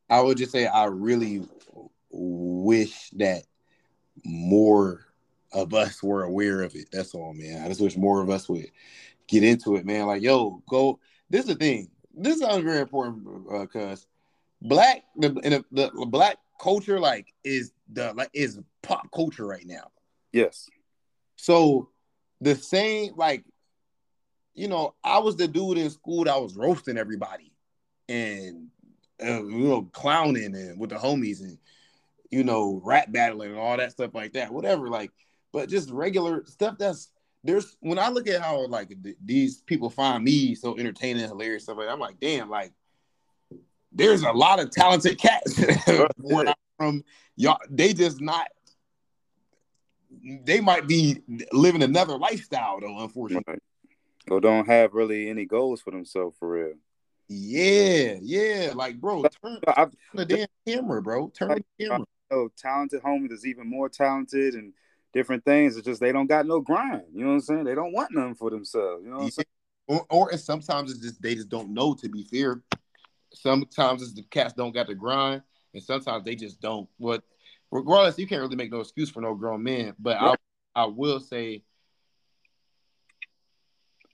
[0.08, 1.42] I would just say I really
[2.12, 3.42] wish that
[4.24, 5.06] more
[5.52, 6.88] of us were aware of it.
[6.92, 7.62] That's all, man.
[7.62, 8.66] I just wish more of us would
[9.28, 10.06] get into it, man.
[10.06, 10.98] Like, yo, go.
[11.30, 11.90] This is the thing.
[12.14, 13.24] This sounds very important
[13.60, 14.06] because uh,
[14.60, 19.90] black the, the, the black culture like is the like is pop culture right now.
[20.32, 20.68] Yes.
[21.36, 21.88] So
[22.40, 23.44] the same like
[24.54, 27.52] you know, I was the dude in school that was roasting everybody
[28.08, 28.68] and
[29.22, 31.58] uh, you know clowning and with the homies and
[32.32, 34.88] you know rap battling and all that stuff like that, whatever.
[34.88, 35.12] Like,
[35.52, 37.10] but just regular stuff that's
[37.44, 41.64] there's when I look at how like th- these people find me so entertaining, hilarious
[41.64, 42.72] stuff like that, I'm like, damn, like
[43.92, 45.62] there's a lot of talented cats
[46.78, 47.04] from.
[47.36, 48.48] Y'all, they just not.
[50.44, 51.22] They might be
[51.52, 53.44] living another lifestyle though, unfortunately.
[53.46, 53.62] Right.
[54.30, 56.74] Or don't have really any goals for themselves for real.
[57.28, 58.72] Yeah, yeah.
[58.74, 61.28] Like, bro, turn, turn the damn camera, bro.
[61.28, 62.06] Turn the uh, camera.
[62.32, 64.72] Oh, talented homies is even more talented and
[65.12, 65.76] different things.
[65.76, 67.04] It's just they don't got no grind.
[67.12, 67.64] You know what I'm saying?
[67.64, 69.04] They don't want nothing for themselves.
[69.04, 69.46] You know what I'm saying?
[69.88, 71.94] Or, or sometimes it's just they just don't know.
[71.94, 72.62] To be fair,
[73.34, 75.42] Sometimes it's the cats don't got the grind,
[75.74, 76.88] and sometimes they just don't.
[76.98, 77.22] What,
[77.70, 79.94] regardless, you can't really make no excuse for no grown men.
[79.98, 80.34] But I,
[80.74, 81.62] I will say,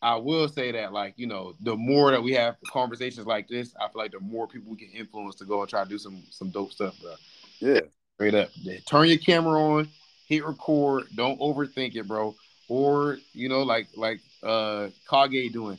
[0.01, 3.75] I will say that like you know, the more that we have conversations like this,
[3.81, 5.99] I feel like the more people we can influence to go and try to do
[5.99, 7.15] some some dope stuff, bro.
[7.59, 7.81] Yeah,
[8.19, 8.51] straight up.
[8.85, 9.89] Turn your camera on,
[10.27, 11.07] hit record.
[11.15, 12.35] Don't overthink it, bro.
[12.69, 15.79] Or you know, like like uh Kage doing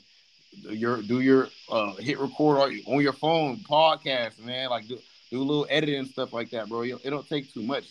[0.54, 4.70] your do your uh, hit record on your phone podcast, man.
[4.70, 4.98] Like do,
[5.30, 6.84] do a little editing stuff like that, bro.
[6.84, 7.84] It don't take too much.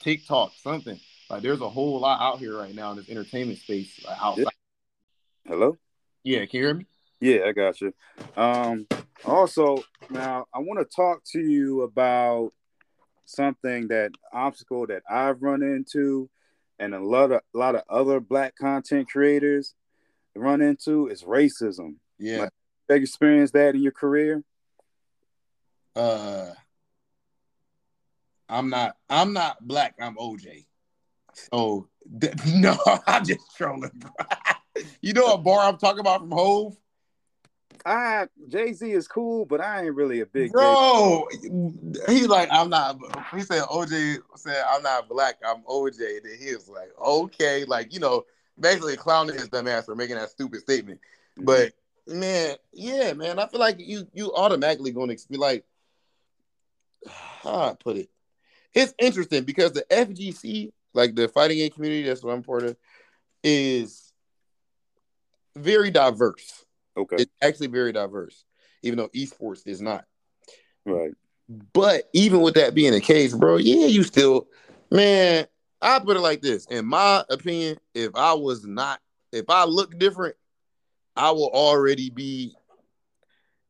[0.00, 0.98] TikTok, something
[1.28, 4.46] like there's a whole lot out here right now in this entertainment space like, outside.
[5.46, 5.76] Hello.
[6.24, 6.86] Yeah, can you hear me?
[7.20, 7.92] Yeah, I got you.
[8.34, 8.86] Um,
[9.26, 12.54] also, now I want to talk to you about
[13.30, 16.28] something that obstacle that I've run into,
[16.78, 19.74] and a lot of a lot of other black content creators
[20.34, 21.96] run into is racism.
[22.18, 22.40] Yeah.
[22.40, 22.50] Like,
[22.88, 24.42] have you experienced that in your career?
[25.94, 26.50] Uh
[28.48, 30.66] I'm not I'm not black, I'm OJ.
[31.34, 31.88] So
[32.20, 32.76] th- no,
[33.06, 34.10] I'm just trolling, bro.
[35.00, 36.76] you know what bar I'm talking about from Hov?
[37.84, 41.26] I Jay Z is cool, but I ain't really a big bro.
[42.08, 42.98] He's like, I'm not.
[43.34, 46.22] He said OJ said I'm not black, I'm OJ.
[46.22, 48.24] Then he was like, okay, like you know,
[48.58, 51.00] basically clowning his dumb ass for making that stupid statement.
[51.38, 51.44] Mm-hmm.
[51.44, 51.72] But
[52.06, 55.64] man, yeah, man, I feel like you you automatically going to be like,
[57.42, 58.10] how I put it.
[58.74, 62.76] It's interesting because the FGC, like the fighting game community, that's what I'm part of,
[63.42, 64.12] is
[65.56, 66.64] very diverse.
[67.00, 68.44] Okay, it's actually very diverse,
[68.82, 70.04] even though esports is not.
[70.84, 71.12] Right.
[71.72, 74.46] But even with that being the case, bro, yeah, you still,
[74.90, 75.46] man,
[75.82, 79.00] I put it like this: in my opinion, if I was not,
[79.32, 80.36] if I look different,
[81.16, 82.54] I will already be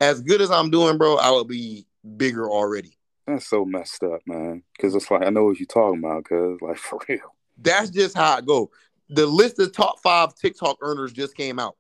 [0.00, 1.16] as good as I'm doing, bro.
[1.16, 2.96] I will be bigger already.
[3.26, 4.62] That's so messed up, man.
[4.76, 6.24] Because it's like I know what you're talking about.
[6.24, 8.70] Because like for real, that's just how I go.
[9.08, 11.76] The list of top five TikTok earners just came out,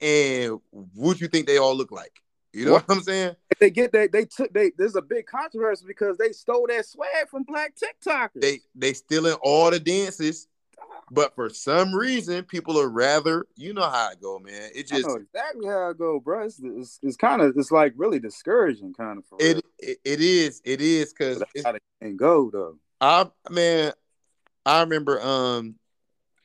[0.00, 0.60] and
[0.94, 2.20] what you think they all look like?
[2.52, 3.36] You know what, what I'm saying?
[3.60, 7.28] They get that they took they there's a big controversy because they stole that swag
[7.30, 8.40] from black TikTokers.
[8.40, 10.48] They they stealing all the dances.
[11.12, 14.70] But for some reason, people are rather, you know how it go, man.
[14.74, 16.44] It just exactly how it go, bro.
[16.44, 19.24] It's, it's, it's kind of it's like really discouraging, kind of.
[19.40, 22.76] It, it, it is it is because how it go though.
[23.00, 23.92] I man,
[24.64, 25.74] I remember um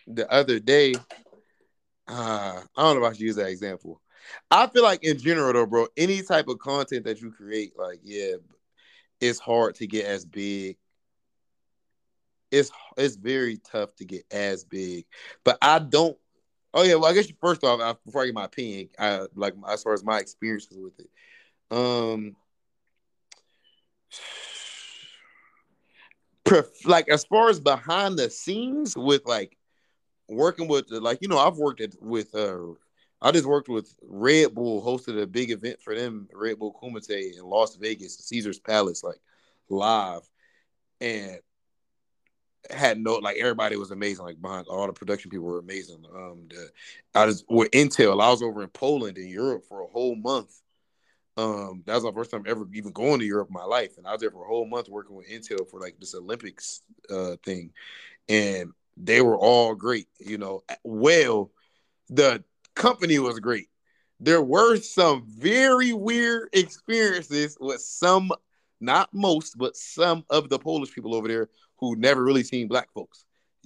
[0.07, 0.95] the other day.
[2.07, 4.01] Uh, I don't know if I should use that example.
[4.51, 7.99] I feel like in general though, bro, any type of content that you create, like
[8.03, 8.35] yeah,
[9.19, 10.77] it's hard to get as big.
[12.51, 15.05] It's it's very tough to get as big,
[15.43, 16.17] but I don't.
[16.73, 19.55] Oh yeah, well I guess first off, I, before I get my opinion, I like
[19.67, 21.09] as far as my experiences with it.
[21.71, 22.35] Um,
[26.43, 29.57] pref- like as far as behind the scenes with like
[30.27, 32.73] working with like you know I've worked at, with uh
[33.21, 37.37] I just worked with Red Bull, hosted a big event for them, Red Bull Kumite
[37.37, 39.19] in Las Vegas, Caesar's Palace, like
[39.69, 40.21] live,
[41.01, 41.39] and
[42.69, 44.25] had no like everybody was amazing.
[44.25, 46.03] Like behind all the production people were amazing.
[46.13, 46.69] Um, the,
[47.13, 48.21] I was with Intel.
[48.21, 50.61] I was over in Poland in Europe for a whole month.
[51.37, 54.07] Um, that was my first time ever even going to Europe in my life, and
[54.07, 57.35] I was there for a whole month working with Intel for like this Olympics uh
[57.43, 57.71] thing,
[58.29, 60.07] and they were all great.
[60.19, 61.51] You know, well,
[62.09, 62.43] the
[62.75, 63.67] company was great.
[64.19, 68.31] There were some very weird experiences with some,
[68.79, 72.91] not most, but some of the Polish people over there who never really seen black
[72.93, 73.25] folks,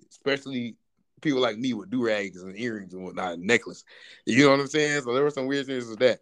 [0.09, 0.75] especially
[1.21, 3.83] people like me with do rags and earrings and whatnot, and necklace.
[4.25, 5.01] You know what I'm saying?
[5.03, 6.19] So there were some weird things with that.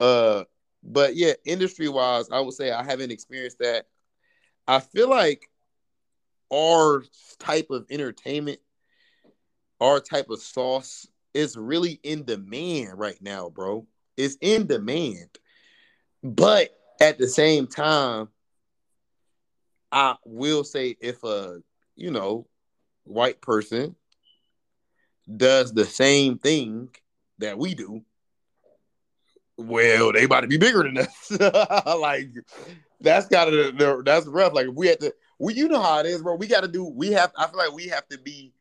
[0.00, 0.44] Uh,
[0.82, 3.86] but yeah, industry wise, I would say I haven't experienced that.
[4.66, 5.49] I feel like
[6.52, 7.04] our
[7.38, 8.58] type of entertainment,
[9.80, 13.86] our type of sauce is really in demand right now, bro.
[14.16, 15.30] It's in demand.
[16.22, 16.70] But
[17.00, 18.28] at the same time,
[19.92, 21.60] I will say if a,
[21.96, 22.46] you know,
[23.04, 23.96] white person
[25.36, 26.90] does the same thing
[27.38, 28.02] that we do,
[29.56, 31.30] well, they about to be bigger than us.
[31.98, 32.28] like
[33.00, 34.54] that's gotta that's rough.
[34.54, 36.36] Like if we had to we you know how it is, bro.
[36.36, 38.52] We gotta do we have I feel like we have to be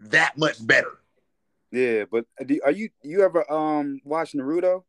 [0.00, 0.98] that much better.
[1.72, 4.84] Yeah, but uh, are you you ever um watch Naruto?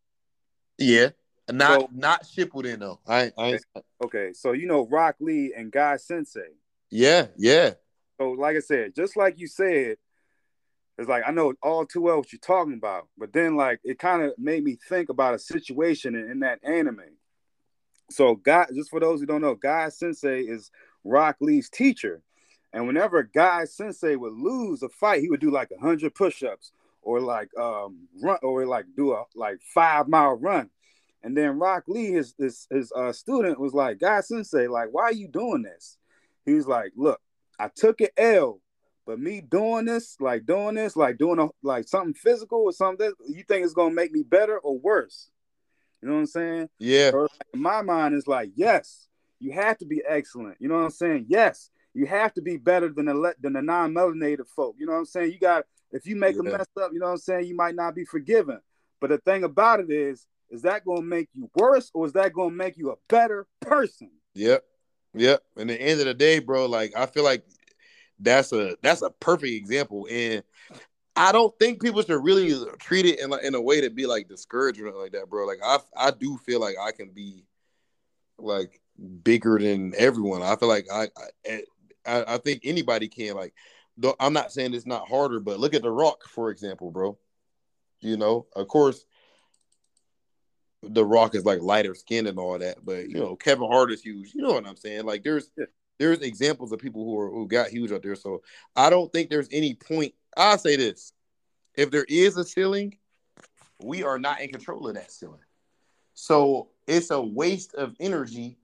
[0.77, 1.09] Yeah,
[1.49, 2.99] not so, not Shippuden though.
[3.07, 3.59] I, I okay.
[4.03, 6.51] okay, so you know Rock Lee and Guy Sensei.
[6.91, 7.71] Yeah, yeah.
[8.19, 9.95] So like I said, just like you said,
[10.97, 13.97] it's like I know all too well what you're talking about, but then like it
[13.97, 16.99] kind of made me think about a situation in, in that anime.
[18.09, 20.71] So Guy, just for those who don't know, Guy Sensei is
[21.03, 22.21] Rock Lee's teacher.
[22.73, 27.21] And whenever Guy Sensei would lose a fight, he would do like hundred push-ups or
[27.21, 30.69] like um run or like do a like five mile run.
[31.23, 35.03] And then Rock Lee, his his, his uh, student, was like, Guy Sensei, like, why
[35.03, 35.97] are you doing this?
[36.45, 37.19] He was like, look,
[37.59, 38.61] I took an L,
[39.05, 43.11] but me doing this, like doing this, like doing a like something physical or something,
[43.27, 45.29] you think it's gonna make me better or worse?
[46.05, 46.69] You know what I'm saying?
[46.77, 47.09] Yeah.
[47.09, 49.07] So, in my mind, is like, yes,
[49.39, 50.57] you have to be excellent.
[50.59, 51.25] You know what I'm saying?
[51.29, 54.75] Yes, you have to be better than the than the non-melanated folk.
[54.77, 55.31] You know what I'm saying?
[55.31, 56.41] You got if you make yeah.
[56.41, 58.59] a mess up, you know what I'm saying, you might not be forgiven.
[59.01, 62.13] But the thing about it is, is that going to make you worse or is
[62.13, 64.11] that going to make you a better person?
[64.35, 64.63] Yep.
[65.15, 65.41] Yep.
[65.57, 67.43] And the end of the day, bro, like I feel like
[68.19, 70.07] that's a that's a perfect example.
[70.11, 70.43] And
[71.15, 74.05] I don't think people should really treat it in like in a way to be
[74.05, 75.45] like discouraged or like that, bro.
[75.45, 77.45] Like I I do feel like I can be
[78.37, 78.81] like
[79.23, 80.41] bigger than everyone.
[80.41, 81.61] I feel like I, I eh,
[82.05, 83.35] I, I think anybody can.
[83.35, 83.53] Like,
[83.97, 87.17] though I'm not saying it's not harder, but look at The Rock, for example, bro.
[88.01, 89.05] You know, of course,
[90.83, 94.01] The Rock is like lighter skin and all that, but you know, Kevin Hart is
[94.01, 94.33] huge.
[94.35, 95.05] You know what I'm saying?
[95.05, 95.49] Like, there's
[95.97, 98.15] there's examples of people who are who got huge out there.
[98.15, 98.41] So
[98.75, 100.13] I don't think there's any point.
[100.35, 101.13] I'll say this:
[101.75, 102.97] if there is a ceiling,
[103.83, 105.39] we are not in control of that ceiling.
[106.13, 108.57] So it's a waste of energy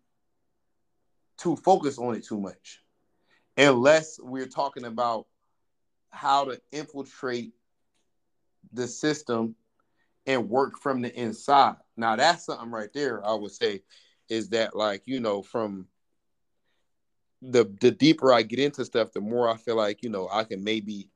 [1.40, 2.82] to focus on it too much
[3.58, 5.28] unless we're talking about
[6.12, 7.54] how to infiltrate
[8.74, 9.56] the system
[10.26, 11.76] and work from the inside.
[11.98, 13.26] Now that's something right there.
[13.26, 13.82] I would say
[14.30, 15.88] is that like you know from
[17.42, 20.44] the the deeper I get into stuff, the more I feel like you know I
[20.44, 21.10] can maybe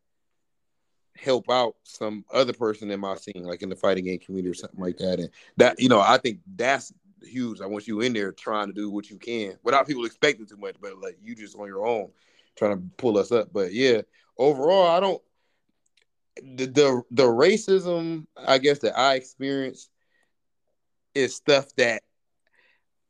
[1.16, 4.53] help out some other person in my scene, like in the fighting game community or
[4.53, 5.20] something like that.
[5.20, 6.93] And that you know I think that's
[7.24, 7.61] huge.
[7.61, 10.57] I want you in there trying to do what you can without people expecting too
[10.57, 12.09] much, but like you just on your own
[12.55, 13.51] trying to pull us up.
[13.51, 14.01] But yeah,
[14.38, 15.22] overall, I don't
[16.36, 19.89] the the, the racism I guess that I experienced
[21.13, 22.03] is stuff that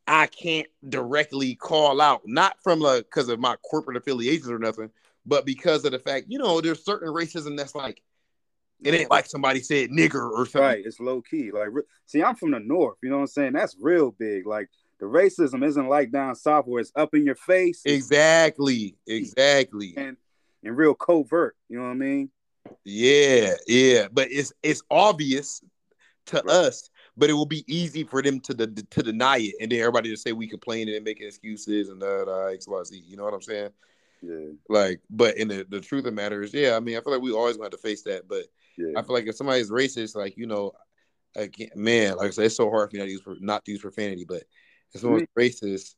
[0.07, 4.91] I can't directly call out, not from like because of my corporate affiliations or nothing,
[5.25, 8.01] but because of the fact, you know, there's certain racism that's like
[8.83, 10.61] it ain't like somebody said nigger or something.
[10.61, 11.51] Right, it's low key.
[11.51, 11.69] Like,
[12.05, 12.97] see, I'm from the north.
[13.01, 13.53] You know what I'm saying?
[13.53, 14.45] That's real big.
[14.45, 14.69] Like,
[14.99, 17.81] the racism isn't like down south where it's up in your face.
[17.85, 20.17] Exactly, exactly, and
[20.63, 21.55] and real covert.
[21.69, 22.29] You know what I mean?
[22.83, 24.07] Yeah, yeah.
[24.11, 25.61] But it's it's obvious
[26.27, 26.47] to right.
[26.47, 29.79] us, but it will be easy for them to the, to deny it, and then
[29.79, 33.03] everybody to say we complaining and making excuses and that uh, X Y Z.
[33.05, 33.69] You know what I'm saying?
[34.27, 34.53] Yeah.
[34.69, 36.75] Like, but in the the truth of the matter is, yeah.
[36.75, 38.45] I mean, I feel like we always going to face that, but
[38.77, 38.97] yeah.
[38.97, 40.71] I feel like if somebody's racist, like you know,
[41.35, 43.71] again, man, like I said, it's so hard for me not to use not to
[43.71, 44.43] use profanity, but
[44.93, 45.95] if someone's I mean, racist,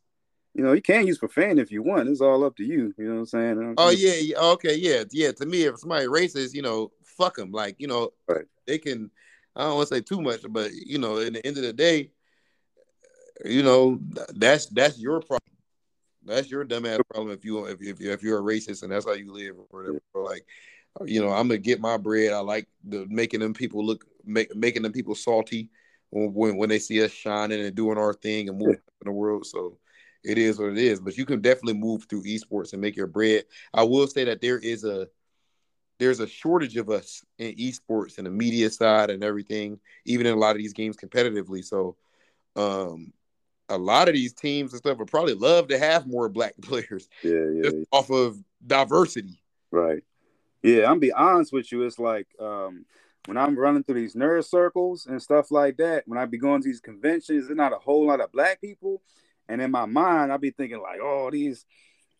[0.53, 2.09] you know, you can use profanity if you want.
[2.09, 2.93] It's all up to you.
[2.97, 3.75] You know what I'm saying?
[3.78, 5.32] Oh yeah, yeah, okay, yeah, yeah.
[5.34, 7.51] To me, if somebody racist, you know, fuck them.
[7.51, 8.45] Like you know, right.
[8.65, 9.11] they can.
[9.55, 11.73] I don't want to say too much, but you know, in the end of the
[11.73, 12.11] day,
[13.45, 13.99] you know,
[14.30, 15.41] that's that's your problem.
[16.28, 19.13] That's your dumbass problem if you if if, if you're a racist and that's how
[19.13, 20.01] you live or whatever.
[20.13, 20.45] Like,
[21.05, 22.34] you know, I'm gonna get my bread.
[22.34, 25.69] I like the making them people look make, making them people salty
[26.11, 29.45] when when they see us shining and doing our thing and moving in the world.
[29.45, 29.78] So
[30.23, 30.99] it is what it is.
[30.99, 33.45] But you can definitely move through esports and make your bread.
[33.73, 35.07] I will say that there is a
[35.99, 40.34] there's a shortage of us in esports and the media side and everything, even in
[40.34, 41.63] a lot of these games competitively.
[41.63, 41.95] So
[42.55, 43.13] um
[43.70, 47.09] a lot of these teams and stuff would probably love to have more black players.
[47.24, 47.63] Yeah, yeah.
[47.63, 49.39] Just off of diversity.
[49.72, 50.03] Right.
[50.63, 51.84] Yeah, I'm be honest with you.
[51.84, 52.86] It's like um,
[53.26, 56.61] when I'm running through these nerd circles and stuff like that, when I be going
[56.61, 59.01] to these conventions, there's not a whole lot of black people.
[59.49, 61.65] And in my mind, I be thinking like, oh, these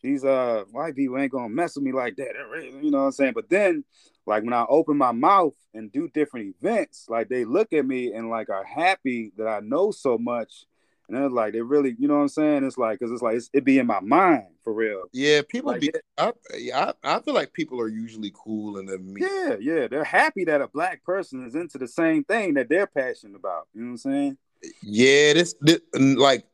[0.00, 2.34] these uh white people ain't gonna mess with me like that.
[2.80, 3.32] You know what I'm saying?
[3.34, 3.84] But then
[4.26, 8.12] like when I open my mouth and do different events, like they look at me
[8.12, 10.66] and like are happy that I know so much
[11.08, 12.64] and it's like they really, you know what I'm saying?
[12.64, 15.04] It's like because it's like it's, it be in my mind for real.
[15.12, 15.92] Yeah, people like, be.
[16.18, 16.32] I,
[16.74, 20.60] I I feel like people are usually cool and the yeah, yeah, they're happy that
[20.60, 23.68] a black person is into the same thing that they're passionate about.
[23.72, 24.38] You know what I'm saying?
[24.82, 26.44] Yeah, this, this like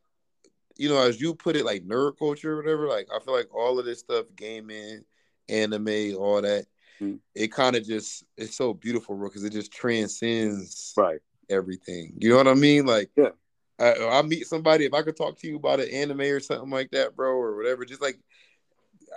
[0.76, 2.86] you know, as you put it, like nerd culture or whatever.
[2.86, 5.04] Like I feel like all of this stuff, gaming,
[5.48, 6.66] anime, all that,
[7.00, 7.16] mm-hmm.
[7.34, 11.18] it kind of just it's so beautiful, bro, because it just transcends right
[11.50, 12.14] everything.
[12.18, 12.86] You know what I mean?
[12.86, 13.30] Like yeah
[13.78, 16.70] I, I meet somebody if I could talk to you about an anime or something
[16.70, 17.84] like that, bro, or whatever.
[17.84, 18.18] Just like,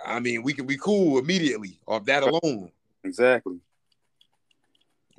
[0.04, 2.70] I mean, we can be cool immediately off that alone.
[3.04, 3.60] Exactly.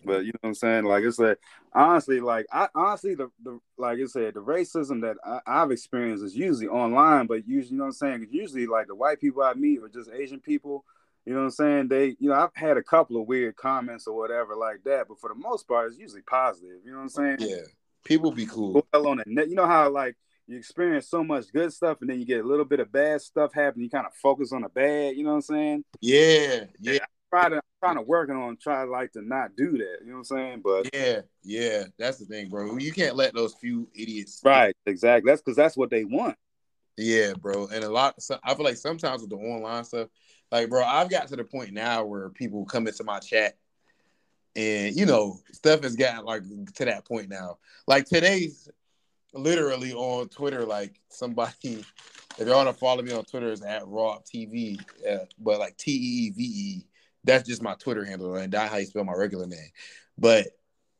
[0.06, 0.86] But you know what I'm saying?
[0.86, 1.38] Like it's like
[1.74, 6.24] honestly, like I honestly the, the like I said, the racism that I, have experienced
[6.24, 8.28] is usually online, but usually you know what I'm saying.
[8.32, 10.86] Usually like the white people I meet or just Asian people,
[11.26, 11.88] you know what I'm saying?
[11.90, 15.20] They, you know, I've had a couple of weird comments or whatever like that, but
[15.20, 16.78] for the most part, it's usually positive.
[16.84, 17.38] You know what I'm saying?
[17.40, 17.68] Yeah.
[18.06, 18.86] People be cool.
[18.94, 19.50] Well on the net.
[19.50, 20.16] You know how like
[20.48, 23.22] you experience so much good stuff and then you get a little bit of bad
[23.22, 23.82] stuff happen.
[23.82, 25.16] You kind of focus on the bad.
[25.16, 25.84] You know what I'm saying?
[26.02, 26.94] Yeah, yeah.
[26.94, 29.98] yeah try to trying to working on try like to not do that.
[30.02, 30.62] You know what I'm saying?
[30.64, 32.78] But yeah, yeah, that's the thing, bro.
[32.78, 34.42] You can't let those few idiots.
[34.44, 35.30] Right, exactly.
[35.30, 36.36] That's because that's what they want.
[36.98, 37.68] Yeah, bro.
[37.68, 38.16] And a lot.
[38.44, 40.10] I feel like sometimes with the online stuff,
[40.52, 43.56] like, bro, I've got to the point now where people come into my chat
[44.56, 46.44] and you know, stuff has gotten like
[46.76, 47.58] to that point now.
[47.88, 48.70] Like today's
[49.34, 51.54] literally on Twitter, like somebody,
[52.38, 54.80] if y'all want to follow me on Twitter, is at Rob TV,
[55.10, 56.86] uh, but like T E E V E.
[57.26, 59.70] That's just my Twitter handle, and that's how you spell my regular name.
[60.18, 60.48] But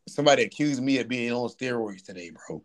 [0.08, 2.64] somebody accused me of being on steroids today, bro.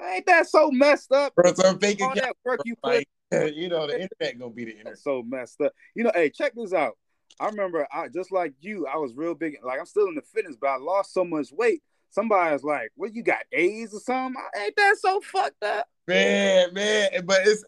[0.00, 1.34] Ain't that so messed up?
[1.34, 2.92] Bro, so I'm thinking all that work you put.
[2.92, 3.08] Like,
[3.54, 4.98] you know, the internet gonna be the internet.
[4.98, 5.72] so messed up.
[5.94, 6.96] You know, hey, check this out.
[7.40, 9.56] I remember I just like you, I was real big.
[9.62, 11.82] Like I'm still in the fitness, but I lost so much weight.
[12.10, 15.88] Somebody was like, "What you got AIDS or something?" Ain't that so fucked up?
[16.06, 17.64] Man, man, but it's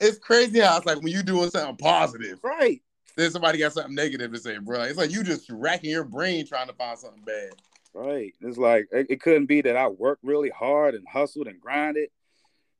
[0.00, 2.80] it's crazy how it's like when you doing something positive, right?
[3.16, 4.82] Then somebody got something negative to say, bro.
[4.82, 7.52] It's like you just racking your brain trying to find something bad.
[7.92, 8.32] Right.
[8.40, 12.08] It's like it, it couldn't be that I worked really hard and hustled and grinded.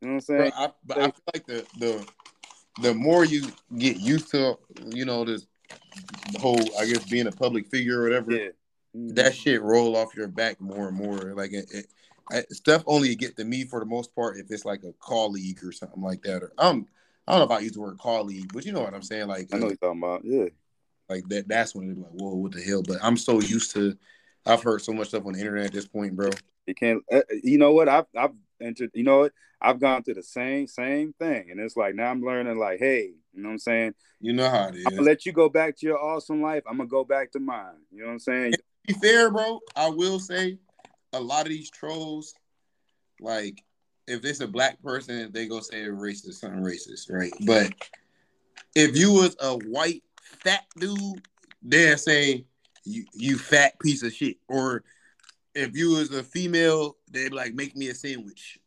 [0.00, 0.50] You know what I'm saying?
[0.50, 2.06] Bro, I, but I feel like the the
[2.82, 3.46] the more you
[3.78, 4.58] get used to,
[4.90, 5.46] you know, this
[6.38, 8.32] whole I guess being a public figure or whatever.
[8.32, 8.48] Yeah.
[8.96, 9.14] Mm-hmm.
[9.14, 11.34] That shit roll off your back more and more.
[11.34, 11.86] Like it, it
[12.30, 15.60] I, stuff only get to me for the most part if it's like a colleague
[15.64, 16.42] or something like that.
[16.42, 16.86] Or um,
[17.26, 19.28] I don't know if I use the word colleague, but you know what I'm saying.
[19.28, 20.24] Like I know you're talking about.
[20.24, 20.46] Yeah.
[21.08, 21.48] Like that.
[21.48, 22.82] That's when it's like, whoa, what the hell?
[22.82, 23.96] But I'm so used to.
[24.46, 26.30] I've heard so much stuff on the internet at this point, bro.
[26.66, 27.02] You can't.
[27.12, 27.88] Uh, you know what?
[27.88, 28.90] I've I've entered.
[28.94, 29.32] You know what?
[29.60, 32.58] I've gone through the same same thing, and it's like now I'm learning.
[32.58, 33.94] Like, hey, you know what I'm saying?
[34.20, 34.86] You know how it is.
[34.86, 36.62] I'm gonna let you go back to your awesome life.
[36.68, 37.74] I'm gonna go back to mine.
[37.90, 38.52] You know what I'm saying?
[38.52, 40.58] To be fair, bro, I will say
[41.12, 42.34] a lot of these trolls,
[43.20, 43.62] like
[44.06, 47.32] if it's a black person, they go say racist, something racist, right?
[47.46, 47.72] But
[48.74, 51.22] if you was a white fat dude,
[51.62, 52.44] they'll say
[52.84, 54.36] you you fat piece of shit.
[54.48, 54.84] Or
[55.54, 58.58] if you was a female, they'd like, make me a sandwich.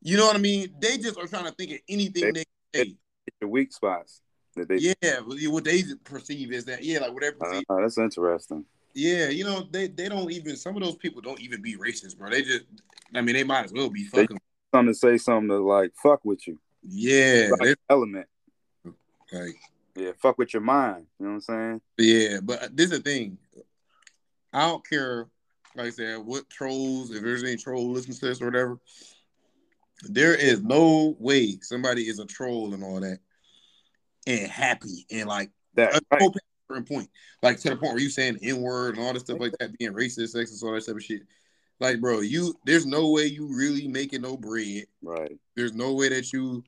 [0.00, 0.74] You know what I mean?
[0.80, 2.94] They just are trying to think of anything they, they say.
[3.40, 4.20] The weak spots
[4.56, 4.94] that they.
[5.02, 7.36] Yeah, what they perceive is that yeah, like whatever.
[7.44, 8.64] Uh, that's interesting.
[8.94, 12.18] Yeah, you know they they don't even some of those people don't even be racist,
[12.18, 12.30] bro.
[12.30, 12.64] They just
[13.14, 14.38] I mean they might as well be fucking.
[14.74, 16.58] Something to say something to like fuck with you.
[16.82, 18.26] Yeah, like element.
[19.32, 19.56] Like
[19.94, 21.06] yeah, fuck with your mind.
[21.18, 21.80] You know what I'm saying?
[21.98, 23.38] Yeah, but this is the thing.
[24.52, 25.26] I don't care,
[25.74, 28.78] like I said, what trolls, if there's any troll listens to this or whatever.
[30.02, 33.18] There is no way somebody is a troll and all that
[34.26, 36.22] and happy and like that right.
[36.68, 37.08] certain point.
[37.42, 39.76] Like to the point where you saying N word and all this stuff like that,
[39.78, 41.22] being racist, sexist, all that type of shit.
[41.80, 44.84] Like, bro, you there's no way you really making no bread.
[45.02, 45.38] Right.
[45.56, 46.62] There's no way that you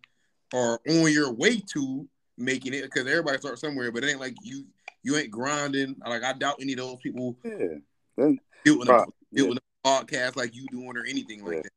[0.54, 2.08] are on your way to
[2.38, 4.64] making it because everybody starts somewhere, but it ain't like you
[5.02, 5.96] you ain't grinding.
[6.06, 8.30] Like I doubt any of those people yeah.
[8.64, 11.62] building, a, building a podcast like you doing or anything like yeah.
[11.62, 11.72] that.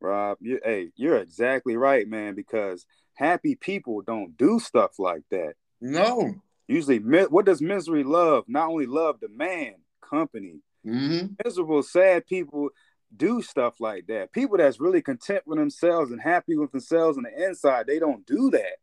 [0.00, 5.54] Rob, you hey, you're exactly right, man, because happy people don't do stuff like that.
[5.80, 6.34] No.
[6.68, 8.44] Usually what does misery love?
[8.48, 9.74] Not only love the man,
[10.08, 10.60] company.
[10.86, 11.34] Mm-hmm.
[11.44, 12.70] Miserable, sad people
[13.16, 14.32] do stuff like that.
[14.32, 18.26] People that's really content with themselves and happy with themselves on the inside, they don't
[18.26, 18.76] do that.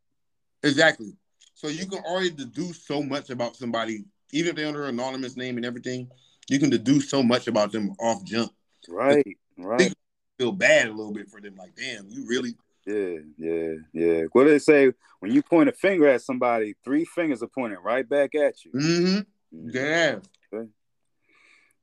[0.64, 1.14] Exactly.
[1.54, 5.38] So you can already deduce so much about somebody, even if they're under an anonymous
[5.38, 6.10] name and everything.
[6.50, 8.52] You can deduce so much about them off jump.
[8.90, 9.38] Right.
[9.58, 9.94] Right.
[10.38, 11.56] Feel bad a little bit for them.
[11.56, 12.56] Like, damn, you really.
[12.86, 14.24] Yeah, yeah, yeah.
[14.34, 16.76] What do they say when you point a finger at somebody?
[16.84, 18.72] Three fingers are pointing right back at you.
[18.72, 19.58] Mm-hmm.
[19.58, 19.70] mm-hmm.
[19.72, 20.20] Yeah.
[20.54, 20.70] Okay.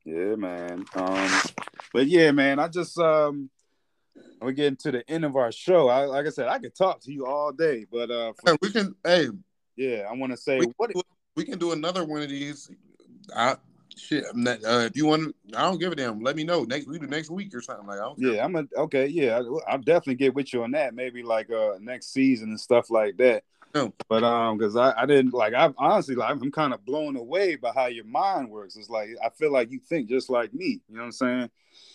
[0.05, 0.85] Yeah, man.
[0.95, 1.41] Um,
[1.93, 3.49] but yeah, man, I just um
[4.41, 5.87] we're getting to the end of our show.
[5.87, 8.71] I, like I said, I could talk to you all day, but uh, for, we
[8.71, 8.95] can.
[9.05, 9.27] Hey,
[9.75, 10.91] yeah, I want to say we, what
[11.35, 12.69] we can do another one of these.
[13.35, 13.55] I
[13.97, 14.25] shit.
[14.25, 16.21] Uh, if you want, I don't give a damn.
[16.21, 16.87] Let me know next.
[16.87, 17.99] We do next week or something like.
[17.99, 18.15] that.
[18.17, 19.07] yeah, I'm a, okay.
[19.07, 20.93] Yeah, I, will definitely get with you on that.
[20.93, 23.43] Maybe like uh next season and stuff like that.
[23.73, 23.93] No.
[24.09, 27.55] But um, because I, I didn't like I honestly like I'm kind of blown away
[27.55, 28.75] by how your mind works.
[28.75, 30.81] It's like I feel like you think just like me.
[30.89, 31.49] You know what I'm saying?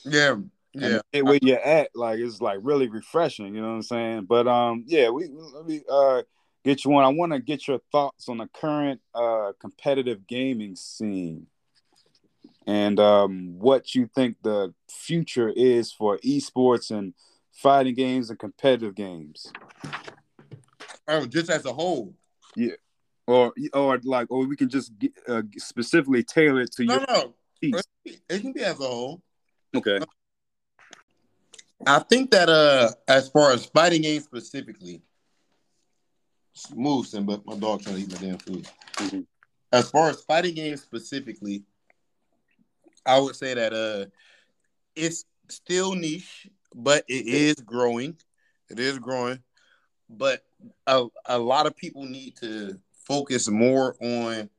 [0.04, 0.36] Yeah.
[0.72, 1.00] Yeah.
[1.14, 4.24] And where you're at, like it's like really refreshing, you know what I'm saying?
[4.26, 6.22] But um, yeah, we let me uh
[6.64, 7.04] get you one.
[7.04, 11.46] I want to get your thoughts on the current uh competitive gaming scene
[12.66, 17.14] and um what you think the future is for esports and
[17.52, 19.52] fighting games and competitive games.
[21.08, 22.14] Oh, just as a whole.
[22.54, 22.72] Yeah.
[23.26, 27.06] Or or like or we can just get, uh, specifically tailor it to no, your
[27.08, 27.34] no.
[27.60, 27.82] Piece.
[28.04, 29.22] It can be as a whole.
[29.74, 29.98] Okay.
[31.86, 35.02] I think that uh, as far as fighting games specifically,
[36.74, 37.40] move Simba.
[37.44, 38.68] My dog trying to eat my damn food.
[38.94, 39.20] Mm-hmm.
[39.72, 41.64] As far as fighting games specifically,
[43.06, 44.06] I would say that uh,
[44.94, 48.16] it's still niche, but it is growing.
[48.68, 49.42] It is growing,
[50.10, 50.42] but
[50.86, 54.50] a, a lot of people need to focus more on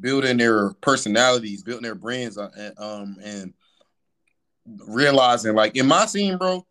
[0.00, 3.54] building their personalities, building their brands, uh, um, and
[4.86, 6.66] realizing like in my scene, bro,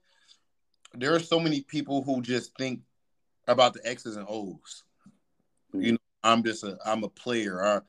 [0.93, 2.81] there are so many people who just think
[3.47, 4.83] about the X's and O's.
[5.73, 5.81] Mm-hmm.
[5.85, 7.61] You know, I'm just a I'm a player.
[7.61, 7.85] Or,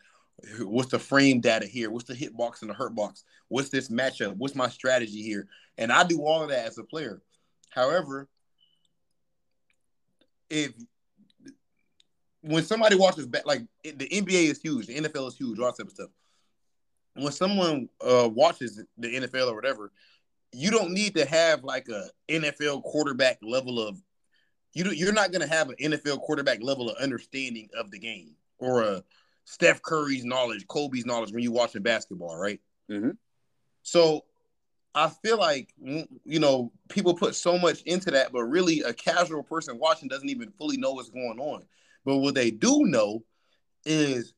[0.60, 1.90] what's the frame data here?
[1.90, 3.24] What's the hit box and the hurt box?
[3.48, 4.36] What's this matchup?
[4.36, 5.46] What's my strategy here?
[5.78, 7.22] And I do all of that as a player.
[7.70, 8.28] However,
[10.50, 10.72] if
[12.42, 15.76] when somebody watches back, like the NBA is huge, the NFL is huge, all that
[15.76, 16.10] type of stuff
[17.14, 19.92] when someone uh, watches the NFL or whatever,
[20.52, 24.00] you don't need to have like a NFL quarterback level of
[24.72, 24.84] you.
[24.90, 28.82] You're not going to have an NFL quarterback level of understanding of the game or
[28.82, 29.04] a
[29.44, 32.60] Steph Curry's knowledge, Kobe's knowledge when you're watching basketball, right?
[32.90, 33.10] Mm-hmm.
[33.82, 34.24] So
[34.94, 39.42] I feel like you know people put so much into that, but really a casual
[39.42, 41.64] person watching doesn't even fully know what's going on.
[42.04, 43.24] But what they do know
[43.84, 44.34] is,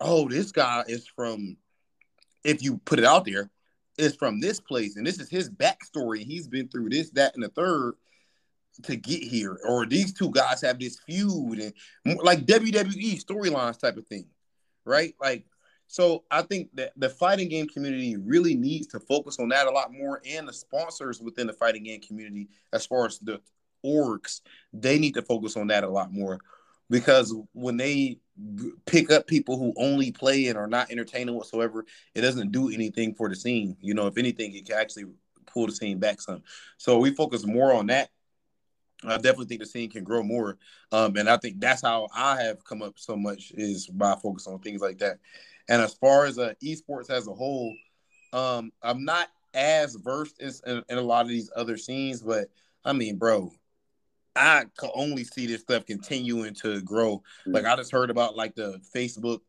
[0.00, 1.56] oh, this guy is from
[2.44, 3.50] if you put it out there,
[3.96, 6.24] is from this place, and this is his backstory.
[6.24, 7.94] He's been through this, that, and the third
[8.82, 11.72] to get here, or these two guys have this feud and
[12.22, 14.26] like WWE storylines type of thing,
[14.84, 15.14] right?
[15.20, 15.46] Like,
[15.86, 19.70] so I think that the fighting game community really needs to focus on that a
[19.70, 23.40] lot more, and the sponsors within the fighting game community, as far as the
[23.84, 24.40] orgs,
[24.72, 26.40] they need to focus on that a lot more
[26.90, 28.18] because when they
[28.86, 31.84] pick up people who only play and are not entertaining whatsoever,
[32.14, 33.76] it doesn't do anything for the scene.
[33.80, 35.06] You know, if anything, it can actually
[35.46, 36.42] pull the scene back some.
[36.78, 38.10] So we focus more on that.
[39.10, 40.58] I definitely think the scene can grow more.
[40.92, 44.46] Um, and I think that's how I have come up so much is by focus
[44.46, 45.18] on things like that.
[45.68, 47.74] And as far as uh, esports as a whole,
[48.32, 52.48] um, I'm not as versed in, in, in, a lot of these other scenes, but
[52.84, 53.52] I mean, bro,
[54.36, 57.18] I can only see this stuff continuing to grow.
[57.18, 57.52] Mm-hmm.
[57.52, 59.40] Like I just heard about like the Facebook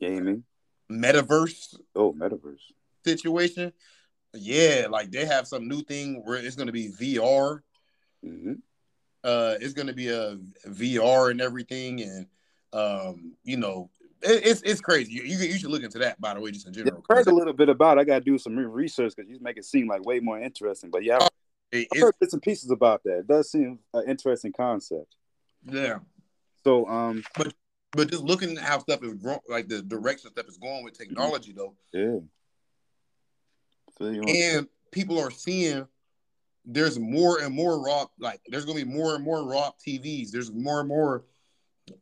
[0.00, 0.44] gaming
[0.90, 1.78] metaverse.
[1.94, 2.60] Oh, metaverse
[3.04, 3.72] situation.
[4.34, 7.60] Yeah, like they have some new thing where it's going to be VR.
[8.24, 8.54] Mm-hmm.
[9.24, 10.36] Uh, it's going to be a
[10.66, 12.26] VR and everything, and
[12.72, 13.88] um, you know,
[14.22, 15.12] it, it's it's crazy.
[15.12, 17.04] You, you, should look into that, by the way, just in general.
[17.08, 17.98] Yeah, heard a little bit about.
[17.98, 18.02] It.
[18.02, 20.90] I got to do some research because you make it seem like way more interesting.
[20.90, 21.28] But yeah,
[21.72, 23.18] I've heard bits and pieces about that.
[23.18, 25.14] It does seem an interesting concept.
[25.64, 25.98] Yeah.
[26.64, 27.54] So, um, but
[27.92, 30.98] but just looking at how stuff is growing, like the direction stuff is going with
[30.98, 31.74] technology, though.
[31.92, 32.18] Yeah.
[34.00, 35.86] and people are seeing
[36.64, 40.30] there's more and more raw, like there's gonna be more and more Rob TVs.
[40.30, 41.24] There's more and more,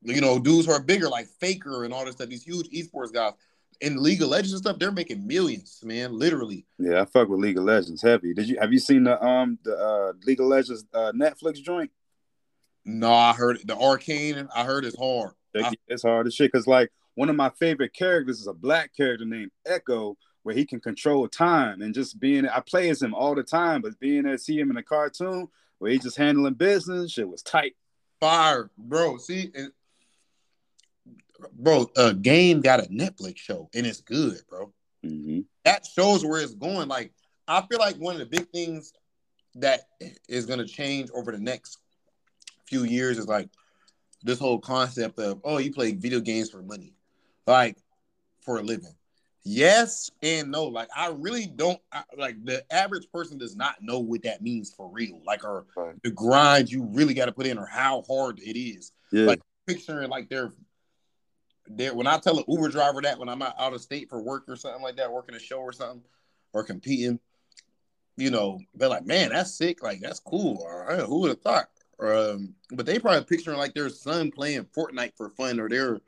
[0.03, 2.29] you know, dudes who are bigger, like Faker and all this stuff.
[2.29, 3.33] These huge esports guys
[3.81, 6.67] in League of Legends and stuff, they're making millions, man, literally.
[6.79, 8.35] Yeah, I fuck with League of Legends heavy.
[8.35, 11.91] Did you have you seen the um the uh League of Legends uh Netflix joint?
[12.85, 13.67] No, I heard it.
[13.67, 14.49] the Arcane.
[14.55, 15.33] I heard it's hard.
[15.89, 19.25] It's hard as shit because like one of my favorite characters is a black character
[19.25, 22.47] named Ekko, where he can control time and just being.
[22.47, 25.49] I play as him all the time, but being there, see him in a cartoon
[25.79, 27.75] where he's just handling business, shit was tight.
[28.21, 29.17] Fire, bro.
[29.17, 29.73] See, and,
[31.53, 34.73] bro, a game got a Netflix show and it's good, bro.
[35.05, 35.41] Mm-hmm.
[35.65, 36.89] That shows where it's going.
[36.89, 37.13] Like,
[37.49, 38.93] I feel like one of the big things
[39.57, 39.81] that
[40.29, 41.79] is going to change over the next
[42.67, 43.49] few years is like
[44.23, 46.95] this whole concept of oh you play video games for money
[47.47, 47.77] like
[48.45, 48.95] for a living
[49.45, 50.65] yes and no.
[50.65, 54.73] Like i really don't I, like the average person does not know what that means
[54.73, 55.21] for real.
[55.25, 55.95] Like or right.
[56.03, 58.93] the grind you really got to put in or how hard it is.
[59.13, 59.27] Yeah.
[59.27, 60.53] like picturing like they're
[61.67, 64.23] there when i tell an uber driver that when i'm out, out of state for
[64.23, 66.03] work or something like that working a show or something
[66.53, 67.19] or competing
[68.21, 69.83] you know they're like man that's sick.
[69.83, 70.59] Like that's cool.
[70.63, 71.69] Or who would have thought?
[71.99, 76.01] Um, but they probably picturing like their son playing Fortnite for fun or their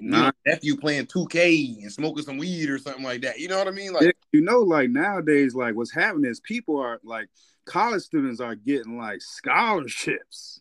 [0.00, 0.30] nah.
[0.46, 3.38] nephew playing 2K and smoking some weed or something like that.
[3.38, 3.92] You know what I mean?
[3.92, 7.28] Like you know, like nowadays, like what's happening is people are like
[7.64, 10.60] college students are getting like scholarships.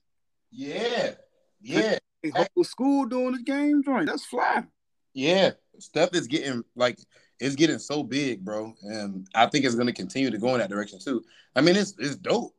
[0.51, 1.13] Yeah.
[1.61, 1.97] Yeah.
[2.33, 4.07] whole school doing the game joint.
[4.07, 4.63] That's fly.
[5.13, 5.51] Yeah.
[5.79, 6.99] Stuff is getting like
[7.39, 8.73] it's getting so big, bro.
[8.81, 11.23] And I think it's gonna continue to go in that direction too.
[11.55, 12.55] I mean, it's it's dope.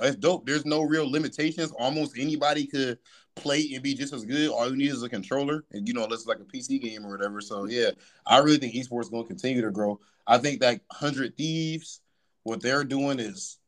[0.00, 0.46] It's dope.
[0.46, 1.72] There's no real limitations.
[1.78, 2.98] Almost anybody could
[3.34, 4.50] play and be just as good.
[4.50, 7.04] All you need is a controller, and you know, unless it's like a PC game
[7.04, 7.40] or whatever.
[7.40, 7.90] So yeah,
[8.26, 10.00] I really think esports is going to continue to grow.
[10.26, 12.00] I think that Hundred Thieves,
[12.44, 13.58] what they're doing is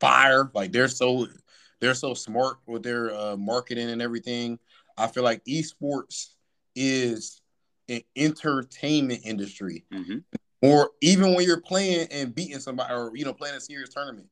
[0.00, 0.50] fire.
[0.54, 1.26] Like they're so
[1.80, 4.58] they're so smart with their uh, marketing and everything.
[4.96, 6.30] I feel like esports
[6.74, 7.40] is
[7.88, 9.84] an entertainment industry.
[9.92, 10.18] Mm-hmm.
[10.60, 14.26] Or even when you're playing and beating somebody, or you know, playing a serious tournament,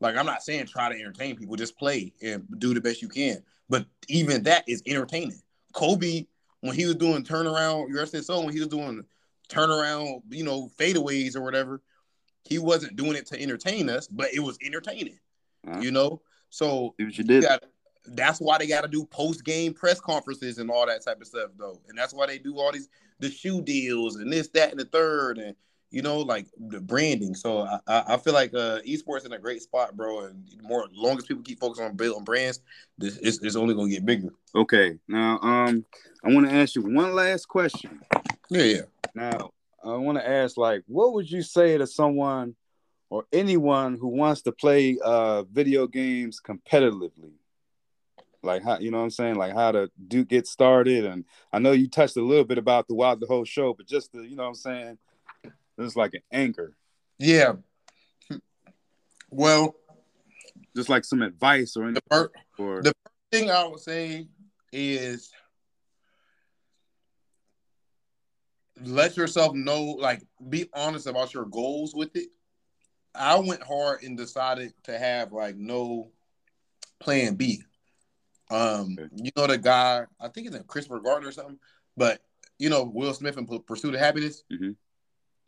[0.00, 3.08] like I'm not saying try to entertain people, just play and do the best you
[3.08, 3.42] can.
[3.68, 5.40] But even that is entertaining.
[5.72, 6.26] Kobe,
[6.60, 8.24] when he was doing turnaround, you understand?
[8.24, 9.04] So when he was doing
[9.48, 11.82] turnaround, you know, fadeaways or whatever,
[12.44, 15.18] he wasn't doing it to entertain us, but it was entertaining.
[15.68, 15.80] Uh-huh.
[15.80, 17.42] You know, so you did.
[17.42, 17.68] Gotta,
[18.06, 21.26] that's why they got to do post game press conferences and all that type of
[21.26, 24.70] stuff, though, and that's why they do all these the shoe deals and this, that,
[24.70, 25.54] and the third, and
[25.90, 27.34] you know, like the branding.
[27.34, 30.26] So I, I feel like uh, esports in a great spot, bro.
[30.26, 32.60] And more long as people keep focusing on building brands,
[32.96, 34.32] this is it's only gonna get bigger.
[34.54, 34.98] Okay.
[35.08, 35.84] Now, um,
[36.24, 38.00] I want to ask you one last question.
[38.48, 38.82] Yeah, yeah.
[39.14, 39.50] Now,
[39.84, 42.54] I want to ask, like, what would you say to someone
[43.08, 47.32] or anyone who wants to play uh video games competitively?
[48.42, 51.58] Like how you know what I'm saying, like how to do get started, and I
[51.58, 54.36] know you touched a little bit about throughout the whole show, but just to you
[54.36, 54.98] know what I'm saying,
[55.84, 56.74] it's like an anchor.
[57.18, 57.54] Yeah.
[59.30, 59.76] Well,
[60.76, 62.02] just like some advice or anything.
[62.08, 62.82] The first, or...
[62.82, 64.28] the first thing I would say
[64.72, 65.30] is
[68.82, 72.28] let yourself know, like, be honest about your goals with it.
[73.14, 76.12] I went hard and decided to have like no
[77.00, 77.62] plan B.
[78.50, 79.08] Um, okay.
[79.16, 81.58] you know the guy, I think it's a Christopher Gardner or something,
[81.96, 82.20] but
[82.58, 84.44] you know Will Smith in Pursuit of Happiness.
[84.52, 84.70] Mm-hmm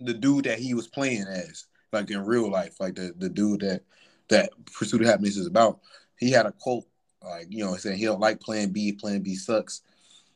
[0.04, 3.60] the dude that he was playing as, like in real life, like the the dude
[3.60, 3.82] that
[4.28, 5.80] that Pursuit of Happiness is about.
[6.18, 6.84] He had a quote,
[7.22, 8.92] like you know, saying he don't like Plan B.
[8.92, 9.82] Plan B sucks.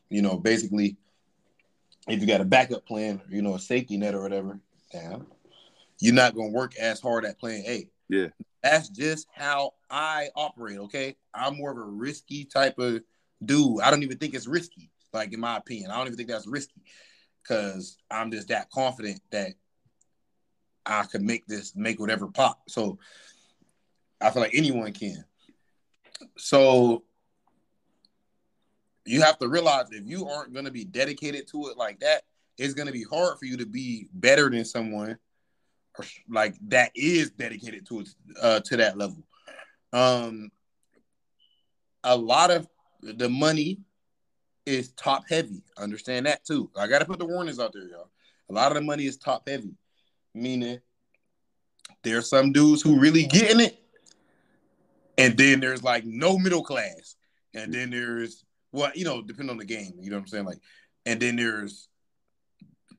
[0.09, 0.97] You know, basically,
[2.07, 4.59] if you got a backup plan, you know, a safety net or whatever,
[4.91, 5.27] damn,
[5.99, 7.89] you're not gonna work as hard at Plan A.
[8.09, 8.27] Yeah.
[8.63, 10.79] That's just how I operate.
[10.79, 13.01] Okay, I'm more of a risky type of
[13.43, 13.81] dude.
[13.81, 14.89] I don't even think it's risky.
[15.13, 16.81] Like in my opinion, I don't even think that's risky
[17.47, 19.53] because I'm just that confident that
[20.85, 22.61] I could make this make whatever pop.
[22.69, 22.99] So
[24.21, 25.23] I feel like anyone can.
[26.37, 27.03] So
[29.05, 32.23] you have to realize if you aren't going to be dedicated to it like that,
[32.57, 35.17] it's going to be hard for you to be better than someone
[35.97, 38.09] or like that is dedicated to it
[38.41, 39.23] uh, to that level.
[39.93, 40.51] Um,
[42.03, 42.67] a lot of
[43.01, 43.79] the money
[44.67, 45.63] is top heavy.
[45.77, 46.69] Understand that too.
[46.75, 48.09] I got to put the warnings out there, y'all.
[48.49, 49.75] A lot of the money is top heavy,
[50.35, 50.79] meaning
[52.03, 53.79] there's some dudes who really getting it,
[55.17, 57.15] and then there's like no middle class,
[57.53, 60.45] and then there's well, you know, depending on the game, you know what I'm saying,
[60.45, 60.59] like,
[61.05, 61.87] and then there's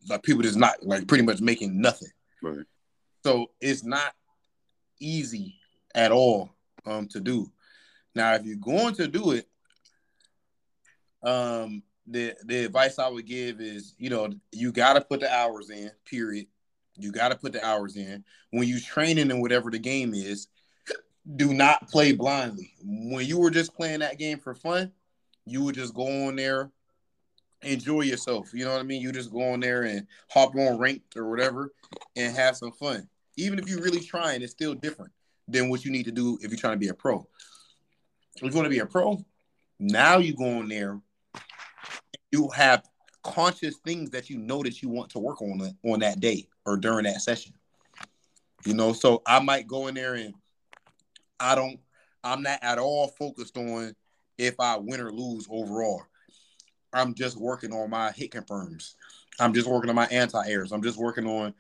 [0.09, 2.09] like people that's not like pretty much making nothing.
[2.43, 2.65] Right.
[3.25, 4.15] So it's not
[5.01, 5.57] easy
[5.95, 6.51] at all
[6.87, 7.51] um, to do.
[8.15, 9.47] Now, if you're going to do it,
[11.23, 15.33] um, the the advice I would give is, you know, you got to put the
[15.33, 15.91] hours in.
[16.05, 16.47] Period.
[16.97, 20.49] You got to put the hours in when you training in whatever the game is.
[21.37, 22.73] Do not play blindly.
[22.83, 24.93] When you were just playing that game for fun,
[25.45, 26.71] you would just go on there,
[27.63, 28.51] enjoy yourself.
[28.55, 29.03] You know what I mean?
[29.03, 31.73] You just go on there and hop on ranked or whatever
[32.17, 33.09] and have some fun.
[33.37, 35.13] Even if you're really trying, it's still different
[35.47, 37.27] than what you need to do if you're trying to be a pro.
[38.37, 39.25] If you want to be a pro,
[39.79, 41.01] now you go on there,
[42.33, 42.85] you have
[43.23, 46.77] conscious things that you know that you want to work on on that day or
[46.77, 47.53] during that session.
[48.65, 50.35] You know, so I might go in there and
[51.39, 51.79] I don't
[52.25, 53.95] I'm not at all focused on
[54.37, 56.03] if I win or lose overall.
[56.93, 58.97] I'm just working on my hit confirms.
[59.39, 60.73] I'm just working on my anti-airs.
[60.73, 61.55] I'm just working on,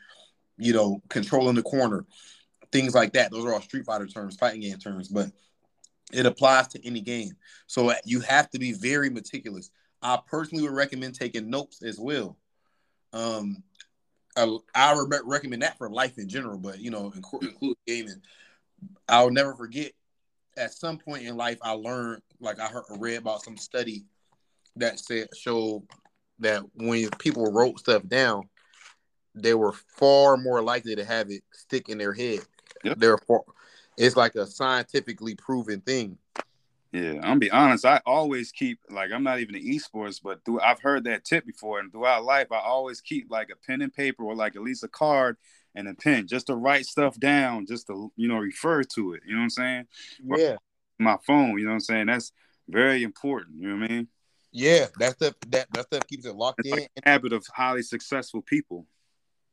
[0.57, 2.07] you know, controlling the corner,
[2.73, 3.31] things like that.
[3.31, 5.31] Those are all Street Fighter terms, fighting game terms, but
[6.13, 7.33] it applies to any game.
[7.67, 9.71] So you have to be very meticulous.
[10.03, 12.37] I personally would recommend taking notes as well.
[13.13, 13.63] Um,
[14.37, 18.23] I, I re- recommend that for life in general, but you know, include gaming.
[19.09, 19.93] I'll never forget.
[20.57, 24.07] At some point in life, I learned, like I heard, read about some study
[24.77, 25.85] that said showed
[26.41, 28.49] that when people wrote stuff down,
[29.35, 32.41] they were far more likely to have it stick in their head.
[32.85, 32.99] Yep.
[32.99, 33.45] Therefore,
[33.97, 36.19] it's like a scientifically proven thing.
[36.93, 37.85] Yeah, I'm gonna be honest.
[37.85, 41.45] I always keep like I'm not even in esports, but through I've heard that tip
[41.45, 44.63] before, and throughout life, I always keep like a pen and paper or like at
[44.63, 45.37] least a card
[45.75, 49.23] and a pen just to write stuff down, just to you know refer to it.
[49.27, 49.87] You know what I'm saying?
[50.25, 50.57] Yeah.
[50.99, 51.59] My phone.
[51.59, 52.07] You know what I'm saying?
[52.07, 52.33] That's
[52.69, 53.59] very important.
[53.59, 54.09] You know what I mean?
[54.51, 56.79] Yeah, that stuff that that stuff keeps it locked It's in.
[56.79, 58.87] like a habit of highly successful people.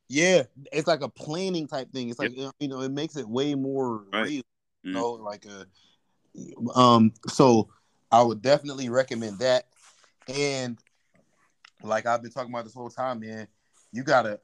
[0.08, 2.10] yeah, it's like a planning type thing.
[2.10, 4.24] It's like you know, it makes it way more Right.
[4.24, 4.42] real.
[4.84, 4.94] You Mm.
[4.94, 5.66] know, like a
[6.74, 7.14] um.
[7.28, 7.70] So
[8.12, 9.68] I would definitely recommend that.
[10.28, 10.78] And
[11.84, 13.48] like I've been talking about this whole time, man,
[13.92, 14.40] you gotta,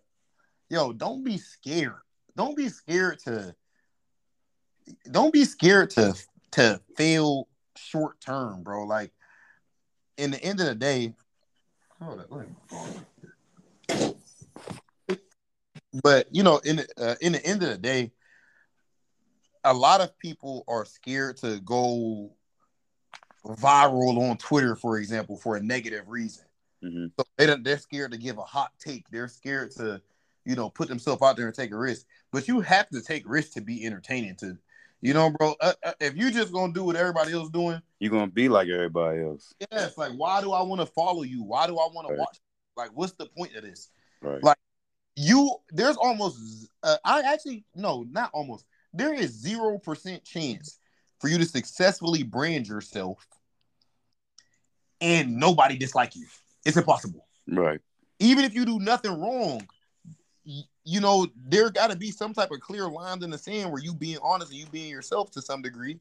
[0.70, 2.02] yo, don't be scared.
[2.36, 3.56] Don't be scared to.
[5.10, 6.16] Don't be scared to
[6.52, 8.86] to fail short term, bro.
[8.86, 9.12] Like
[10.18, 11.14] in the end of the day,
[16.04, 18.12] but you know, in uh, in the end of the day,
[19.64, 22.32] a lot of people are scared to go
[23.46, 26.46] viral on Twitter, for example, for a negative reason.
[26.84, 27.12] Mhm.
[27.18, 29.10] So they don't, they're scared to give a hot take.
[29.10, 30.02] They're scared to,
[30.46, 32.06] you know, put themselves out there and take a risk.
[32.32, 34.36] But you have to take risks to be entertaining.
[34.38, 34.58] To,
[35.02, 35.56] you know, bro.
[35.60, 38.68] Uh, uh, if you just gonna do what everybody else doing, You're gonna be like
[38.68, 41.44] everybody else, yeah, it's like, why do I want to follow you?
[41.44, 42.40] Why do I want to watch?
[42.76, 43.90] Like, what's the point of this?
[44.22, 44.44] right?
[44.44, 44.58] Like-
[45.18, 50.80] you there's almost uh, i actually no not almost there is zero percent chance
[51.20, 53.26] for you to successfully brand yourself
[55.00, 56.26] and nobody dislike you.
[56.66, 57.26] It's impossible.
[57.48, 57.80] Right.
[58.20, 59.68] even if you do nothing wrong
[60.44, 63.82] you know there got to be some type of clear lines in the sand where
[63.82, 66.00] you being honest and you being yourself to some degree.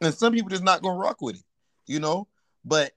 [0.00, 1.44] And some people just not gonna rock with it
[1.86, 2.26] you know?
[2.64, 2.92] But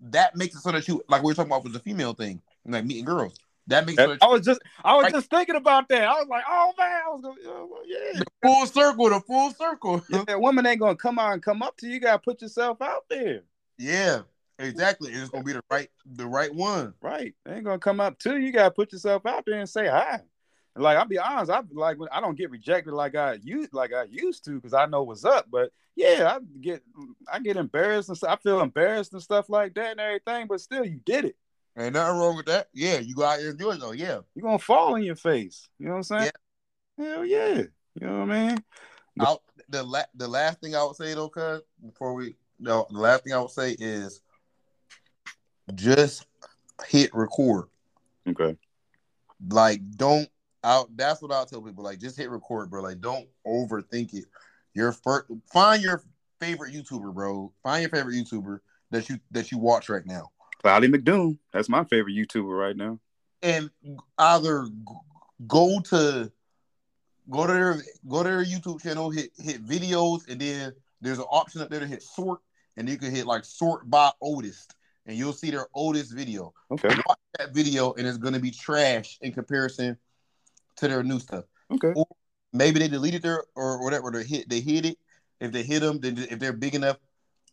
[0.00, 2.42] that makes it so that you like we were talking about with the female thing
[2.66, 3.36] like meeting girls
[3.68, 6.02] that makes that I was just, I was just thinking about that.
[6.02, 8.20] I was like, oh man, I was going, oh, yeah.
[8.42, 10.02] full circle, the full circle.
[10.08, 11.94] Yeah, that woman ain't gonna come out and come up to you.
[11.94, 13.42] You gotta put yourself out there,
[13.78, 14.22] Yeah,
[14.58, 15.12] exactly.
[15.12, 16.94] It's gonna be the right, the right one.
[17.00, 17.34] right?
[17.44, 18.46] They ain't gonna come up to you.
[18.46, 20.20] You gotta put yourself out there and say hi.
[20.74, 23.72] And, Like I'll be honest, I like when I don't get rejected like I used
[23.72, 25.46] like I used to because I know what's up.
[25.50, 26.82] But yeah, I get
[27.30, 28.30] I get embarrassed and stuff.
[28.30, 30.46] I feel embarrassed and stuff like that and everything.
[30.48, 31.36] But still, you did it.
[31.78, 32.68] Ain't nothing wrong with that.
[32.74, 33.92] Yeah, you go got to enjoy it though.
[33.92, 35.68] Yeah, You're gonna fall in your face.
[35.78, 36.30] You know what I'm saying?
[36.98, 37.62] Hell yeah.
[38.00, 38.64] You know what I mean?
[39.20, 42.98] Out the la- the last thing I would say though, cuz before we no, the
[42.98, 44.20] last thing I would say is
[45.74, 46.26] just
[46.86, 47.66] hit record.
[48.28, 48.56] Okay.
[49.48, 50.28] Like, don't
[50.64, 50.96] out.
[50.96, 51.84] That's what I'll tell people.
[51.84, 52.82] Like, just hit record, bro.
[52.82, 54.26] Like, don't overthink it.
[54.74, 56.02] Your first, find your
[56.40, 57.52] favorite YouTuber, bro.
[57.62, 60.30] Find your favorite YouTuber that you that you watch right now,
[60.62, 61.38] Cloudy McDoom.
[61.52, 62.98] That's my favorite YouTuber right now.
[63.42, 63.70] and
[64.18, 64.66] either
[65.46, 66.30] go to
[67.30, 71.24] go to their go to their YouTube channel, hit hit videos, and then there's an
[71.30, 72.40] option up there to hit sort,
[72.76, 74.74] and you can hit like sort by oldest,
[75.06, 76.52] and you'll see their oldest video.
[76.70, 76.88] Okay.
[77.06, 79.96] Watch that video, and it's gonna be trash in comparison
[80.76, 81.44] to their new stuff.
[81.72, 81.94] Okay.
[82.52, 84.98] maybe they deleted their or whatever they hit they hit it
[85.40, 86.98] if they hit them then if they're big enough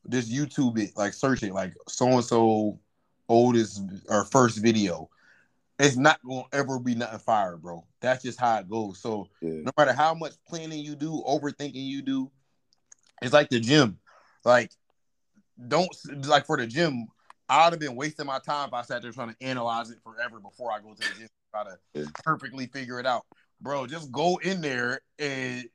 [0.09, 2.77] just youtube it like search it like so and so
[3.29, 5.09] oldest or first video.
[5.77, 7.85] It's not gonna ever be nothing fire bro.
[8.01, 8.99] That's just how it goes.
[8.99, 9.61] So Yeah.
[9.63, 12.31] no matter how much planning you do overthinking you do
[13.21, 13.99] it's like the gym.
[14.43, 14.71] Like
[15.67, 15.89] don't
[16.25, 17.05] like for the gym
[17.49, 20.39] i'd have been wasting my time if i sat there trying to analyze it forever
[20.39, 22.05] before i go to the gym try to Yeah.
[22.23, 23.25] perfectly figure it out.
[23.61, 25.67] Bro just go in there and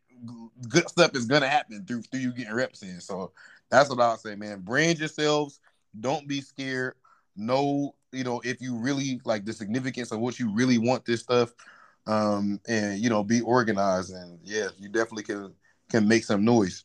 [0.69, 3.01] good stuff is gonna happen through through you getting reps in.
[3.01, 3.33] So
[3.71, 4.61] that's what i'll say man.
[4.61, 5.61] Brand yourselves.
[5.99, 6.95] Don't be scared
[7.37, 11.21] know you know if you really like the significance of what you really want this
[11.21, 11.53] stuff
[12.07, 15.53] um and you know be organized and yeah you definitely can
[15.91, 16.85] can make some noise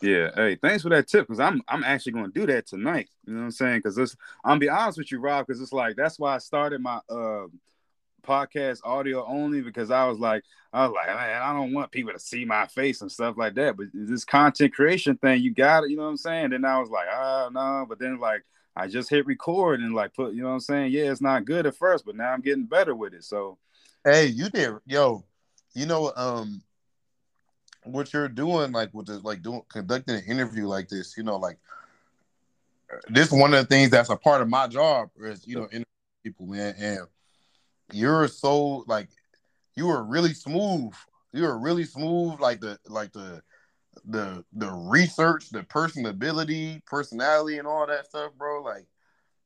[0.00, 0.30] Yeah.
[0.36, 3.08] Hey, thanks for that tip because I'm I'm actually going to do that tonight.
[3.26, 3.78] You know what I'm saying?
[3.78, 6.80] Because this, I'm be honest with you, Rob, because it's like that's why I started
[6.80, 7.46] my uh
[8.22, 10.42] podcast audio only because I was like
[10.72, 13.54] I was like man I don't want people to see my face and stuff like
[13.54, 13.76] that.
[13.76, 15.90] But this content creation thing, you got it.
[15.90, 16.50] You know what I'm saying?
[16.50, 18.44] Then I was like ah no, but then like
[18.78, 20.92] I just hit record and like put you know what I'm saying?
[20.92, 23.24] Yeah, it's not good at first, but now I'm getting better with it.
[23.24, 23.58] So
[24.04, 25.24] hey you did yo
[25.74, 26.62] you know um
[27.84, 31.36] what you're doing like with the like doing conducting an interview like this you know
[31.36, 31.58] like
[33.08, 35.84] this one of the things that's a part of my job is you know interviewing
[36.22, 37.00] people man and
[37.92, 39.08] you're so like
[39.74, 40.92] you were really smooth
[41.32, 43.42] you were really smooth like the like the
[44.06, 48.86] the the research the personability personality and all that stuff bro like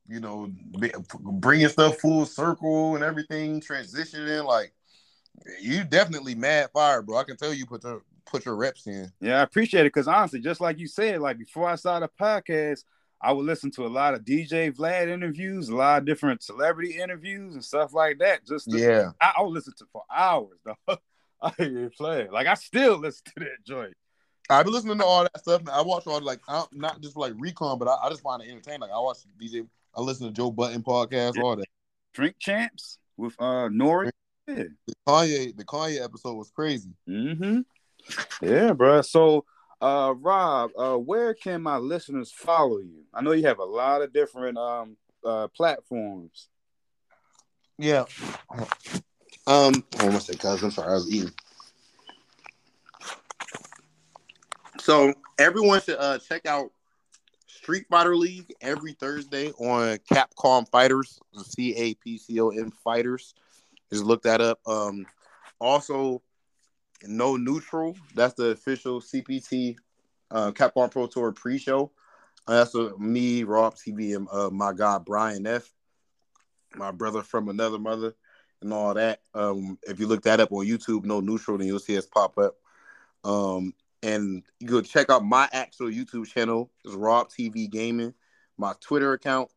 [0.07, 0.51] you know
[1.07, 4.73] bringing stuff full circle and everything transitioning like
[5.61, 9.11] you definitely mad fire bro i can tell you put your put your reps in
[9.21, 12.23] Yeah, I appreciate it because honestly, just like you said, like before I started a
[12.23, 12.83] podcast,
[13.21, 16.99] I would listen to a lot of DJ Vlad interviews, a lot of different celebrity
[16.99, 18.45] interviews and stuff like that.
[18.45, 20.97] Just to, yeah I, I would listen to for hours, though.
[21.41, 22.27] I ain't even play.
[22.29, 23.93] Like I still listen to that joint.
[24.49, 25.61] I've been listening to all that stuff.
[25.71, 28.49] I watch all like I'm not just like recon, but I, I just find it
[28.49, 28.81] entertaining.
[28.81, 31.65] Like I watch DJ, I listen to Joe Budden podcast, all that.
[32.13, 34.11] Drink Champs with uh Nori.
[34.47, 34.63] Yeah.
[34.87, 36.91] The Kanye, the Kanye episode was crazy.
[37.07, 37.61] Mm-hmm.
[38.41, 39.01] Yeah, bro.
[39.01, 39.45] So
[39.81, 43.03] uh Rob, uh where can my listeners follow you?
[43.13, 46.49] I know you have a lot of different um uh platforms.
[47.77, 48.05] Yeah.
[49.45, 51.33] Um, hold on a second, cuz I'm sorry, I was eating.
[54.83, 56.69] So everyone should uh check out
[57.47, 63.33] Street Fighter League every Thursday on Capcom Fighters, C A P C O M Fighters.
[63.89, 64.59] Just look that up.
[64.67, 65.05] Um,
[65.57, 66.21] also,
[67.05, 67.95] No Neutral.
[68.13, 69.77] That's the official CPT
[70.31, 71.89] uh, Capcom Pro Tour pre-show.
[72.45, 75.71] Uh, that's uh, me, Rob TV, and uh, my guy Brian F
[76.75, 78.15] my brother from another mother
[78.61, 79.21] and all that.
[79.33, 82.37] Um, if you look that up on YouTube, no neutral, then you'll see us pop
[82.37, 82.55] up.
[83.23, 83.73] Um,
[84.03, 88.13] and you go check out my actual YouTube channel is Rob TV Gaming.
[88.57, 89.49] My Twitter account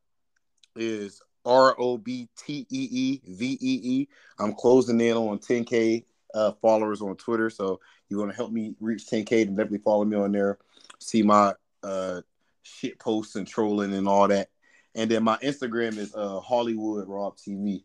[0.77, 4.09] is R O B T E E V E E.
[4.39, 8.75] I'm closing in on 10k uh, followers on Twitter, so you want to help me
[8.81, 10.59] reach 10k, then definitely follow me on there.
[11.01, 12.23] See my uh,
[12.63, 14.49] shit posts and trolling and all that.
[14.95, 17.83] And then my Instagram is uh, Hollywood Rob TV.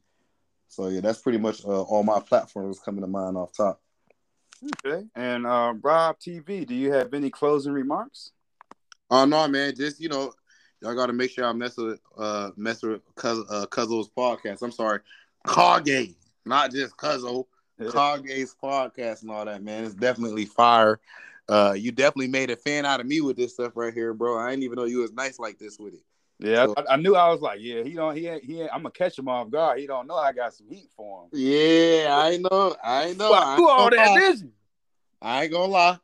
[0.68, 3.81] So yeah, that's pretty much uh, all my platforms coming to mind off top.
[4.64, 5.06] Okay.
[5.16, 8.32] And uh Rob TV, do you have any closing remarks?
[9.10, 10.34] Oh no, man, just you know,
[10.82, 14.62] y'all got to make sure I mess with uh mess with Cuz uh, Cuzzo's podcast.
[14.62, 15.00] I'm sorry,
[15.48, 16.16] Kage,
[16.46, 17.46] not just Cuzzo.
[17.80, 19.84] Kage's podcast and all that, man.
[19.84, 21.00] It's definitely fire.
[21.50, 24.38] Uh, you definitely made a fan out of me with this stuff right here, bro.
[24.38, 26.04] I didn't even know you was nice like this with it.
[26.42, 28.72] Yeah, So- I, I knew I was like, yeah, he don't, he ain't, he ain't,
[28.74, 29.80] I'm gonna catch him off guard.
[29.80, 31.30] He don't know I got some heat for him.
[31.34, 32.76] Yeah, I know.
[32.84, 33.32] I know.
[33.34, 34.20] I Who ain't all that lie.
[34.20, 34.52] did you?
[35.22, 36.00] I ain't gonna lie.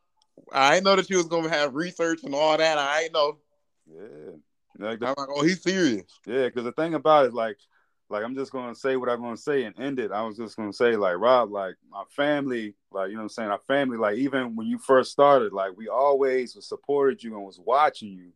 [0.51, 2.77] I ain't know that you was gonna have research and all that.
[2.77, 3.38] I ain't know.
[3.91, 4.31] Yeah.
[4.77, 6.05] Like I'm like, oh, he's serious.
[6.27, 7.57] yeah, because the thing about it, like
[8.09, 10.11] like I'm just gonna say what I'm gonna say and end it.
[10.11, 13.30] I was just gonna say like Rob, like my family, like you know what I'm
[13.30, 17.43] saying, our family, like even when you first started, like we always supported you and
[17.43, 18.31] was watching you.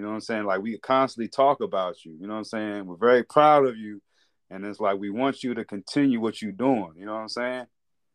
[0.00, 0.44] You know what I'm saying?
[0.46, 2.16] Like we constantly talk about you.
[2.18, 2.86] You know what I'm saying?
[2.86, 4.00] We're very proud of you.
[4.48, 6.94] And it's like we want you to continue what you're doing.
[6.96, 7.66] You know what I'm saying?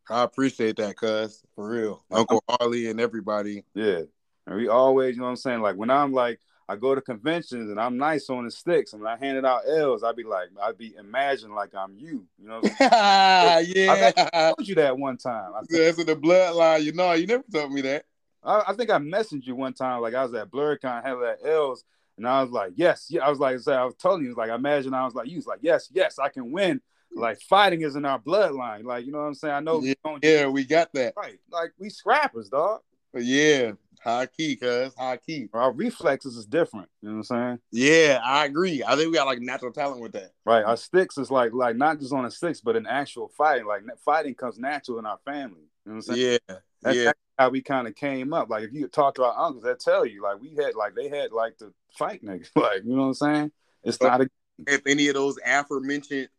[0.10, 2.04] I appreciate that, cuz for real.
[2.10, 3.66] Uncle Harley and everybody.
[3.76, 4.02] Yeah.
[4.48, 5.62] And we always, you know what I'm saying?
[5.62, 9.08] Like when I'm like I go to conventions and I'm nice on the sticks and
[9.08, 12.26] I handed out L's, I'd be like, I'd be imagine like I'm you.
[12.42, 14.12] You know yeah.
[14.34, 15.52] I told you that one time.
[15.56, 16.82] I think, That's in the bloodline.
[16.82, 18.06] You know, you never told me that.
[18.46, 21.40] I, I think I messaged you one time, like I was at BlerDCon, had that
[21.44, 21.84] L's,
[22.18, 23.26] and I was like, yes, yeah.
[23.26, 25.48] I was like, I was telling you, like, I imagine I was like, you was
[25.48, 26.82] like, yes, yes, I can win.
[27.18, 28.84] Like fighting is in our bloodline.
[28.84, 29.54] Like, you know what I'm saying?
[29.54, 31.14] I know Yeah, we don't Yeah, we got that.
[31.16, 31.40] right.
[31.50, 32.82] Like we scrappers, dog.
[33.14, 33.72] Yeah,
[34.04, 35.48] high key, cuz high key.
[35.54, 36.90] Our reflexes is different.
[37.02, 37.60] You know what I'm saying?
[37.72, 38.84] Yeah, I agree.
[38.84, 40.32] I think we got like natural talent with that.
[40.46, 40.66] Right.
[40.66, 43.66] Our sticks is like like not just on a sticks, but in actual fighting.
[43.66, 45.70] Like fighting comes natural in our family.
[45.86, 46.40] You know what I'm saying?
[46.50, 47.04] Yeah, That's, yeah.
[47.06, 48.50] that's how we kind of came up.
[48.50, 51.10] Like if you talk to our uncles, they tell you like we had like they
[51.10, 52.50] had like to fight niggas.
[52.56, 53.52] Like you know what I'm saying?
[53.84, 54.30] It's not a
[54.68, 56.30] If any of those aforementioned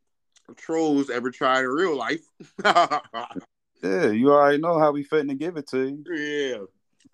[0.56, 2.24] trolls ever tried in real life,
[2.64, 4.06] yeah.
[4.10, 6.04] You already know how we fitting to give it to you.
[6.10, 6.58] yeah.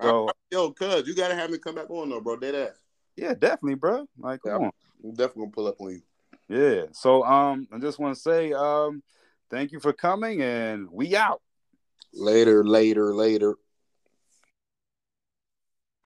[0.00, 2.36] So Yo, cuz you gotta have me come back on though, bro.
[2.36, 2.76] Dead ass.
[3.16, 4.06] yeah, definitely, bro.
[4.18, 4.66] Like come Yeah.
[4.68, 4.72] on.
[5.04, 6.02] I'm definitely gonna pull up on you.
[6.48, 6.86] Yeah.
[6.92, 9.02] So um, I just want to say um,
[9.50, 11.40] thank you for coming, and we out.
[12.12, 13.56] Later, later, later.